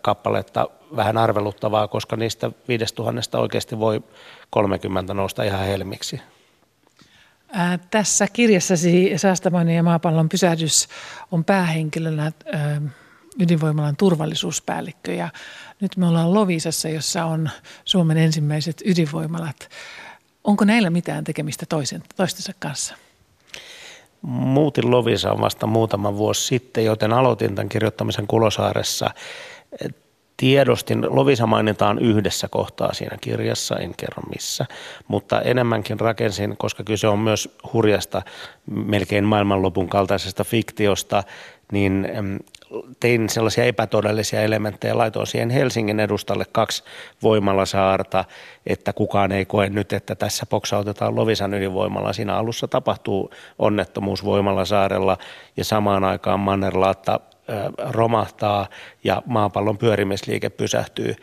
kappaletta 0.00 0.68
vähän 0.96 1.18
arveluttavaa, 1.18 1.88
koska 1.88 2.16
niistä 2.16 2.50
5000 2.68 3.38
oikeasti 3.38 3.78
voi 3.78 4.02
30 4.50 5.14
nousta 5.14 5.42
ihan 5.42 5.66
helmiksi. 5.66 6.20
Ää, 7.52 7.78
tässä 7.90 8.26
kirjassasi 8.32 9.12
Säästämoinen 9.16 9.76
ja 9.76 9.82
maapallon 9.82 10.28
pysähdys 10.28 10.88
on 11.32 11.44
päähenkilönä 11.44 12.32
ää, 12.52 12.80
ydinvoimalan 13.40 13.96
turvallisuuspäällikkö 13.96 15.12
ja 15.12 15.28
nyt 15.80 15.96
me 15.96 16.06
ollaan 16.06 16.34
Lovisassa, 16.34 16.88
jossa 16.88 17.24
on 17.24 17.50
Suomen 17.84 18.16
ensimmäiset 18.16 18.82
ydinvoimalat. 18.84 19.68
Onko 20.44 20.64
näillä 20.64 20.90
mitään 20.90 21.24
tekemistä 21.24 21.66
toisen, 21.66 22.02
toistensa 22.16 22.52
kanssa? 22.58 22.94
Muutin 24.22 24.90
Lovisaan 24.90 25.40
vasta 25.40 25.66
muutama 25.66 26.16
vuosi 26.16 26.46
sitten, 26.46 26.84
joten 26.84 27.12
aloitin 27.12 27.54
tämän 27.54 27.68
kirjoittamisen 27.68 28.26
Kulosaaressa. 28.26 29.10
Tiedostin, 30.36 31.06
Lovisa 31.16 31.46
mainitaan 31.46 31.98
yhdessä 31.98 32.48
kohtaa 32.48 32.94
siinä 32.94 33.16
kirjassa, 33.20 33.76
en 33.76 33.94
kerro 33.96 34.22
missä, 34.34 34.66
mutta 35.08 35.40
enemmänkin 35.40 36.00
rakensin, 36.00 36.56
koska 36.56 36.84
kyse 36.84 37.08
on 37.08 37.18
myös 37.18 37.56
hurjasta, 37.72 38.22
melkein 38.66 39.24
maailmanlopun 39.24 39.88
kaltaisesta 39.88 40.44
fiktiosta, 40.44 41.22
niin 41.72 42.08
tein 43.00 43.28
sellaisia 43.28 43.64
epätodellisia 43.64 44.42
elementtejä, 44.42 44.98
laitoin 44.98 45.26
siihen 45.26 45.50
Helsingin 45.50 46.00
edustalle 46.00 46.44
kaksi 46.52 46.84
voimalasaarta, 47.22 48.24
että 48.66 48.92
kukaan 48.92 49.32
ei 49.32 49.44
koe 49.44 49.68
nyt, 49.68 49.92
että 49.92 50.14
tässä 50.14 50.46
poksautetaan 50.46 51.16
Lovisan 51.16 51.54
ydinvoimalla. 51.54 52.12
Siinä 52.12 52.36
alussa 52.36 52.68
tapahtuu 52.68 53.30
onnettomuus 53.58 54.24
voimalasaarella 54.24 55.18
ja 55.56 55.64
samaan 55.64 56.04
aikaan 56.04 56.40
Mannerlaatta 56.40 57.20
romahtaa 57.90 58.68
ja 59.04 59.22
maapallon 59.26 59.78
pyörimisliike 59.78 60.50
pysähtyy. 60.50 61.14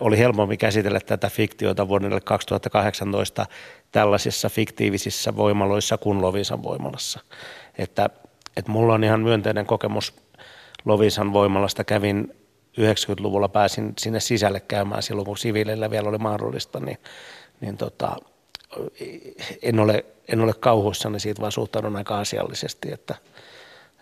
Oli 0.00 0.18
helpompi 0.18 0.56
käsitellä 0.56 1.00
tätä 1.00 1.30
fiktiota 1.30 1.88
vuodelle 1.88 2.20
2018 2.20 3.46
tällaisissa 3.92 4.48
fiktiivisissa 4.48 5.36
voimaloissa 5.36 5.98
kuin 5.98 6.22
Lovisan 6.22 6.62
voimalassa. 6.62 7.20
Että, 7.78 8.10
että 8.56 8.72
mulla 8.72 8.94
on 8.94 9.04
ihan 9.04 9.20
myönteinen 9.20 9.66
kokemus 9.66 10.27
Lovisan 10.88 11.32
voimalasta. 11.32 11.84
Kävin 11.84 12.34
90-luvulla 12.80 13.48
pääsin 13.48 13.92
sinne 13.98 14.20
sisälle 14.20 14.60
käymään 14.60 15.02
silloin, 15.02 15.26
kun 15.26 15.38
siviileillä 15.38 15.90
vielä 15.90 16.08
oli 16.08 16.18
mahdollista, 16.18 16.80
niin, 16.80 16.98
niin 17.60 17.76
tota, 17.76 18.16
en, 19.62 19.80
ole, 19.80 20.04
en 20.28 20.40
ole 20.40 20.52
kauhuissani 20.60 21.20
siitä, 21.20 21.40
vaan 21.40 21.52
suhtaudun 21.52 21.96
aika 21.96 22.18
asiallisesti, 22.18 22.92
että, 22.92 23.14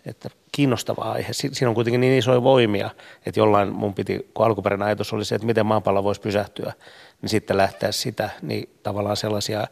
että 0.05 0.29
kiinnostava 0.51 1.01
aihe. 1.01 1.33
Siinä 1.33 1.69
on 1.69 1.75
kuitenkin 1.75 2.01
niin 2.01 2.17
isoja 2.17 2.43
voimia, 2.43 2.89
että 3.25 3.39
jollain 3.39 3.73
mun 3.73 3.93
piti, 3.93 4.29
kun 4.33 4.45
alkuperäinen 4.45 4.87
ajatus 4.87 5.13
oli 5.13 5.25
se, 5.25 5.35
että 5.35 5.47
miten 5.47 5.65
maapallo 5.65 6.03
voisi 6.03 6.21
pysähtyä, 6.21 6.73
niin 7.21 7.29
sitten 7.29 7.57
lähteä 7.57 7.91
sitä, 7.91 8.29
niin 8.41 8.69
tavallaan 8.83 9.17
sellaisia, 9.17 9.67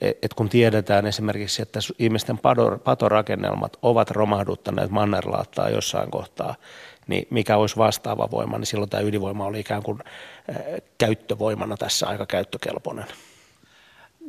että 0.00 0.36
kun 0.36 0.48
tiedetään 0.48 1.06
esimerkiksi, 1.06 1.62
että 1.62 1.80
ihmisten 1.98 2.38
patorakennelmat 2.84 3.76
ovat 3.82 4.10
romahduttaneet 4.10 4.90
mannerlaattaa 4.90 5.70
jossain 5.70 6.10
kohtaa, 6.10 6.54
niin 7.06 7.26
mikä 7.30 7.56
olisi 7.56 7.76
vastaava 7.76 8.30
voima, 8.30 8.58
niin 8.58 8.66
silloin 8.66 8.90
tämä 8.90 9.02
ydinvoima 9.02 9.46
oli 9.46 9.60
ikään 9.60 9.82
kuin 9.82 9.98
käyttövoimana 10.98 11.76
tässä 11.76 12.06
aika 12.06 12.26
käyttökelpoinen. 12.26 13.06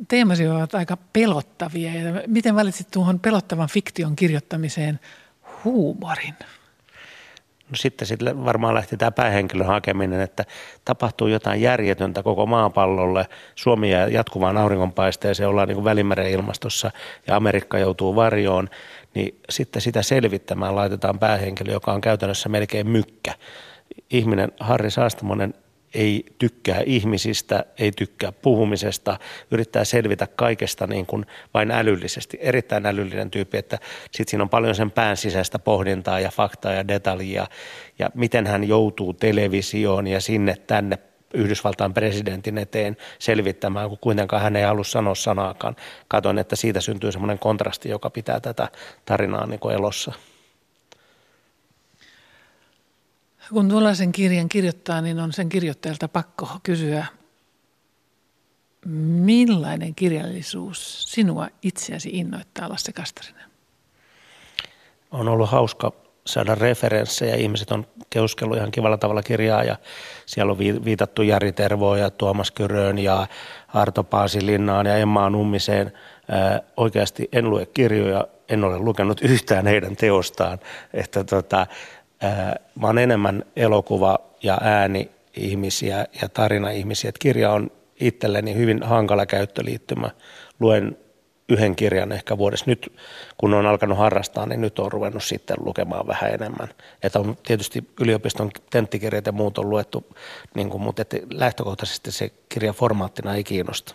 Teemasi 0.08 0.48
ovat 0.48 0.74
aika 0.74 0.96
pelottavia. 1.12 1.90
Miten 2.26 2.54
valitsit 2.54 2.90
tuohon 2.90 3.20
pelottavan 3.20 3.68
fiktion 3.68 4.16
kirjoittamiseen 4.16 5.00
huumorin? 5.64 6.34
No 7.70 7.76
sitten 7.76 8.08
sille 8.08 8.44
varmaan 8.44 8.74
lähti 8.74 8.96
tämä 8.96 9.10
päähenkilön 9.10 9.66
hakeminen, 9.66 10.20
että 10.20 10.44
tapahtuu 10.84 11.28
jotain 11.28 11.60
järjetöntä 11.60 12.22
koko 12.22 12.46
maapallolle. 12.46 13.26
Suomi 13.54 13.90
jää 13.90 14.08
jatkuvaan 14.08 14.56
auringonpaisteeseen, 14.56 15.48
ollaan 15.48 15.68
niin 15.68 15.76
kuin 15.76 15.84
välimeren 15.84 16.30
ilmastossa 16.30 16.90
ja 17.26 17.36
Amerikka 17.36 17.78
joutuu 17.78 18.16
varjoon. 18.16 18.68
Niin 19.14 19.40
sitten 19.50 19.82
sitä 19.82 20.02
selvittämään 20.02 20.76
laitetaan 20.76 21.18
päähenkilö, 21.18 21.72
joka 21.72 21.92
on 21.92 22.00
käytännössä 22.00 22.48
melkein 22.48 22.88
mykkä. 22.88 23.34
Ihminen, 24.10 24.52
Harri 24.60 24.90
Saastamonen, 24.90 25.54
ei 25.96 26.24
tykkää 26.38 26.82
ihmisistä, 26.86 27.64
ei 27.78 27.92
tykkää 27.92 28.32
puhumisesta, 28.32 29.18
yrittää 29.50 29.84
selvitä 29.84 30.26
kaikesta 30.26 30.86
niin 30.86 31.06
kuin 31.06 31.26
vain 31.54 31.70
älyllisesti. 31.70 32.38
Erittäin 32.40 32.86
älyllinen 32.86 33.30
tyyppi, 33.30 33.58
että 33.58 33.78
sitten 34.02 34.30
siinä 34.30 34.42
on 34.42 34.48
paljon 34.48 34.74
sen 34.74 34.90
pään 34.90 35.16
sisäistä 35.16 35.58
pohdintaa 35.58 36.20
ja 36.20 36.30
faktaa 36.30 36.72
ja 36.72 36.88
detaljia 36.88 37.46
ja 37.98 38.10
miten 38.14 38.46
hän 38.46 38.64
joutuu 38.64 39.12
televisioon 39.12 40.06
ja 40.06 40.20
sinne 40.20 40.56
tänne 40.66 40.98
Yhdysvaltain 41.34 41.94
presidentin 41.94 42.58
eteen 42.58 42.96
selvittämään, 43.18 43.88
kun 43.88 43.98
kuitenkaan 43.98 44.42
hän 44.42 44.56
ei 44.56 44.62
halua 44.62 44.84
sanoa 44.84 45.14
sanaakaan. 45.14 45.76
Katoin, 46.08 46.38
että 46.38 46.56
siitä 46.56 46.80
syntyy 46.80 47.12
semmoinen 47.12 47.38
kontrasti, 47.38 47.88
joka 47.88 48.10
pitää 48.10 48.40
tätä 48.40 48.68
tarinaa 49.04 49.46
niin 49.46 49.60
kuin 49.60 49.74
elossa. 49.74 50.12
Kun 53.52 53.68
tuollaisen 53.68 54.12
kirjan 54.12 54.48
kirjoittaa, 54.48 55.00
niin 55.00 55.20
on 55.20 55.32
sen 55.32 55.48
kirjoittajalta 55.48 56.08
pakko 56.08 56.48
kysyä, 56.62 57.06
millainen 59.24 59.94
kirjallisuus 59.94 61.02
sinua 61.12 61.48
itseäsi 61.62 62.10
innoittaa, 62.12 62.68
Lasse 62.68 62.92
Kastarinen? 62.92 63.50
On 65.10 65.28
ollut 65.28 65.50
hauska 65.50 65.92
saada 66.26 66.54
referenssejä. 66.54 67.36
Ihmiset 67.36 67.70
on 67.70 67.86
keuskellut 68.10 68.56
ihan 68.56 68.70
kivalla 68.70 68.98
tavalla 68.98 69.22
kirjaa 69.22 69.64
ja 69.64 69.76
siellä 70.26 70.52
on 70.52 70.58
viitattu 70.58 71.22
Jari 71.22 71.52
Tervoon 71.52 72.00
ja 72.00 72.10
Tuomas 72.10 72.50
Kyröön 72.50 72.98
ja 72.98 73.26
Arto 73.74 74.04
Paasilinnaan 74.04 74.86
ja 74.86 74.96
Emma 74.96 75.30
Nummiseen. 75.30 75.92
oikeasti 76.76 77.28
en 77.32 77.50
lue 77.50 77.66
kirjoja, 77.66 78.26
en 78.48 78.64
ole 78.64 78.78
lukenut 78.78 79.20
yhtään 79.20 79.66
heidän 79.66 79.96
teostaan. 79.96 80.58
Että 80.94 81.24
tota, 81.24 81.66
mä 82.80 82.86
oon 82.86 82.98
enemmän 82.98 83.44
elokuva- 83.56 84.18
ja 84.42 84.58
ääni-ihmisiä 84.60 86.06
ja 86.22 86.28
tarina-ihmisiä. 86.28 87.08
Et 87.08 87.18
kirja 87.18 87.52
on 87.52 87.70
itselleni 88.00 88.54
hyvin 88.54 88.82
hankala 88.82 89.26
käyttöliittymä. 89.26 90.10
Luen 90.60 90.96
yhden 91.48 91.76
kirjan 91.76 92.12
ehkä 92.12 92.38
vuodessa. 92.38 92.64
Nyt 92.68 92.92
kun 93.36 93.54
on 93.54 93.66
alkanut 93.66 93.98
harrastaa, 93.98 94.46
niin 94.46 94.60
nyt 94.60 94.78
on 94.78 94.92
ruvennut 94.92 95.24
sitten 95.24 95.56
lukemaan 95.60 96.06
vähän 96.06 96.34
enemmän. 96.34 96.68
Että 97.02 97.18
on 97.18 97.36
tietysti 97.46 97.90
yliopiston 98.00 98.50
tenttikirjat 98.70 99.26
ja 99.26 99.32
muut 99.32 99.58
on 99.58 99.70
luettu, 99.70 100.16
niin 100.54 100.70
kuin, 100.70 100.82
mutta 100.82 101.02
lähtökohtaisesti 101.30 102.12
se 102.12 102.32
kirja 102.48 102.72
formaattina 102.72 103.34
ei 103.34 103.44
kiinnosta. 103.44 103.94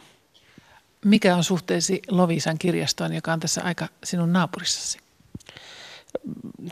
Mikä 1.06 1.36
on 1.36 1.44
suhteesi 1.44 2.02
Lovisan 2.10 2.58
kirjastoon, 2.58 3.14
joka 3.14 3.34
on 3.34 3.40
tässä 3.40 3.62
aika 3.64 3.88
sinun 4.04 4.34
naapurissasi? 4.34 5.00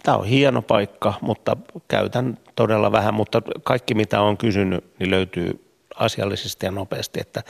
Tämä 0.03 0.17
on 0.17 0.25
hieno 0.25 0.61
paikka, 0.61 1.13
mutta 1.21 1.57
käytän 1.87 2.37
todella 2.55 2.91
vähän, 2.91 3.13
mutta 3.13 3.41
kaikki 3.63 3.93
mitä 3.93 4.21
on 4.21 4.37
kysynyt, 4.37 4.99
niin 4.99 5.11
löytyy 5.11 5.65
asiallisesti 5.95 6.65
ja 6.65 6.71
nopeasti, 6.71 7.19
että 7.19 7.43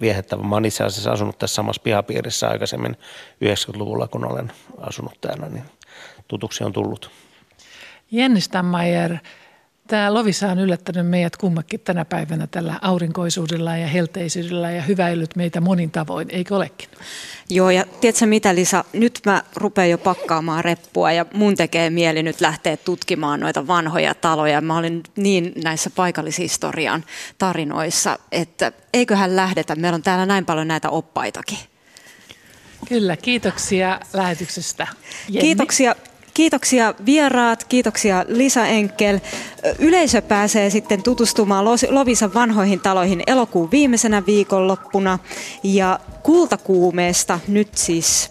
viehättävä. 0.00 0.42
Mä 0.42 0.54
olen 0.54 0.64
itse 0.64 0.84
asiassa 0.84 1.12
asunut 1.12 1.38
tässä 1.38 1.54
samassa 1.54 1.82
pihapiirissä 1.82 2.48
aikaisemmin 2.48 2.96
90-luvulla, 3.44 4.08
kun 4.08 4.24
olen 4.32 4.52
asunut 4.80 5.20
täällä, 5.20 5.48
niin 5.48 5.64
tutuksi 6.28 6.64
on 6.64 6.72
tullut. 6.72 7.10
Jenni 8.10 8.40
Stammayer, 8.40 9.16
Tämä 9.88 10.14
Lovisa 10.14 10.48
on 10.50 10.58
yllättänyt 10.58 11.06
meidät 11.06 11.36
kummakin 11.36 11.80
tänä 11.80 12.04
päivänä 12.04 12.46
tällä 12.46 12.78
aurinkoisuudella 12.82 13.76
ja 13.76 13.86
helteisyydellä 13.86 14.70
ja 14.70 14.82
hyväillyt 14.82 15.36
meitä 15.36 15.60
monin 15.60 15.90
tavoin, 15.90 16.28
eikö 16.30 16.56
olekin? 16.56 16.88
Joo, 17.50 17.70
ja 17.70 17.84
tiedätkö 18.00 18.26
mitä 18.26 18.54
Lisa, 18.54 18.84
nyt 18.92 19.20
mä 19.26 19.42
rupean 19.56 19.90
jo 19.90 19.98
pakkaamaan 19.98 20.64
reppua 20.64 21.12
ja 21.12 21.26
mun 21.34 21.54
tekee 21.54 21.90
mieli 21.90 22.22
nyt 22.22 22.40
lähteä 22.40 22.76
tutkimaan 22.76 23.40
noita 23.40 23.66
vanhoja 23.66 24.14
taloja. 24.14 24.60
Mä 24.60 24.78
olin 24.78 25.02
niin 25.16 25.52
näissä 25.64 25.90
paikallishistorian 25.90 27.04
tarinoissa, 27.38 28.18
että 28.32 28.72
eiköhän 28.94 29.36
lähdetä, 29.36 29.74
meillä 29.74 29.96
on 29.96 30.02
täällä 30.02 30.26
näin 30.26 30.44
paljon 30.44 30.68
näitä 30.68 30.90
oppaitakin. 30.90 31.58
Kyllä, 32.88 33.16
kiitoksia 33.16 34.00
lähetyksestä. 34.12 34.86
Jenni. 35.28 35.40
Kiitoksia 35.40 35.94
Kiitoksia 36.34 36.94
vieraat, 37.06 37.64
kiitoksia 37.64 38.24
Lisa 38.28 38.66
Enkel. 38.66 39.18
Yleisö 39.78 40.22
pääsee 40.22 40.70
sitten 40.70 41.02
tutustumaan 41.02 41.64
Lovisan 41.90 42.34
vanhoihin 42.34 42.80
taloihin 42.80 43.22
elokuun 43.26 43.70
viimeisenä 43.70 44.26
viikonloppuna. 44.26 45.18
Ja 45.62 46.00
kultakuumeesta 46.22 47.40
nyt 47.48 47.68
siis 47.74 48.30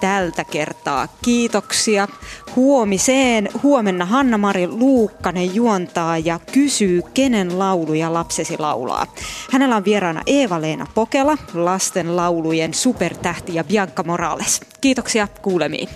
tältä 0.00 0.44
kertaa 0.44 1.08
kiitoksia. 1.22 2.08
Huomiseen 2.56 3.48
huomenna 3.62 4.04
Hanna-Mari 4.04 4.66
Luukkanen 4.66 5.54
juontaa 5.54 6.18
ja 6.18 6.40
kysyy, 6.52 7.02
kenen 7.14 7.58
lauluja 7.58 8.12
lapsesi 8.12 8.58
laulaa. 8.58 9.06
Hänellä 9.52 9.76
on 9.76 9.84
vieraana 9.84 10.22
Eeva-Leena 10.26 10.86
Pokela, 10.94 11.38
lasten 11.54 12.16
laulujen 12.16 12.74
supertähti 12.74 13.54
ja 13.54 13.64
Bianca 13.64 14.02
Morales. 14.02 14.60
Kiitoksia 14.80 15.28
kuulemiin. 15.42 15.88